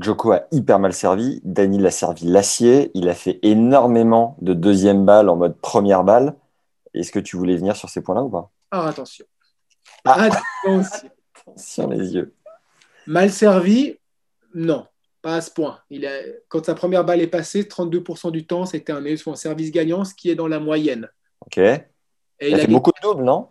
[0.00, 1.40] Joko a hyper mal servi.
[1.44, 2.90] Daniel a servi l'acier.
[2.94, 6.34] Il a fait énormément de deuxième balle en mode première balle.
[6.94, 8.50] Est-ce que tu voulais venir sur ces points-là ou pas?
[8.70, 9.24] Ah, attention.
[10.04, 10.30] Ah.
[10.64, 11.90] Attention.
[11.90, 12.34] les yeux.
[13.06, 13.98] Mal servi,
[14.54, 14.86] non,
[15.20, 15.78] pas à ce point.
[15.90, 16.12] Il a,
[16.48, 20.14] quand sa première balle est passée, 32% du temps, c'était un, un service gagnant, ce
[20.14, 21.08] qui est dans la moyenne.
[21.44, 21.58] Ok.
[21.58, 21.82] Et
[22.40, 23.48] il, a, fait beaucoup de doubles, non?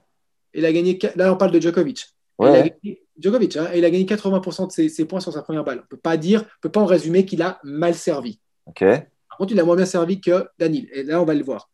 [0.53, 0.99] Il a gagné.
[1.15, 2.07] Là, on parle de Djokovic.
[2.39, 2.77] Ouais.
[3.17, 5.79] Djokovic, hein, il a gagné 80% de ses, points sur sa première balle.
[5.79, 8.39] On ne peut pas dire, on peut pas en résumer qu'il a mal servi.
[8.65, 8.83] Ok.
[9.29, 10.87] Par contre, il a moins bien servi que Danil.
[10.93, 11.69] Et là, on va le voir.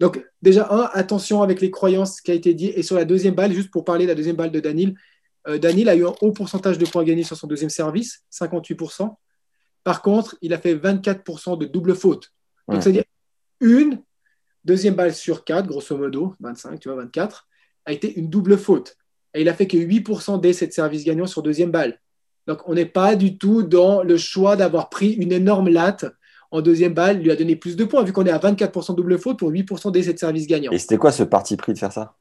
[0.00, 2.68] Donc, déjà, un, attention avec les croyances qui a été dit.
[2.68, 4.94] Et sur la deuxième balle, juste pour parler de la deuxième balle de Danil,
[5.48, 9.16] euh, Danil a eu un haut pourcentage de points gagnés sur son deuxième service, 58%.
[9.84, 12.32] Par contre, il a fait 24% de double faute.
[12.68, 13.04] Donc, c'est-à-dire
[13.60, 14.02] une
[14.64, 17.48] deuxième balle sur quatre, grosso modo, 25, tu vois, 24,
[17.84, 18.96] a été une double faute.
[19.32, 22.00] Et il a fait que 8% des de services gagnants sur deuxième balle.
[22.46, 26.06] Donc, on n'est pas du tout dans le choix d'avoir pris une énorme latte
[26.50, 29.18] en deuxième balle, lui a donné plus de points, vu qu'on est à 24% double
[29.18, 30.72] faute pour 8% d'essais de service gagnants.
[30.72, 32.16] Et c'était quoi ce parti pris de faire ça?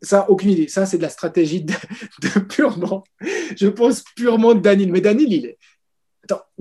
[0.00, 0.68] Ça, aucune idée.
[0.68, 1.74] Ça, c'est de la stratégie de,
[2.48, 3.04] purement,
[3.56, 4.92] je pense purement de Danil.
[4.92, 5.58] Mais Danil, il est,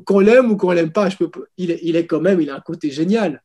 [0.03, 2.49] qu'on l'aime ou qu'on l'aime pas, je peux, il, est, il est quand même, il
[2.49, 3.41] a un côté génial.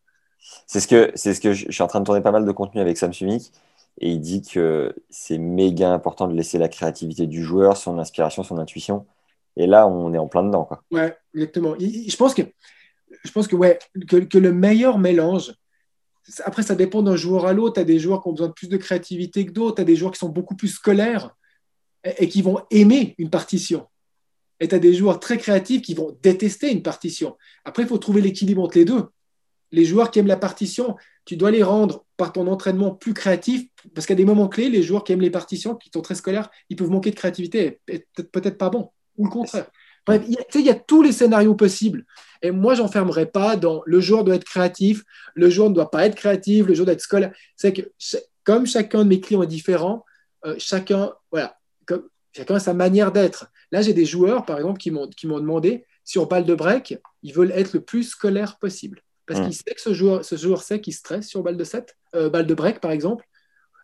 [0.67, 2.53] C'est ce que, c'est ce que je, suis en train de tourner pas mal de
[2.53, 3.53] contenu avec Sam Sumik
[3.99, 8.43] et il dit que c'est méga important de laisser la créativité du joueur, son inspiration,
[8.43, 9.07] son intuition.
[9.57, 10.65] Et là, on est en plein dedans.
[10.65, 10.83] Quoi.
[10.91, 11.75] Ouais, exactement.
[11.79, 12.43] Je pense que
[13.25, 15.53] je pense que, le meilleur mélange,
[16.45, 17.75] après, ça dépend d'un joueur à l'autre.
[17.75, 19.77] Tu as des joueurs qui ont besoin de plus de créativité que d'autres.
[19.77, 21.35] Tu as des joueurs qui sont beaucoup plus scolaires
[22.05, 23.87] et, qui vont aimer une partition.
[24.61, 27.37] Et tu as des joueurs très créatifs qui vont détester une partition.
[27.65, 29.07] Après, il faut trouver l'équilibre entre les deux.
[29.73, 33.69] Les joueurs qui aiment la partition, tu dois les rendre par ton entraînement plus créatifs,
[33.95, 36.51] parce qu'à des moments clés, les joueurs qui aiment les partitions, qui sont très scolaires,
[36.69, 39.71] ils peuvent manquer de créativité et peut-être pas bon, ou le contraire.
[40.19, 40.23] Bref,
[40.55, 42.05] il y, a, tous les scénarios possibles.
[42.43, 45.05] Et moi, j'enfermerai pas dans le joueur doit être créatif,
[45.35, 47.33] le joueur ne doit pas être créatif, le joueur doit être scolaire.
[47.57, 47.83] C'est que
[48.45, 50.05] comme chacun de mes clients est différent,
[50.47, 53.51] euh, chacun, voilà, comme, chacun a sa manière d'être.
[53.73, 55.07] Là, j'ai des joueurs, par exemple, qui m'ont
[55.41, 59.03] demandé sur balle de break, ils veulent être le plus scolaire possible.
[59.27, 59.45] Parce mmh.
[59.45, 62.31] qu'ils savent que ce joueur, ce joueur sait qu'il stresse sur balle de 7, euh,
[62.31, 63.25] balle de break, par exemple,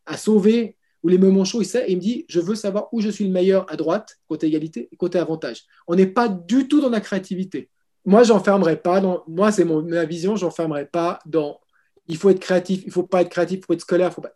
[0.07, 2.88] à sauver ou les moments chauds, il sait et il me dit je veux savoir
[2.90, 5.62] où je suis le meilleur à droite, côté égalité côté avantage.
[5.86, 7.70] On n'est pas du tout dans la créativité.
[8.04, 9.22] Moi, j'enfermerai pas dans.
[9.28, 11.61] Moi, c'est ma vision, j'enfermerai pas dans.
[12.09, 14.12] Il faut être créatif, il faut pas être créatif, il faut être scolaire.
[14.12, 14.32] Faut pas...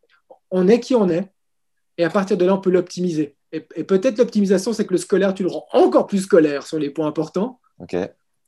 [0.53, 1.29] On est qui on est,
[1.99, 3.37] et à partir de là, on peut l'optimiser.
[3.51, 6.91] Et, peut-être l'optimisation, c'est que le scolaire, tu le rends encore plus scolaire sur les
[6.91, 7.59] points importants.
[7.81, 7.97] Ok.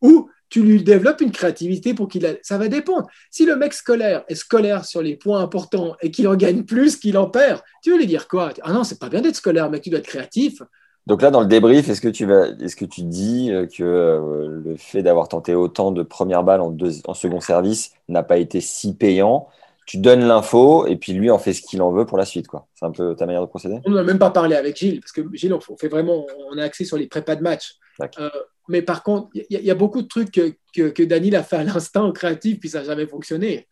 [0.01, 2.35] Ou tu lui développes une créativité pour qu'il a...
[2.43, 3.07] Ça va dépendre.
[3.31, 6.97] Si le mec scolaire est scolaire sur les points importants et qu'il en gagne plus
[6.97, 8.53] qu'il en perd, tu veux lui dire quoi?
[8.61, 10.61] Ah non, c'est pas bien d'être scolaire, mais tu dois être créatif.
[11.07, 13.83] Donc là, dans le débrief, est-ce que tu vas, est-ce que tu dis euh, que
[13.83, 16.77] euh, le fait d'avoir tenté autant de premières balles en,
[17.07, 19.49] en second service n'a pas été si payant?
[19.87, 22.47] Tu donnes l'info et puis lui en fait ce qu'il en veut pour la suite,
[22.47, 22.67] quoi.
[22.75, 23.79] C'est un peu ta manière de procéder?
[23.87, 26.63] On n'a même pas parlé avec Gilles parce que Gilles, on fait vraiment, on a
[26.63, 27.79] axé sur les prépas de match.
[28.21, 28.31] Euh,
[28.73, 31.57] mais par contre, il y, a beaucoup de trucs que, que, que Daniel a fait
[31.57, 33.69] à l'instant créatif, puis ça n'a jamais fonctionné.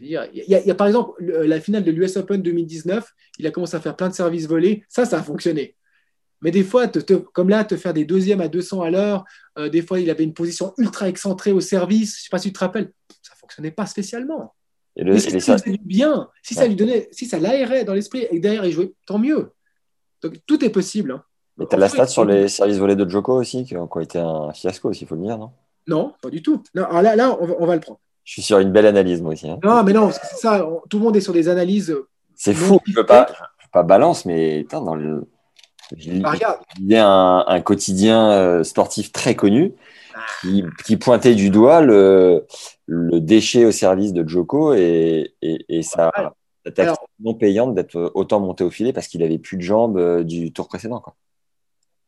[0.00, 3.80] Il y, a, par exemple la finale de l'US Open 2019, il a commencé à
[3.80, 4.82] faire plein de services volés.
[4.88, 5.76] Ça, ça a fonctionné.
[6.42, 6.88] Mais des fois,
[7.32, 9.24] comme là, te faire des deuxièmes à 200 à l'heure,
[9.56, 12.16] euh, des fois, il avait une position ultra excentrée au service.
[12.16, 12.92] Je ne sais pas si tu te rappelles,
[13.22, 14.54] ça ne fonctionnait pas spécialement.
[14.96, 18.26] Et le, si ça faisait bien, si ça lui donnait, si ça l'aérait dans l'esprit
[18.30, 19.52] et derrière il jouait, tant mieux.
[20.20, 21.12] Donc tout est possible.
[21.12, 21.22] Hein.
[21.58, 24.18] Mais tu as la stat sur les services volés de Joko aussi, qui ont, été
[24.18, 25.50] un fiasco aussi, il faut le dire, non?
[25.86, 26.62] Non, pas du tout.
[26.74, 28.00] Non, alors là, là on, va, le prendre.
[28.24, 29.48] Je suis sur une belle analyse, moi aussi.
[29.48, 29.58] Hein.
[29.62, 30.66] Non, mais non, c'est ça.
[30.88, 31.90] tout le monde est sur des analyses.
[31.90, 33.28] Euh, c'est fou, je peux pas,
[33.72, 35.26] pas balance, mais dans le.
[35.92, 36.32] Bah,
[36.80, 39.74] il y a un, un quotidien euh, sportif très connu
[40.40, 42.46] qui, qui, pointait du doigt le,
[42.86, 46.10] le, déchet au service de Joko et, et, et ça,
[47.20, 50.52] non payante d'être autant monté au filet parce qu'il avait plus de jambes euh, du
[50.52, 51.00] tour précédent.
[51.00, 51.14] Quoi.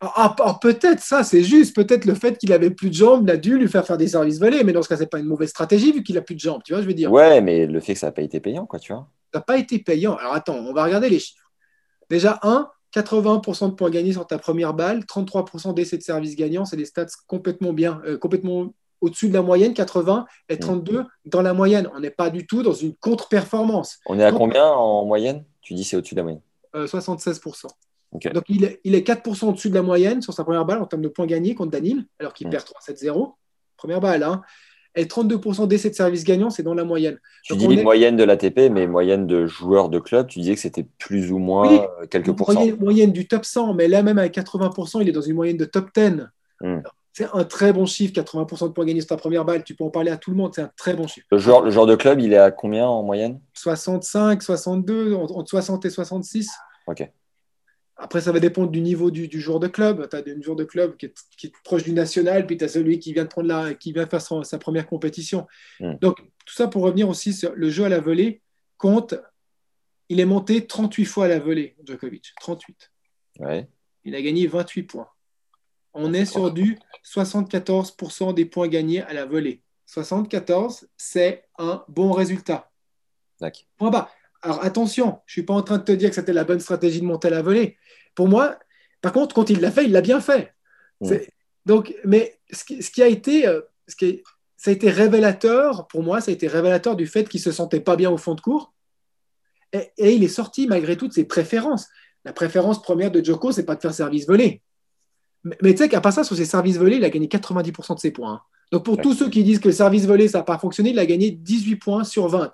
[0.01, 1.75] Ah, ah, ah, peut-être ça, c'est juste.
[1.75, 4.39] Peut-être le fait qu'il avait plus de jambes l'a dû lui faire faire des services
[4.39, 4.63] volés.
[4.63, 6.61] Mais dans ce cas, c'est pas une mauvaise stratégie vu qu'il a plus de jambes.
[6.65, 7.11] Tu vois, je veux dire?
[7.11, 9.09] Ouais, mais le fait que ça n'a pas été payant, quoi, tu vois.
[9.33, 10.17] Ça n'a pas été payant.
[10.17, 11.51] Alors attends, on va regarder les chiffres.
[12.11, 16.65] Déjà, 1, 80% de points gagnés sur ta première balle, 33% d'essais de service gagnants,
[16.65, 21.07] c'est des stats complètement bien, euh, complètement au-dessus de la moyenne, 80 et 32 mm.
[21.27, 21.89] dans la moyenne.
[21.95, 23.99] On n'est pas du tout dans une contre-performance.
[24.07, 25.45] On est à combien en moyenne?
[25.63, 26.41] Tu dis c'est au-dessus de la moyenne
[26.75, 27.67] 76%.
[28.33, 30.87] Donc, il est, il est 4% au-dessus de la moyenne sur sa première balle en
[30.87, 33.35] termes de points gagnés contre Danil, alors qu'il perd 3-7-0.
[33.77, 34.43] Première balle, hein.
[34.99, 37.19] Et 32% d'essais de service gagnants, c'est dans la moyenne.
[37.45, 40.87] Tu dis moyenne de l'ATP, mais moyenne de joueurs de club, tu disais que c'était
[40.99, 42.55] plus ou moins euh, quelques pourcents.
[42.55, 45.59] Moyenne, moyenne, du top 100, mais là même avec 80%, il est dans une moyenne
[45.59, 46.29] de top 10.
[46.63, 46.79] Hmm.
[47.13, 49.65] C'est un très bon chiffre, 80% de points gagnés sur ta première balle.
[49.65, 51.27] Tu peux en parler à tout le monde, c'est un très bon chiffre.
[51.31, 53.41] Le joueur, le joueur de club, il est à combien en moyenne?
[53.53, 56.51] 65, 62, entre 60 et 66.
[56.87, 57.11] Ok.
[57.99, 60.09] Après, ça va dépendre du niveau du, joueur de club.
[60.11, 62.99] Tu as des joueurs de club qui est, proche du national, puis tu as celui
[62.99, 65.47] qui vient, de prendre qui vient faire sa première compétition.
[65.81, 65.95] Hmm.
[66.01, 68.43] Donc, tout ça pour revenir aussi sur le jeu à la volée.
[68.77, 69.15] compte,
[70.09, 72.33] il est monté 38 fois à la volée, Djokovic.
[72.41, 72.93] 38.
[73.41, 73.69] Ouais.
[74.05, 75.09] Il a gagné 28 points.
[75.95, 79.63] On est sur du 74% des points gagnés à la volée.
[79.87, 82.71] 74, c'est un bon résultat.
[83.41, 83.65] D'accord.
[83.79, 84.11] Point bas.
[84.43, 86.61] Alors attention, je ne suis pas en train de te dire que c'était la bonne
[86.61, 87.77] stratégie de monter à la volée.
[88.15, 88.59] Pour moi,
[89.01, 90.53] par contre, quand il l'a fait, il l'a bien fait.
[91.65, 94.23] Donc, mais ce qui, ce qui a été, euh, ce qui,
[94.57, 97.81] ça a été révélateur, pour moi, ça a été révélateur du fait qu'il se sentait
[97.81, 98.73] pas bien au fond de cours.
[99.73, 101.89] Et, et il est sorti malgré tout de ses préférences.
[102.25, 104.63] La préférence première de Joko, c'est pas de faire service volé.
[105.45, 107.95] Mais, mais tu sais qu'à part ça, sur ses services volés, il a gagné 90%
[107.97, 108.33] de ses points.
[108.35, 108.41] hein.
[108.73, 109.03] Donc pour Ouais.
[109.03, 111.31] tous ceux qui disent que le service volé, ça n'a pas fonctionné, il a gagné
[111.31, 112.51] 18 points sur 20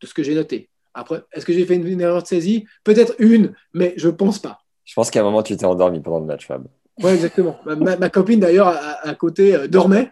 [0.00, 0.68] de ce que j'ai noté.
[0.98, 2.66] Après, est-ce que j'ai fait une, une erreur de saisie?
[2.82, 4.58] Peut-être une, mais je pense pas.
[4.84, 6.66] Je pense qu'à un moment, tu t'es endormi pendant le match, Fab.
[7.02, 7.56] Oui, exactement.
[7.64, 10.10] Ma, copine, d'ailleurs, à, à côté, euh, dormait.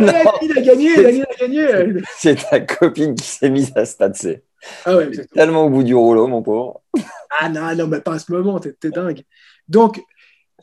[0.00, 2.02] Ah, il a gagné, il a gagné.
[2.18, 4.42] C'est ta copine qui s'est mise à statser.
[4.84, 5.44] Ah ouais, exactement.
[5.44, 6.82] Tellement au bout du rouleau, mon pauvre.
[7.40, 9.22] Ah non, non, mais pas à ce moment, t'es dingue.
[9.68, 10.02] Donc,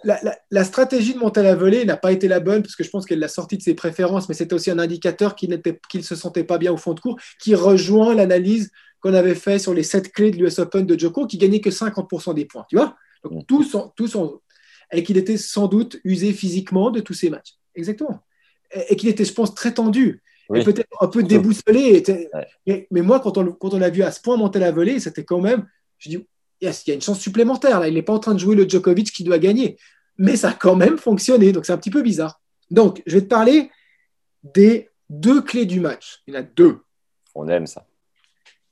[0.04, 2.76] la, la- la stratégie de monter à la volée n'a pas été la bonne parce
[2.76, 5.62] que je pense qu'elle l'a sorti de ses préférences, mais c'était aussi un indicateur qu'il
[5.90, 8.72] qu'il se sentait pas bien au fond de cours, qui rejoint l'analyse
[9.02, 11.70] qu'on avait fait sur les sept clés de l'US Open de Djoko, qui gagnait que
[11.70, 12.96] 50% des points, tu vois?
[13.24, 14.42] Donc, tous sont, tous sont-
[14.92, 17.56] et qu'il était sans doute usé physiquement de tous ces matchs.
[17.76, 18.20] Exactement.
[18.74, 20.22] Et, et qu'il était, je pense, très tendu.
[20.50, 20.62] Oui.
[20.62, 22.04] Et peut-être un peu déboussolé.
[22.08, 22.48] Ouais.
[22.66, 24.72] mais, mais moi, quand on, le- quand on l'a vu à ce point monter la
[24.72, 25.68] volée, c'était quand même,
[26.00, 26.28] je dis,
[26.62, 27.80] yes, il y a une chance supplémentaire.
[27.80, 27.88] Là.
[27.88, 29.78] Il n'est pas en train de jouer le Djokovic qui doit gagner.
[30.18, 31.52] Mais ça a quand même fonctionné.
[31.52, 32.42] Donc, c'est un petit peu bizarre.
[32.72, 33.72] Donc, je vais te parler
[34.44, 36.22] des deux clés du match.
[36.28, 36.80] Il y en a deux.
[37.36, 37.88] On aime ça.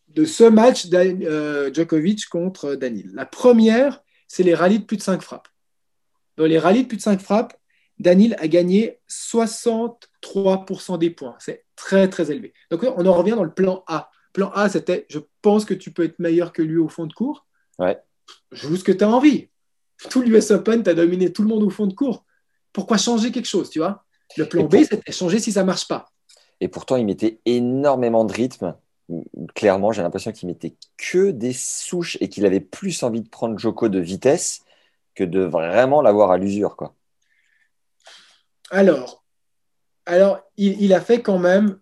[0.09, 3.11] De ce match, euh, Djokovic contre Danil.
[3.13, 5.47] La première, c'est les rallyes de plus de 5 frappes.
[6.37, 7.57] Dans les rallyes de plus de 5 frappes,
[7.99, 11.35] Danil a gagné 63% des points.
[11.39, 12.53] C'est très, très élevé.
[12.71, 14.09] Donc, on en revient dans le plan A.
[14.33, 17.13] Plan A, c'était je pense que tu peux être meilleur que lui au fond de
[17.13, 17.46] cours.
[17.79, 17.99] Ouais.
[18.51, 19.49] Joue ce que tu as envie.
[20.09, 22.25] Tout l'US Open, tu as dominé tout le monde au fond de cours.
[22.73, 24.05] Pourquoi changer quelque chose, tu vois?
[24.35, 26.09] Le plan B, c'était changer si ça marche pas.
[26.59, 28.75] Et pourtant, il mettait énormément de rythme.
[29.55, 33.57] Clairement, j'ai l'impression qu'il mettait que des souches et qu'il avait plus envie de prendre
[33.57, 34.61] Joko de vitesse
[35.15, 36.75] que de vraiment l'avoir à l'usure.
[36.75, 36.93] quoi.
[38.69, 39.23] Alors,
[40.05, 41.79] alors il, il a fait quand même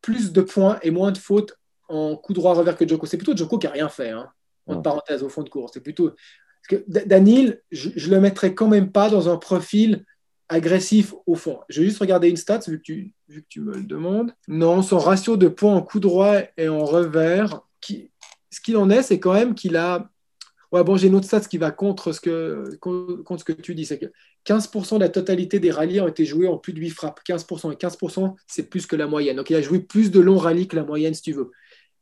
[0.00, 1.58] plus de points et moins de fautes
[1.88, 3.06] en coup droit revers que Joko.
[3.06, 4.32] C'est plutôt Joko qui a rien fait, hein,
[4.66, 5.72] entre parenthèses, au fond de course.
[5.74, 6.10] C'est plutôt.
[6.10, 10.04] Parce que Da- Danil, je, je le mettrais quand même pas dans un profil
[10.48, 11.60] agressif au fond.
[11.68, 14.32] Je vais juste regarder une stat, vu que tu, vu que tu me le demandes.
[14.48, 18.10] Non, son ratio de points en coup droit et en revers, qui,
[18.50, 20.10] ce qu'il en est, c'est quand même qu'il a.
[20.72, 23.74] Ouais, bon, j'ai une autre stat qui va contre ce que, contre ce que tu
[23.74, 23.86] dis.
[23.86, 24.06] C'est que
[24.44, 27.20] 15% de la totalité des rallyes ont été joués en plus de 8 frappes.
[27.24, 27.72] 15%.
[27.72, 29.36] Et 15%, c'est plus que la moyenne.
[29.36, 31.52] Donc, il a joué plus de longs rallyes que la moyenne, si tu veux.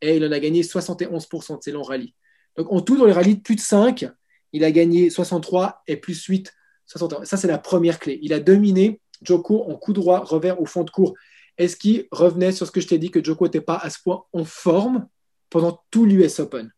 [0.01, 2.15] Et il en a gagné 71% de ces longs rallyes.
[2.57, 4.07] Donc, en tout, dans les rallyes de plus de 5,
[4.53, 6.53] il a gagné 63 et plus 8,
[6.87, 7.25] 61.
[7.25, 8.19] Ça, c'est la première clé.
[8.23, 11.15] Il a dominé Joko en coup droit, revers au fond de cours.
[11.59, 13.99] Est-ce qu'il revenait sur ce que je t'ai dit, que Joko n'était pas à ce
[14.03, 15.07] point en forme
[15.51, 16.73] pendant tout l'US Open?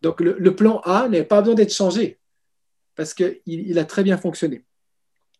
[0.00, 2.20] Donc, le, le plan A n'avait pas besoin d'être changé
[2.94, 4.64] parce qu'il il a très bien fonctionné.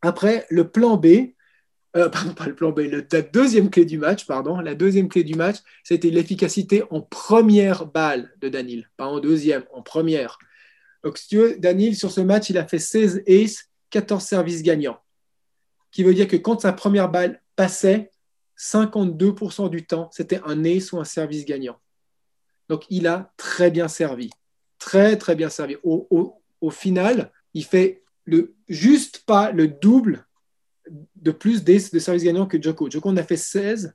[0.01, 1.07] Après, le plan B,
[1.97, 5.25] euh, pardon, pas le plan B, la deuxième clé du match, pardon, la deuxième clé
[5.25, 10.39] du match, c'était l'efficacité en première balle de Danil, pas en deuxième, en première.
[11.05, 14.63] Donc, si tu veux, Danil, sur ce match, il a fait 16 aces, 14 services
[14.63, 14.99] gagnants.
[15.91, 18.11] Qui veut dire que quand sa première balle passait,
[18.57, 21.79] 52% du temps, c'était un ace ou un service gagnant.
[22.69, 24.31] Donc, il a très bien servi.
[24.79, 25.77] Très, très bien servi.
[25.83, 30.25] Au, au- au final, il fait le, juste pas le double
[31.17, 32.91] de plus de service gagnant que Joko.
[32.91, 33.95] Joko, on a fait 16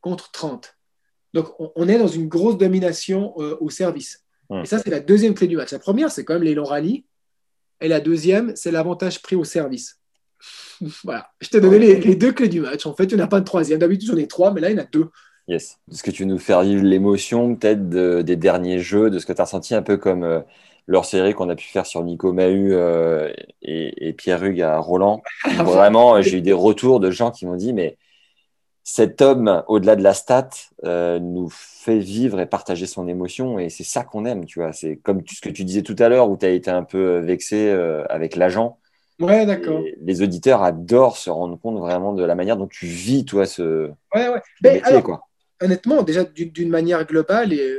[0.00, 0.76] contre 30.
[1.34, 4.24] Donc, on, on est dans une grosse domination euh, au service.
[4.62, 5.72] Et ça, c'est la deuxième clé du match.
[5.72, 7.06] La première, c'est quand même les longs rallyes.
[7.80, 9.98] Et la deuxième, c'est l'avantage pris au service.
[11.04, 11.30] voilà.
[11.40, 12.84] Je t'ai donné les, les deux clés du match.
[12.84, 13.78] En fait, il n'y en a pas de troisième.
[13.78, 15.08] D'habitude, j'en ai trois, mais là, il y en a deux.
[15.48, 15.78] Yes.
[15.90, 19.24] Est-ce que tu veux nous faire vivre l'émotion peut-être de- des derniers jeux, de ce
[19.26, 20.40] que tu as ressenti un peu comme euh,
[20.86, 24.78] leur série qu'on a pu faire sur Nico Mahut euh, et, et Pierre Hugues à
[24.78, 25.22] Roland.
[25.58, 27.96] Vraiment, euh, j'ai eu des retours de gens qui m'ont dit, mais
[28.84, 30.48] cet homme, au-delà de la stat,
[30.84, 34.72] euh, nous fait vivre et partager son émotion et c'est ça qu'on aime, tu vois.
[34.72, 37.18] C'est comme ce que tu disais tout à l'heure où tu as été un peu
[37.18, 38.78] vexé euh, avec l'agent.
[39.20, 39.80] Ouais, d'accord.
[40.00, 43.88] Les auditeurs adorent se rendre compte vraiment de la manière dont tu vis, toi, ce
[44.14, 44.42] Ouais, ouais.
[44.64, 45.20] métier, alors, quoi.
[45.62, 47.78] honnêtement, déjà d'une d'une manière globale, et...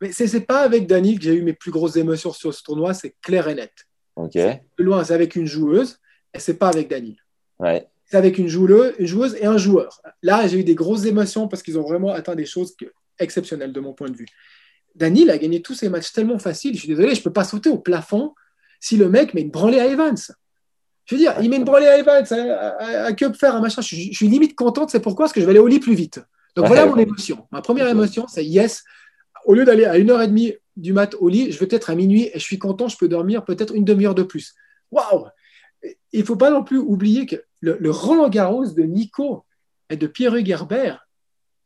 [0.00, 2.62] mais c'est c'est pas avec Dani que j'ai eu mes plus grosses émotions sur ce
[2.62, 3.72] tournoi, c'est clair et net.
[4.16, 4.38] Ok.
[4.76, 5.98] Plus loin, c'est avec une joueuse,
[6.34, 7.16] et c'est pas avec Dani.
[7.58, 7.86] Ouais.
[8.04, 10.00] C'est avec une joueuse, une joueuse et un joueur.
[10.22, 12.86] Là, j'ai eu des grosses émotions parce qu'ils ont vraiment atteint des choses que-
[13.18, 14.26] exceptionnelles de mon point de vue.
[14.94, 16.74] Daniel a gagné tous ses matchs tellement faciles.
[16.74, 18.34] Je suis désolé, je ne peux pas sauter au plafond
[18.80, 20.16] si le mec met une branlée à Evans.
[21.04, 23.80] Je veux dire, il met une branlée à Evans, à, à, faire un machin.
[23.82, 25.24] Je, suis limite contente, c'est pourquoi?
[25.24, 26.20] Parce que je vais aller au lit plus vite.
[26.54, 27.46] Donc voilà mon émotion.
[27.52, 28.84] Ma première émotion, c'est yes.
[29.48, 32.38] Au lieu d'aller à 1h30 du mat au lit, je vais peut-être à minuit et
[32.38, 34.54] je suis content, je peux dormir peut-être une demi-heure de plus.
[34.90, 35.24] Waouh
[36.12, 39.46] Il ne faut pas non plus oublier que le, Roland Garros de Nico
[39.88, 40.96] et de Pierre Gerber,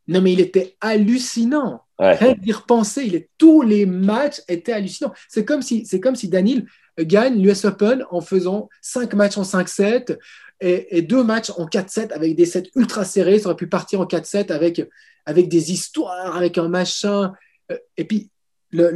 [0.06, 1.82] non mais il était hallucinant.
[1.98, 5.12] Rien d'y repenser, il est, tous les matchs étaient hallucinants.
[5.28, 6.66] C'est comme si, c'est comme si Daniel
[7.00, 10.18] gagne l'US Open en faisant 5 matchs en 5-7
[10.60, 13.40] et, et, deux matchs en 4-7 avec des sets ultra serrés.
[13.40, 14.88] Ça aurait pu partir en 4-7 avec,
[15.26, 17.32] avec des histoires, avec un machin.
[17.72, 18.30] Euh, et puis,
[18.70, 18.90] le,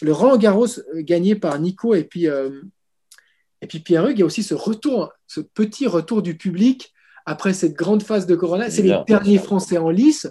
[0.00, 2.62] le, Garros gagné par Nico et puis, euh,
[3.60, 6.92] et puis Pierre-Hugues, il y a aussi ce retour, ce petit retour du public
[7.26, 8.70] après cette grande phase de Corona.
[8.70, 10.26] C'est les derniers Français en lice.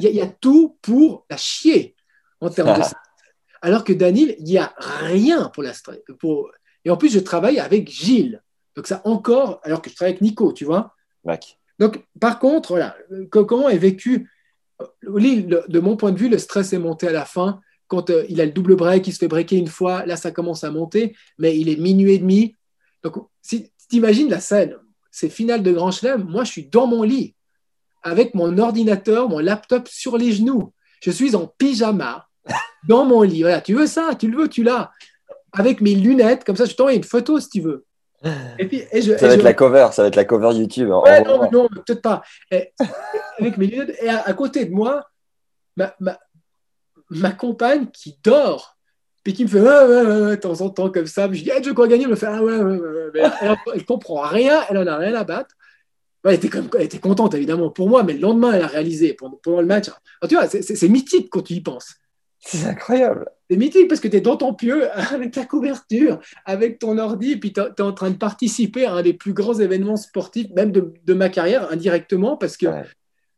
[0.00, 1.94] Il, y a, tout pour la chier
[2.40, 2.84] en termes de
[3.62, 5.72] Alors que Daniel, il n'y a rien pour la
[6.18, 6.50] pour...
[6.84, 8.42] Et en plus, je travaille avec Gilles.
[8.76, 10.94] Donc ça encore, alors que je travaille avec Nico, tu vois.
[11.78, 12.96] Donc par contre, voilà,
[13.30, 14.30] comment est vécu,
[15.02, 17.60] de mon point de vue, le stress est monté à la fin.
[17.86, 20.30] Quand euh, il a le double break, il se fait breaker une fois, là ça
[20.30, 22.56] commence à monter, mais il est minuit et demi.
[23.02, 24.76] Donc si tu imagines la scène,
[25.10, 27.34] c'est finale de Grand Chelem, moi je suis dans mon lit,
[28.02, 30.72] avec mon ordinateur, mon laptop sur les genoux.
[31.02, 32.26] Je suis en pyjama,
[32.88, 33.42] dans mon lit.
[33.42, 34.90] Voilà, tu veux ça, tu le veux, tu l'as.
[35.52, 37.84] Avec mes lunettes, comme ça, je t'envoie une photo si tu veux.
[38.58, 40.90] Et puis, ça va être la cover, ça va être la cover YouTube.
[40.90, 42.22] Ouais, non, non, peut-être pas.
[42.50, 45.04] avec mes lunettes, et à, côté de moi,
[45.76, 46.18] ma, ma,
[47.10, 48.76] ma, compagne qui dort,
[49.22, 51.28] puis qui me fait ouais, ouais, ouais, de temps en temps comme ça.
[51.32, 53.22] je dis, je crois gagner, elle me fait ah ouais, ouais, ouais.
[53.40, 55.54] Elle, elle, comprend rien, elle en a rien à battre
[56.24, 59.14] elle, était comme, elle était contente, évidemment, pour moi, mais le lendemain, elle a réalisé
[59.14, 59.90] pendant, le match.
[60.28, 61.94] tu vois, c'est mythique quand tu y penses.
[62.46, 63.26] C'est incroyable.
[63.48, 67.32] C'est mythique parce que tu es dans ton pieu avec ta couverture, avec ton ordi,
[67.32, 70.50] et puis tu es en train de participer à un des plus grands événements sportifs,
[70.50, 72.66] même de, ma carrière, indirectement, parce que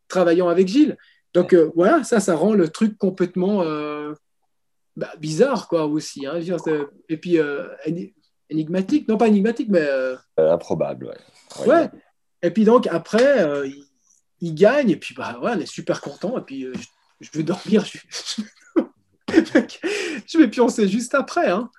[0.09, 0.96] travaillant avec Gilles.
[1.34, 4.14] Donc euh, voilà, ça, ça rend le truc complètement euh,
[4.96, 6.26] bah, bizarre, quoi, aussi.
[6.26, 6.40] Hein.
[7.09, 7.66] Et puis euh,
[8.48, 9.86] énigmatique, non pas énigmatique, mais.
[10.36, 11.12] improbable,
[11.59, 11.66] ouais.
[11.66, 11.90] ouais.
[12.42, 13.44] Et puis donc après,
[14.40, 16.66] il, gagne, et puis bah, ouais, on est super content, et puis
[17.20, 17.84] je, vais dormir.
[17.84, 18.42] Je,
[20.38, 21.49] vais pioncer juste après.
[21.49, 21.70] Hein.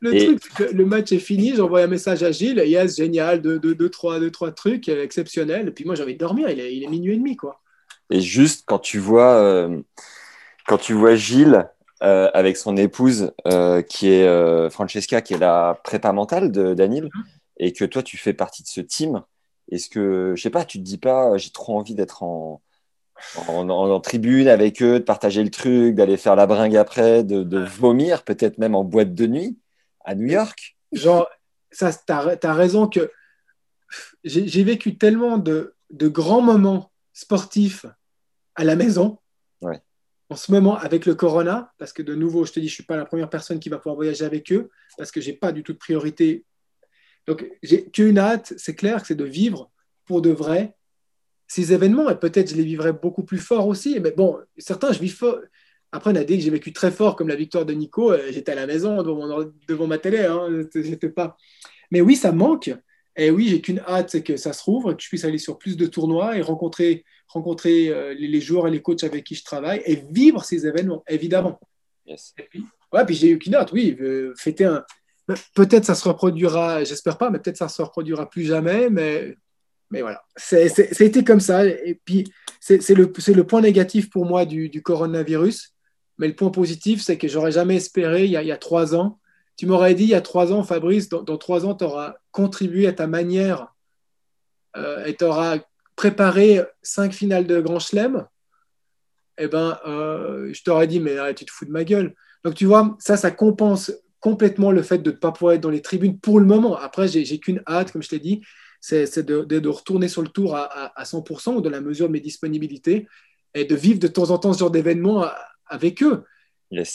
[0.00, 3.58] Le truc, que le match est fini, j'envoie un message à Gilles, yes, génial, deux,
[3.58, 5.68] deux, deux, trois, deux, trois trucs exceptionnels.
[5.68, 7.36] Et puis moi, j'ai envie de dormir, il est, il est, minuit et demi.
[7.36, 7.60] Quoi.
[8.08, 9.78] Et juste quand tu vois, euh,
[10.66, 11.68] quand tu vois Gilles
[12.00, 13.30] avec son épouse,
[13.90, 17.24] qui est Francesca, qui est la prépa mentale de Daniel, mm-hmm.
[17.58, 19.22] et que toi, tu fais partie de ce team,
[19.70, 22.62] est-ce que, je sais pas, tu te dis pas, j'ai trop envie d'être en,
[23.48, 28.22] en, tribune avec eux, de partager le truc, d'aller faire la bringue après, de, vomir,
[28.22, 29.58] peut-être même en boîte de nuit
[30.04, 30.76] à New York.
[30.92, 31.28] Genre,
[31.70, 33.10] ça, tu as, raison que
[34.24, 37.86] j'ai vécu tellement de, grands moments sportifs
[38.54, 39.18] à la maison.
[40.32, 42.74] En ce moment, avec le corona, parce que de nouveau, je te dis, je ne
[42.74, 45.36] suis pas la première personne qui va pouvoir voyager avec eux, parce que je n'ai
[45.36, 46.44] pas du tout de priorité.
[47.26, 49.72] Donc, j'ai qu'une hâte, c'est clair, c'est de vivre
[50.04, 50.76] pour de vrai
[51.50, 52.08] ces événements.
[52.08, 53.98] Et peut-être je les vivrai beaucoup plus fort aussi.
[53.98, 55.40] Mais bon, certains, je vis fort.
[55.90, 58.12] Après, on a dit que j'ai vécu très fort, comme la victoire de Nico.
[58.12, 60.20] Euh, j'étais à la maison devant, ma télé.
[60.20, 61.36] Hein, j'étais pas...
[61.90, 62.70] Mais oui, ça manque.
[63.16, 65.58] Et oui, j'ai qu'une hâte, c'est que ça se rouvre, que je puisse aller sur
[65.58, 69.42] plus de tournois et rencontrer, rencontrer euh, les joueurs et les coachs avec qui je
[69.42, 71.58] travaille et vivre ces événements, évidemment.
[72.06, 72.32] Yes.
[72.48, 74.84] puis, ouais, puis j'ai eu qu'une hâte, oui, euh, fêter un,
[75.54, 78.88] Peut-être ça se reproduira, j'espère pas, mais peut-être ça se reproduira plus jamais.
[78.90, 79.36] Mais,
[79.90, 81.66] mais voilà, c'était comme ça.
[81.66, 85.74] Et puis, c'est le, le, point négatif pour moi du, du, coronavirus.
[86.18, 88.56] Mais le point positif, c'est que j'aurais jamais espéré, il y, a, il y, a,
[88.56, 89.18] trois ans,
[89.56, 92.86] tu m'aurais dit il y a trois ans, Fabrice, dans, trois ans, tu auras contribué
[92.86, 93.74] à ta manière
[94.76, 95.58] euh, et tu auras
[95.96, 98.26] préparé cinq finales de Grand Chelem.
[99.38, 102.14] Eh ben, euh, je t'aurais dit, mais tu te fous de ma gueule.
[102.44, 105.70] Donc, tu vois, ça, ça compense complètement le fait de ne pas pouvoir être dans
[105.70, 106.76] les tribunes pour le moment.
[106.76, 108.42] Après, j'ai qu'une hâte, comme je t'ai dit,
[108.80, 110.64] c'est de, de, retourner sur le tour à,
[110.98, 113.06] à, 100% ou de la mesure de mes disponibilités
[113.54, 115.26] et de vivre de temps en temps ce genre d'événements
[115.66, 116.24] avec eux.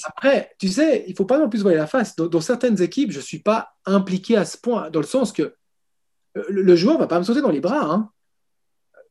[0.06, 2.16] Après, tu sais, il ne faut pas non plus voir la face.
[2.16, 5.54] Dans, certaines équipes, je ne suis pas impliqué à ce point, dans le sens que
[6.38, 7.92] euh, le, joueur ne va pas me sauter dans les bras.
[7.92, 8.10] Hein.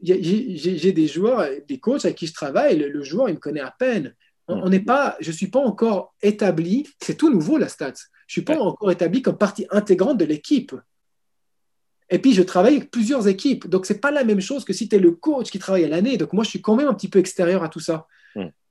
[0.01, 3.61] J'ai des joueurs, des coachs avec qui je travaille, le, le joueur, il me connaît
[3.61, 4.14] à peine.
[4.49, 7.95] On n'est pas, je ne suis pas encore établi, c'est tout nouveau la stats,
[8.27, 10.75] je ne suis pas encore établi comme partie intégrante de l'équipe.
[12.11, 13.69] Et puis, je travaille avec plusieurs équipes.
[13.69, 15.85] Donc, ce n'est pas la même chose que si tu es le coach qui travaille
[15.85, 16.17] à l'année.
[16.17, 18.07] Donc, moi, je suis quand même un petit peu extérieur à tout ça.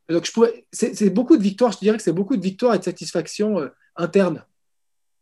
[0.09, 0.29] Donc,
[0.71, 3.59] c'est beaucoup de victoires, je te dirais que c'est beaucoup de victoires et de satisfaction
[3.59, 4.45] euh, interne.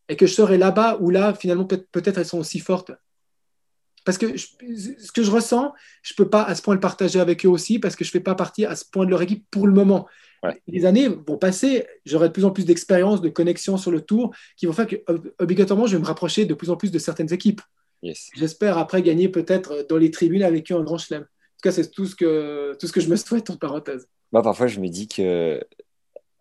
[0.10, 2.92] Et que je serai là-bas ou là, finalement, peut-être elles sont aussi fortes.
[4.04, 7.20] Parce que ce que je ressens, je ne peux pas à ce point le partager
[7.20, 9.22] avec eux aussi, parce que je ne fais pas partie à ce point de leur
[9.22, 10.08] équipe pour le moment.
[10.68, 14.34] Les années vont passer, j'aurai de plus en plus d'expérience, de connexion sur le tour,
[14.58, 14.96] qui vont faire que
[15.38, 17.62] obligatoirement, je vais me rapprocher de plus en plus de certaines équipes.
[18.04, 21.22] J'espère après gagner peut-être dans les tribunes avec eux un grand chelem.
[21.22, 24.08] En tout cas, c'est tout, ce que, tout ce que je me souhaite en parenthèse.
[24.32, 25.62] Moi, parfois, je me dis que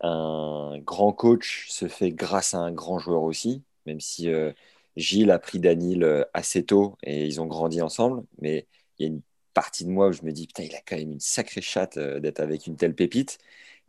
[0.00, 4.52] un grand coach se fait grâce à un grand joueur aussi, même si euh,
[4.96, 8.24] Gilles a pris Danil euh, assez tôt et ils ont grandi ensemble.
[8.40, 8.66] Mais
[8.98, 9.20] il y a une
[9.52, 11.98] partie de moi où je me dis, putain, il a quand même une sacrée chatte
[11.98, 13.38] euh, d'être avec une telle pépite.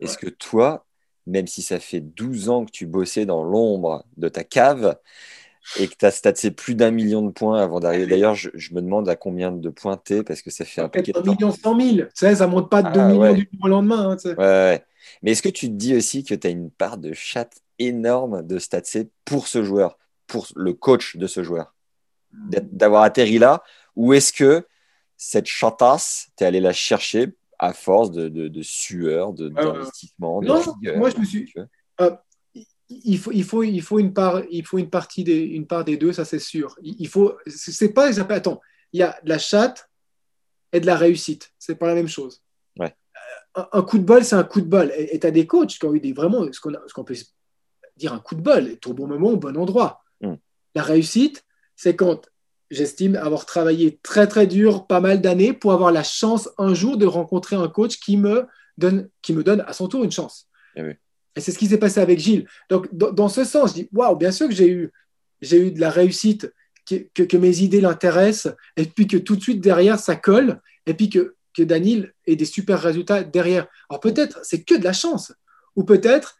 [0.00, 0.84] Est-ce que toi,
[1.26, 4.98] même si ça fait 12 ans que tu bossais dans l'ombre de ta cave
[5.78, 8.80] et que tu as staté plus d'un million de points avant d'arriver, d'ailleurs, je, me
[8.80, 11.22] demande à combien de points t'es parce que ça fait un de temps.
[11.22, 13.68] million 100 000, tu sais, ça monte pas de 2 ah, millions du jour au
[13.68, 14.10] lendemain.
[14.10, 14.84] Hein, ouais,
[15.22, 18.46] Mais est-ce que tu te dis aussi que tu as une part de chatte énorme
[18.46, 21.74] de statser pour ce joueur pour le coach de ce joueur?
[22.32, 23.62] D'avoir atterri là?
[23.94, 24.66] Ou est-ce que
[25.16, 30.60] cette chantasse, tu es allé la chercher à force de, de, sueur, d'investissement de, Non,
[30.96, 31.52] moi je me suis.
[32.00, 32.10] Euh,
[33.04, 35.84] il, faut, il, faut, il, faut une part, il faut une partie des, une part
[35.84, 36.76] des deux, ça c'est sûr.
[36.82, 37.36] Il, faut.
[37.46, 38.18] C'est pas.
[38.20, 38.60] Attends,
[38.92, 39.90] il y a de la chatte
[40.72, 41.52] et de la réussite.
[41.58, 42.42] C'est pas la même chose.
[42.78, 42.94] Ouais.
[43.58, 44.92] Euh, un, coup de bol, c'est un coup de bol.
[44.96, 47.16] Et tu as des coachs qui ont eu des, vraiment ce qu'on, ce qu'on peut
[47.96, 50.02] dire un coup de bol, au bon moment, au bon endroit.
[50.20, 50.34] Hmm.
[50.74, 51.44] La réussite,
[51.76, 52.28] c'est quand
[52.70, 56.96] j'estime avoir travaillé très très dur pas mal d'années pour avoir la chance un jour
[56.96, 58.46] de rencontrer un coach qui me
[58.78, 60.48] donne, qui me donne à son tour une chance.
[60.76, 60.96] Eh
[61.36, 62.46] Et, c'est ce qui s'est passé avec Gilles.
[62.70, 64.90] Donc dans, ce sens, je dis waouh, bien sûr que j'ai eu,
[65.40, 66.52] j'ai eu de la réussite,
[66.86, 70.94] que, que, mes idées l'intéressent, et puis que tout de suite derrière ça colle, et
[70.94, 73.66] puis que, que Daniel ait des super résultats derrière.
[73.88, 75.32] Alors peut-être c'est que de la chance,
[75.76, 76.36] ou peut-être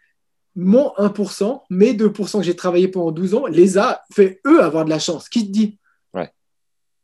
[0.55, 4.85] mon 1%, mes 2% que j'ai travaillé pendant 12 ans, les a fait eux avoir
[4.85, 5.29] de la chance.
[5.29, 5.79] Qui te dit?
[6.13, 6.31] Ouais.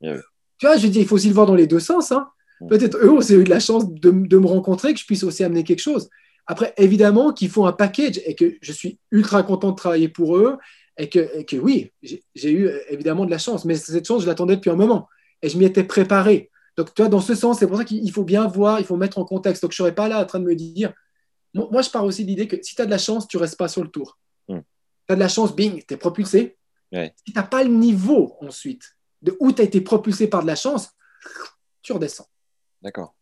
[0.00, 2.12] Tu vois, je dis, il faut aussi le voir dans les deux sens.
[2.12, 2.28] Hein.
[2.60, 2.68] Mm.
[2.68, 5.64] Peut-être eux aussi eu de la chance de, me rencontrer, que je puisse aussi amener
[5.64, 6.10] quelque chose.
[6.50, 10.36] Après, évidemment qu'ils font un package et que je suis ultra content de travailler pour
[10.38, 10.56] eux
[10.96, 14.56] et que, que oui, j'ai eu évidemment de la chance, mais cette chance, je l'attendais
[14.56, 15.08] depuis un moment
[15.42, 16.50] et je m'y étais préparé.
[16.76, 18.96] Donc, tu vois, dans ce sens, c'est pour ça qu'il faut bien voir, il faut
[18.96, 19.62] mettre en contexte.
[19.62, 20.92] Donc, je ne serais pas là en train de me dire,
[21.52, 23.42] moi, je pars aussi de l'idée que si tu as de la chance, tu ne
[23.42, 24.18] restes pas sur le tour.
[24.48, 24.60] Hmm.
[25.06, 26.56] Tu as de la chance, bing, tu es propulsé.
[26.92, 30.46] Si tu n'as pas le niveau ensuite de où tu as été propulsé par de
[30.46, 30.90] la chance,
[31.82, 32.28] tu redescends.
[32.80, 33.14] D'accord.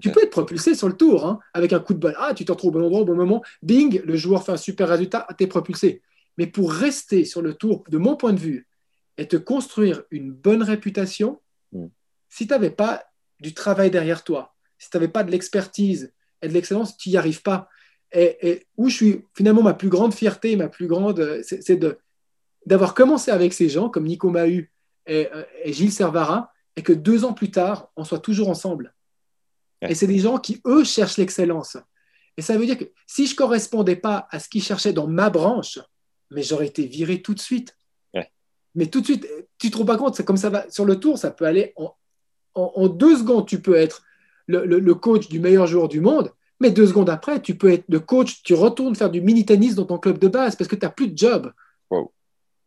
[0.00, 2.16] Tu peux être propulsé sur le tour hein, avec un coup de balle.
[2.18, 3.42] Ah, tu te retrouves au bon endroit, au bon moment.
[3.62, 6.02] Bing, le joueur fait un super résultat, tu es propulsé.
[6.36, 8.66] Mais pour rester sur le tour, de mon point de vue,
[9.18, 11.40] et te construire une bonne réputation,
[11.70, 11.86] hmm.
[12.28, 13.04] si tu n'avais pas
[13.38, 17.16] du travail derrière toi, si tu n'avais pas de l'expertise et de l'excellence, tu n'y
[17.16, 17.68] arrives pas
[18.14, 21.78] et, où je suis finalement ma plus grande fierté, ma plus grande, c'est
[22.66, 24.70] d'avoir commencé avec ces gens comme Nico Mahu
[25.06, 25.28] et,
[25.66, 28.93] Gilles Servara, et que deux ans plus tard, on soit toujours ensemble.
[29.82, 31.76] Et c'est des gens qui, eux, cherchent l'excellence.
[32.36, 35.06] Et ça veut dire que si je ne correspondais pas à ce qu'ils cherchaient dans
[35.06, 35.78] ma branche,
[36.30, 37.76] mais j'aurais été viré tout de suite.
[38.76, 40.84] Mais tout de suite, tu ne te rends pas compte, c'est comme ça va sur
[40.84, 41.74] le tour, ça peut aller
[42.56, 44.02] en, deux secondes, tu peux être
[44.48, 48.00] le, coach du meilleur joueur du monde, mais deux secondes après, tu peux être le
[48.00, 50.90] coach, tu retournes faire du mini-tennis dans ton club de base parce que tu n'as
[50.90, 51.52] plus de job.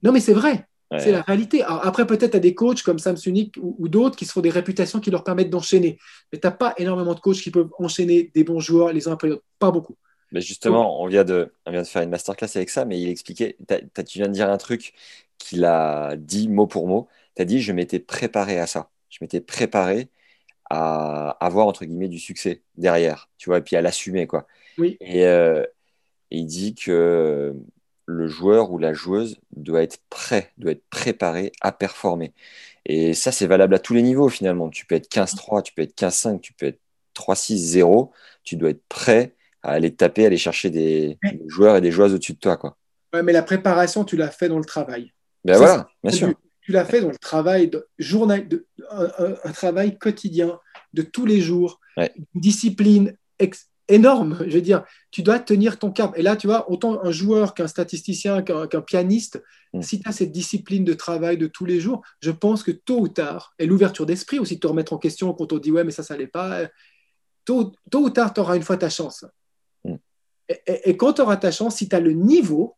[0.04, 0.68] Non, mais c'est vrai.
[1.00, 1.64] C'est la réalité.
[1.64, 5.00] après, peut-être tu as des coachs comme Samsung ou, d'autres qui se font des réputations
[5.00, 5.98] qui leur permettent d'enchaîner.
[6.32, 9.14] Mais tu n'as pas énormément de coachs qui peuvent enchaîner des bons joueurs les uns
[9.14, 9.44] après les autres.
[9.60, 9.98] Pas beaucoup.
[10.32, 13.10] Mais justement, on, vient de, on vient de faire une masterclass avec ça, mais il
[13.10, 14.94] expliquait, tu viens de dire un truc
[15.38, 17.08] qu'il a dit mot pour mot.
[17.36, 18.90] Tu as dit, je m'étais préparé à ça.
[19.10, 20.10] Je m'étais préparé
[20.70, 24.48] à avoir entre guillemets du succès derrière, tu vois, et puis à l'assumer quoi.
[24.78, 24.98] Oui.
[25.00, 25.64] Et, euh,
[26.30, 27.56] il dit que
[28.08, 32.34] le joueur ou la joueuse doit être prêt, doit être préparé à performer.
[32.86, 34.70] Et ça, c'est valable à tous les niveaux finalement.
[34.70, 36.80] Tu peux être 15-3, tu peux être 15-5, tu peux être
[37.16, 38.10] 3-6-0.
[38.44, 42.34] Tu dois être prêt à aller taper, aller chercher des, joueurs et des joueuses au-dessus
[42.34, 42.58] de toi.
[42.58, 42.78] Quoi.
[43.14, 45.12] Ouais, mais la préparation, tu l'as fait dans le travail.
[45.44, 46.34] Ben voilà, bien sûr
[46.68, 50.60] tu l'as fait dans le travail, de, journal, de, un, travail quotidien
[50.92, 53.16] de tous les jours, une discipline
[53.88, 54.38] énorme.
[54.48, 56.14] Je veux dire, tu dois tenir ton cap.
[56.18, 59.42] Et là, tu vois, autant un joueur qu'un statisticien, qu'un pianiste,
[59.74, 59.82] mm.
[59.82, 63.00] si tu as cette discipline de travail de tous les jours, je pense que tôt
[63.00, 65.84] ou tard, et l'ouverture d'esprit aussi, de te remettre en question quand on dit ouais,
[65.84, 66.64] mais ça, ça n'allait pas,
[67.46, 69.26] tôt, tôt, ou tard, tu auras une fois ta chance.
[69.84, 69.96] Mm.
[70.68, 72.76] Et, quand tu auras ta chance, si tu as le niveau,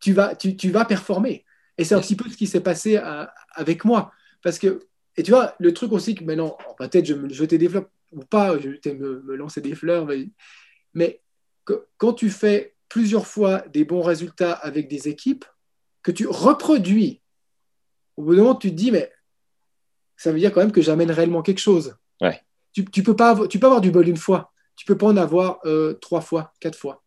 [0.00, 1.44] tu vas, tu, tu vas performer.
[1.78, 3.00] Et c'est un petit peu ce qui s'est passé
[3.54, 4.12] avec moi.
[4.42, 4.80] Parce que,
[5.16, 8.58] et tu vois, le truc aussi que maintenant, peut-être je, je te développe, ou pas,
[8.58, 10.08] je vais me, me lancer des fleurs,
[10.94, 11.20] mais,
[11.98, 15.44] quand tu fais plusieurs fois des bons résultats avec des équipes,
[16.02, 17.22] que tu reproduis,
[18.16, 19.10] au bout d'un moment, tu te dis, mais
[20.16, 21.96] ça veut dire quand même que j'amène réellement quelque chose.
[22.20, 22.40] Ouais.
[22.72, 25.06] Tu, tu, peux pas avoir, tu peux avoir du bol une fois, tu peux pas
[25.06, 27.02] en avoir euh, trois fois, quatre fois.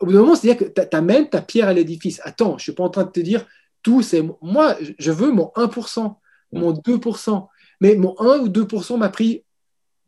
[0.00, 2.20] Au bout d'un moment, c'est-à-dire que tu amènes ta pierre à l'édifice.
[2.24, 3.46] Attends, je suis pas en train de te dire
[3.82, 6.16] tout, c'est moi, je veux mon 1%,
[6.52, 7.48] mon 2%,
[7.80, 9.44] mais mon 1 ou 2% m'a pris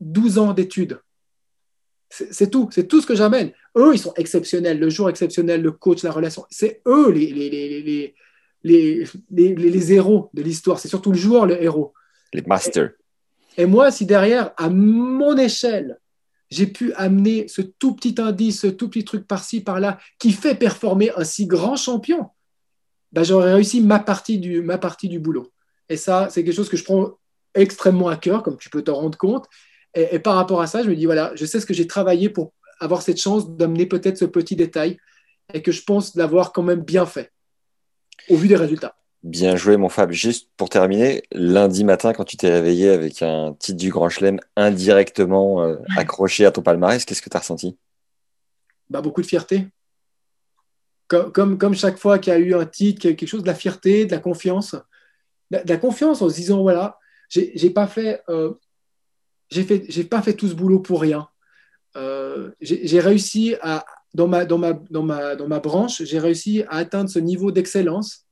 [0.01, 1.01] 12 ans d'études.
[2.09, 3.53] C'est tout, c'est tout ce que j'amène.
[3.77, 6.45] Eux, ils sont exceptionnels, le jour exceptionnel, le coach, la relation.
[6.51, 8.15] C'est eux les, les, les,
[8.65, 10.81] les, les, les héros de l'histoire.
[10.81, 11.95] C'est surtout le joueur, le héros.
[12.33, 12.91] Les masters.
[13.57, 16.01] Et, moi, si derrière, à mon échelle,
[16.51, 20.57] j'ai pu amener ce tout petit indice, ce tout petit truc par-ci, par-là, qui fait
[20.57, 22.29] performer un si grand champion,
[23.13, 25.53] ben, j'aurais réussi ma partie, du, ma partie du boulot.
[25.89, 27.19] Et ça, c'est quelque chose que je prends
[27.55, 29.47] extrêmement à cœur, comme tu peux t'en rendre compte.
[29.95, 32.29] Et, par rapport à ça, je me dis, voilà, je sais ce que j'ai travaillé
[32.29, 34.99] pour avoir cette chance d'amener peut-être ce petit détail
[35.53, 37.33] et que je pense l'avoir quand même bien fait
[38.29, 38.97] au vu des résultats.
[39.23, 40.13] Bien joué, mon Fab.
[40.13, 44.41] Juste pour terminer, lundi matin, quand tu t'es réveillé avec un titre du Grand Chelem
[44.57, 47.77] indirectement euh, accroché à ton palmarès, qu'est-ce que tu as ressenti?
[48.89, 49.67] Bah, Beaucoup de fierté.
[51.07, 53.55] Comme, comme, comme chaque fois qu'il y a eu un titre, quelque chose de la
[53.55, 54.75] fierté, de la confiance.
[55.51, 56.99] De, la confiance en se disant voilà,
[57.29, 58.23] j'ai pas fait.
[58.31, 58.55] Euh,
[59.51, 61.29] j'ai fait, j'ai pas fait tout ce boulot pour rien.
[61.97, 66.63] Euh, j'ai réussi à, dans ma, dans ma, dans ma, dans ma branche, j'ai réussi
[66.69, 68.27] à atteindre ce niveau d'excellence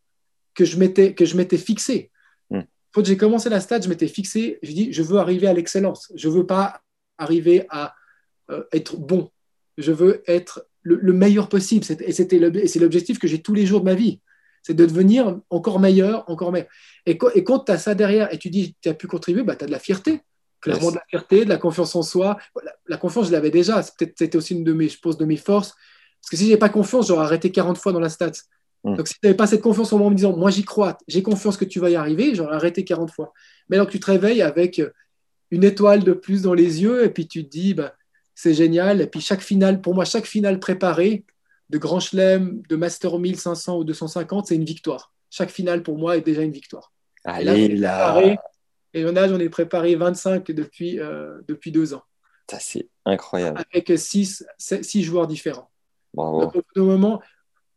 [0.55, 2.11] que je m'étais, que je m'étais fixé.
[2.51, 2.63] Hmm.
[2.93, 6.13] Quand j'ai commencé la stade, je m'étais fixé, je dis, je veux arriver à l'excellence.
[6.15, 6.83] Je veux pas
[7.17, 7.95] arriver à
[8.51, 9.31] euh, être bon.
[9.77, 11.85] Je veux être le, meilleur possible.
[12.01, 14.21] Et c'était c'est l'objectif que j'ai tous les jours de ma vie.
[14.63, 16.69] C'est de devenir encore meilleur, encore meilleur.
[17.07, 19.55] Et, et quand tu as ça derrière et tu dis, tu as pu contribuer, bah,
[19.55, 20.23] tu as de la fierté
[20.61, 22.39] clairement de la fierté, de la confiance en soi.
[22.87, 23.83] La, confiance, je l'avais déjà.
[23.83, 25.75] C'était aussi une de mes, je pense, de mes forces.
[26.21, 28.33] Parce que si je n'avais pas confiance, j'aurais arrêté 40 fois dans la stat.
[28.85, 28.97] Mm.
[28.97, 30.99] Donc si tu n'avais pas cette confiance en moi en me disant, moi j'y crois,
[31.07, 33.33] j'ai confiance que tu vas y arriver, j'aurais arrêté 40 fois.
[33.69, 34.83] Mais alors que tu te réveilles avec
[35.51, 37.95] une étoile de plus dans les yeux et puis tu te dis, bah,
[38.35, 39.01] c'est génial.
[39.01, 41.25] Et puis chaque finale, pour moi, chaque finale préparée,
[41.71, 45.13] de Grand Chelem, de Master 1500 ou 250, c'est une victoire.
[45.31, 46.93] Chaque finale, pour moi, est déjà une victoire.
[47.25, 48.19] Allez là,
[48.95, 52.03] et on a, j'en ai préparé 25 depuis, euh, depuis deux ans.
[52.51, 53.63] Ça, c'est incroyable.
[53.71, 55.71] Avec six, six joueurs différents.
[56.15, 56.47] Bravo.
[56.47, 57.21] Donc, au moment,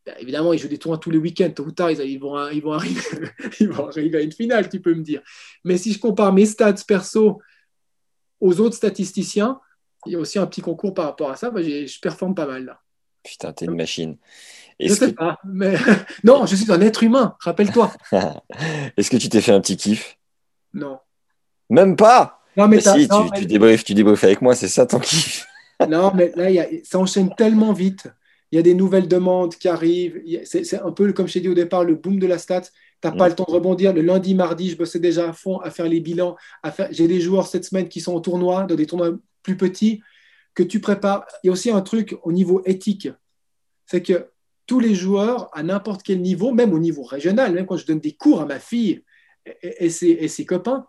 [0.06, 1.52] bah, évidemment, ils jouent des tournois tous les week-ends.
[1.54, 3.02] Tôt ou tard, ils, vont, ils, vont arriver,
[3.60, 5.22] ils vont arriver à une finale, tu peux me dire.
[5.64, 7.42] Mais si je compare mes stats perso
[8.40, 9.60] aux autres statisticiens,
[10.06, 11.52] il y a aussi un petit concours par rapport à ça.
[11.56, 12.80] Je performe pas mal là.
[13.24, 14.18] Putain, t'es une machine.
[14.80, 15.76] Je sais pas, mais
[16.24, 17.94] non, je suis un être humain, rappelle-toi.
[18.98, 20.18] Est-ce que tu t'es fait un petit kiff?
[20.73, 20.99] Non.
[21.69, 24.99] Même pas Non, mais si, tu, tu, débriefes, tu débriefes avec moi, c'est ça ton
[24.99, 25.45] kiff.
[25.89, 28.07] non, mais là, y a, ça enchaîne tellement vite.
[28.52, 30.22] Il y a des nouvelles demandes qui arrivent.
[30.43, 32.61] C'est un peu, comme je t'ai dit au départ, le boom de la stat.
[32.61, 33.30] Tu n'as pas mm.
[33.30, 33.93] le temps de rebondir.
[33.93, 36.35] Le lundi, mardi, je bossais déjà à fond à faire les bilans.
[36.91, 39.11] J'ai des joueurs cette semaine qui sont en tournoi, dans des tournois
[39.41, 40.02] plus petits,
[40.53, 41.26] que tu prépares.
[41.43, 43.10] Il y a aussi un truc au niveau éthique.
[43.85, 44.27] C'est que
[44.68, 47.99] tous les joueurs, à n'importe quel niveau, même au niveau régional, même quand je donne
[47.99, 49.03] des cours à ma fille,
[49.45, 50.88] et, ses, copains,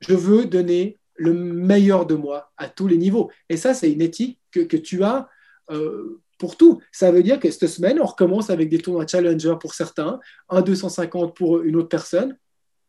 [0.00, 3.30] je veux donner le meilleur de moi à tous les niveaux.
[3.48, 5.28] Et ça, c'est une éthique que, tu as
[5.70, 6.80] euh, pour tout.
[6.92, 10.62] Ça veut dire que cette semaine, on recommence avec des tournois challenger pour certains, un
[10.62, 12.36] 250 pour une autre personne,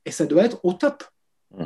[0.05, 1.03] et ça doit être au top.
[1.51, 1.65] Hmm.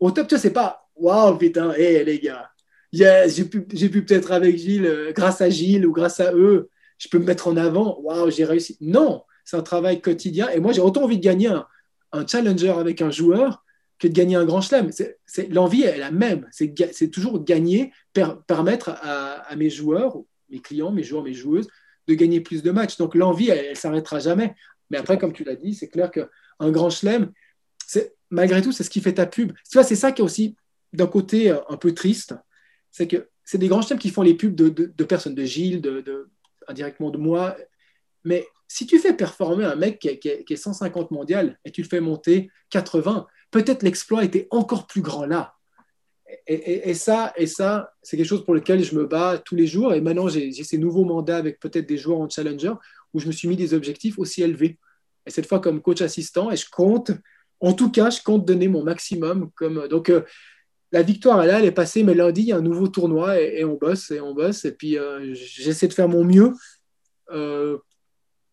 [0.00, 2.50] Au top, tu sais, c'est pas waouh, putain, hé les gars,
[2.92, 6.68] yes, j'ai pu, pu peut-être avec Gilles, euh, grâce à Gilles ou grâce à eux,
[6.98, 8.76] je peux me mettre en avant, waouh, j'ai réussi.
[8.80, 11.66] Non, c'est un travail quotidien, et moi, j'ai autant envie de gagner un,
[12.12, 13.64] un challenger avec un joueur
[13.98, 14.90] que de gagner un grand chelem.
[15.50, 16.48] L'envie est la même.
[16.52, 17.92] C'est, toujours gagner,
[18.46, 20.16] permettre à, mes joueurs,
[20.48, 21.68] mes clients, mes joueurs, mes joueuses,
[22.08, 22.96] de gagner plus de matchs.
[22.96, 24.54] Donc l'envie, elle ne s'arrêtera jamais.
[24.90, 27.30] Mais après, comme tu l'as dit, c'est clair qu'un grand chelem,
[28.30, 29.52] malgré tout, c'est ce qui fait ta pub.
[29.52, 30.56] Tu vois, c'est ça qui est aussi
[30.92, 32.34] d'un côté euh, un peu triste.
[32.90, 36.30] C'est que c'est des grands chelems qui font les pubs de, personnes, de Gilles, de,
[36.68, 37.56] indirectement de moi.
[38.24, 41.98] Mais si tu fais performer un mec qui est, 150 mondial et tu le fais
[41.98, 45.54] monter 80, peut-être l'exploit était encore plus grand là.
[46.46, 49.92] Et, ça, et ça c'est quelque chose pour lequel je me bats tous les jours.
[49.92, 52.72] Et maintenant, j'ai ces nouveaux mandats avec peut-être des joueurs en challenger
[53.12, 54.78] où je me suis mis des objectifs aussi élevés.
[55.26, 57.10] Et cette fois, comme coach assistant, et je compte,
[57.58, 59.50] en tout cas, je compte donner mon maximum.
[59.90, 60.22] Donc, euh,
[60.92, 63.64] la victoire, elle, elle est passée, mais lundi, il y a un nouveau tournoi et,
[63.64, 64.64] on bosse et on bosse.
[64.64, 66.52] Et puis, euh, j'essaie de faire mon mieux
[67.32, 67.78] euh,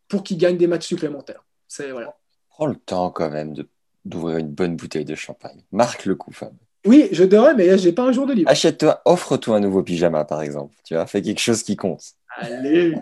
[0.08, 1.44] pour qu'ils gagnent des matchs supplémentaires.
[1.68, 2.16] C'est voilà.
[2.50, 3.54] Prends le temps quand même
[4.06, 5.62] d'ouvrir une bonne bouteille de champagne.
[5.72, 6.54] Marque le coup, Fab.
[6.86, 8.50] Oui, je devrais, mais j'ai pas un jour de libre.
[8.50, 10.74] Achète-toi, offre-toi un nouveau pyjama, par exemple.
[10.86, 12.02] Tu vois, fais quelque chose qui compte.
[12.38, 12.96] Allez.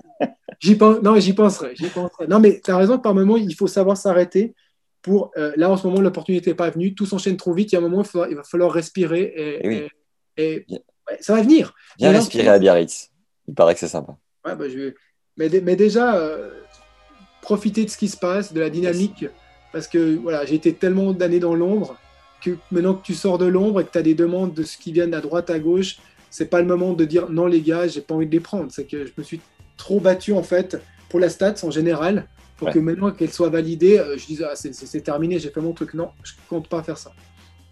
[0.60, 2.27] j'y pense, non, j'y penserai, j'y penserai.
[2.27, 4.56] Non, mais tu as raison, par moment, il faut savoir s'arrêter.
[5.02, 6.95] Pour, euh, là, en ce moment, l'opportunité n'est pas venue.
[6.95, 7.72] Tout s'enchaîne trop vite.
[7.72, 9.22] Il y a un moment, il, il va falloir respirer.
[9.36, 9.88] Et,
[10.38, 10.65] et,
[11.19, 11.76] ça va venir.
[11.99, 13.11] Viens respirer à Biarritz.
[13.48, 14.18] Il paraît que c'est sympa.
[14.44, 14.94] Ouais, bah, je
[15.38, 16.49] mais, mais, déjà, euh,
[17.45, 19.26] profiter de ce qui se passe, de la dynamique.
[19.72, 21.95] Parce que voilà, j'ai été tellement d'années dans l'ombre
[22.41, 24.77] que maintenant que tu sors de l'ombre et que tu as des demandes de ce
[24.77, 25.97] qui viennent à droite, à gauche,
[26.30, 28.67] c'est pas le moment de dire non les gars, j'ai pas envie de les prendre.
[28.69, 29.39] C'est que je me suis
[29.77, 30.77] trop battu en fait
[31.09, 32.27] pour la stats en général
[32.57, 35.73] pour que maintenant qu'elle soit validée, euh, je dise ah, c'est terminé, j'ai fait mon
[35.73, 35.93] truc.
[35.93, 37.11] Non, je compte pas faire ça.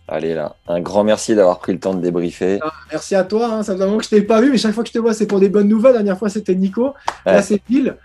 [0.07, 2.59] Allez là, un grand merci d'avoir pris le temps de débriefer.
[2.61, 3.63] Ah, merci à toi, hein.
[3.63, 4.99] ça fait un moment que je t'ai pas vu, mais chaque fois que je te
[4.99, 5.93] vois, c'est pour des bonnes nouvelles.
[5.93, 6.93] La dernière fois, c'était Nico.
[7.25, 7.95] Là, c'est Bill.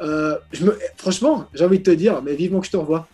[0.00, 0.36] Euh.
[0.96, 3.06] Franchement, j'ai envie de te dire, mais vivement que je te revois.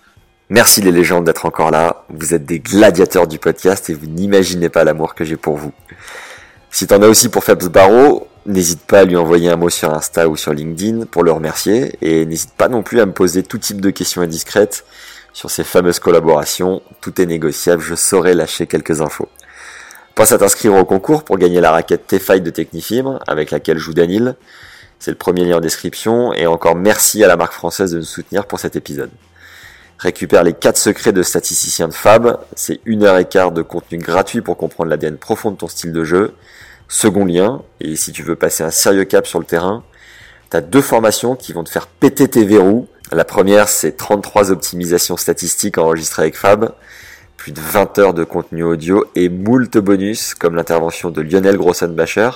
[0.51, 2.05] Merci les légendes d'être encore là.
[2.11, 5.73] Vous êtes des gladiateurs du podcast et vous n'imaginez pas l'amour que j'ai pour vous.
[6.71, 9.95] Si t'en as aussi pour Fabs Barreau, n'hésite pas à lui envoyer un mot sur
[9.95, 13.43] Insta ou sur LinkedIn pour le remercier et n'hésite pas non plus à me poser
[13.43, 14.85] tout type de questions indiscrètes
[15.33, 16.83] sur ces fameuses collaborations.
[17.01, 19.29] Tout est négociable, je saurai lâcher quelques infos.
[20.15, 23.95] Pense à t'inscrire au concours pour gagner la raquette T-Fight de Technifibre avec laquelle joue
[23.95, 24.37] Danil.
[24.99, 28.05] C'est le premier lien en description et encore merci à la marque française de nous
[28.05, 29.11] soutenir pour cet épisode.
[29.99, 32.39] Récupère les 4 secrets de statisticien de Fab.
[32.57, 35.93] C'est une heure et quart de contenu gratuit pour comprendre l'ADN profond de ton style
[35.93, 36.35] de jeu.
[36.89, 39.83] Second lien, et si tu veux passer un sérieux cap sur le terrain,
[40.51, 42.89] tu as deux formations qui vont te faire péter tes verrous.
[43.13, 46.75] La première, c'est 33 optimisations statistiques enregistrées avec Fab,
[47.37, 52.31] plus de 20 heures de contenu audio et moult bonus comme l'intervention de Lionel Grossenbacher,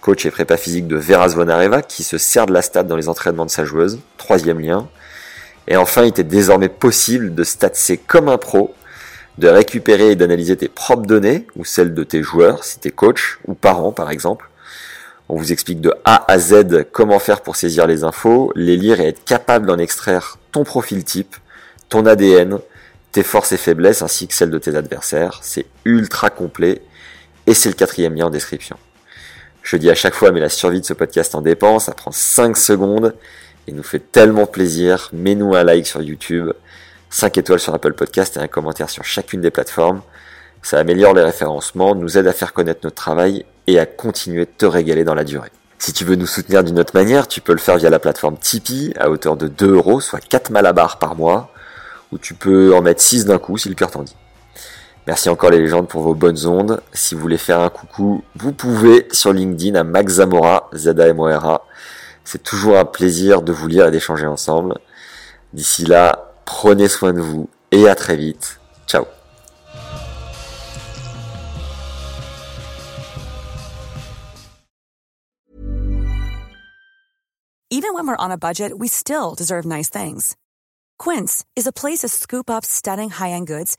[0.00, 3.08] coach et prépa physique de Vera Zvonareva qui se sert de la stat dans les
[3.08, 3.98] entraînements de sa joueuse.
[4.16, 4.88] Troisième lien.
[5.66, 8.74] Et enfin, il était désormais possible de statser comme un pro,
[9.36, 13.38] de récupérer et d'analyser tes propres données, ou celles de tes joueurs, si t'es coach,
[13.46, 14.48] ou parents par exemple.
[15.28, 19.00] On vous explique de A à Z comment faire pour saisir les infos, les lire
[19.00, 21.36] et être capable d'en extraire ton profil type,
[21.90, 22.58] ton ADN,
[23.12, 25.40] tes forces et faiblesses ainsi que celles de tes adversaires.
[25.42, 26.80] C'est ultra complet
[27.46, 28.78] et c'est le quatrième lien en description.
[29.68, 32.10] Je dis à chaque fois, mais la survie de ce podcast en dépend, ça prend
[32.10, 33.12] 5 secondes
[33.66, 35.10] il nous fait tellement plaisir.
[35.12, 36.52] Mets-nous un like sur YouTube,
[37.10, 40.00] 5 étoiles sur Apple Podcast et un commentaire sur chacune des plateformes.
[40.62, 44.50] Ça améliore les référencements, nous aide à faire connaître notre travail et à continuer de
[44.56, 45.50] te régaler dans la durée.
[45.78, 48.38] Si tu veux nous soutenir d'une autre manière, tu peux le faire via la plateforme
[48.38, 51.52] Tipeee à hauteur de 2 euros, soit 4 malabars par mois,
[52.10, 54.16] ou tu peux en mettre 6 d'un coup si le cœur t'en dit.
[55.08, 56.82] Merci encore les légendes pour vos bonnes ondes.
[56.92, 61.08] Si vous voulez faire un coucou, vous pouvez sur LinkedIn à Max Zamora, z a
[61.08, 61.64] m o r a
[62.24, 64.74] c'est toujours un plaisir de vous lire et d'échanger ensemble.
[65.54, 68.60] D'ici là, prenez soin de vous et à très vite.
[68.86, 69.06] Ciao.
[77.70, 80.36] Even when we're on a budget, we still deserve nice things.
[80.98, 83.78] Quince is a place to scoop up stunning high-end goods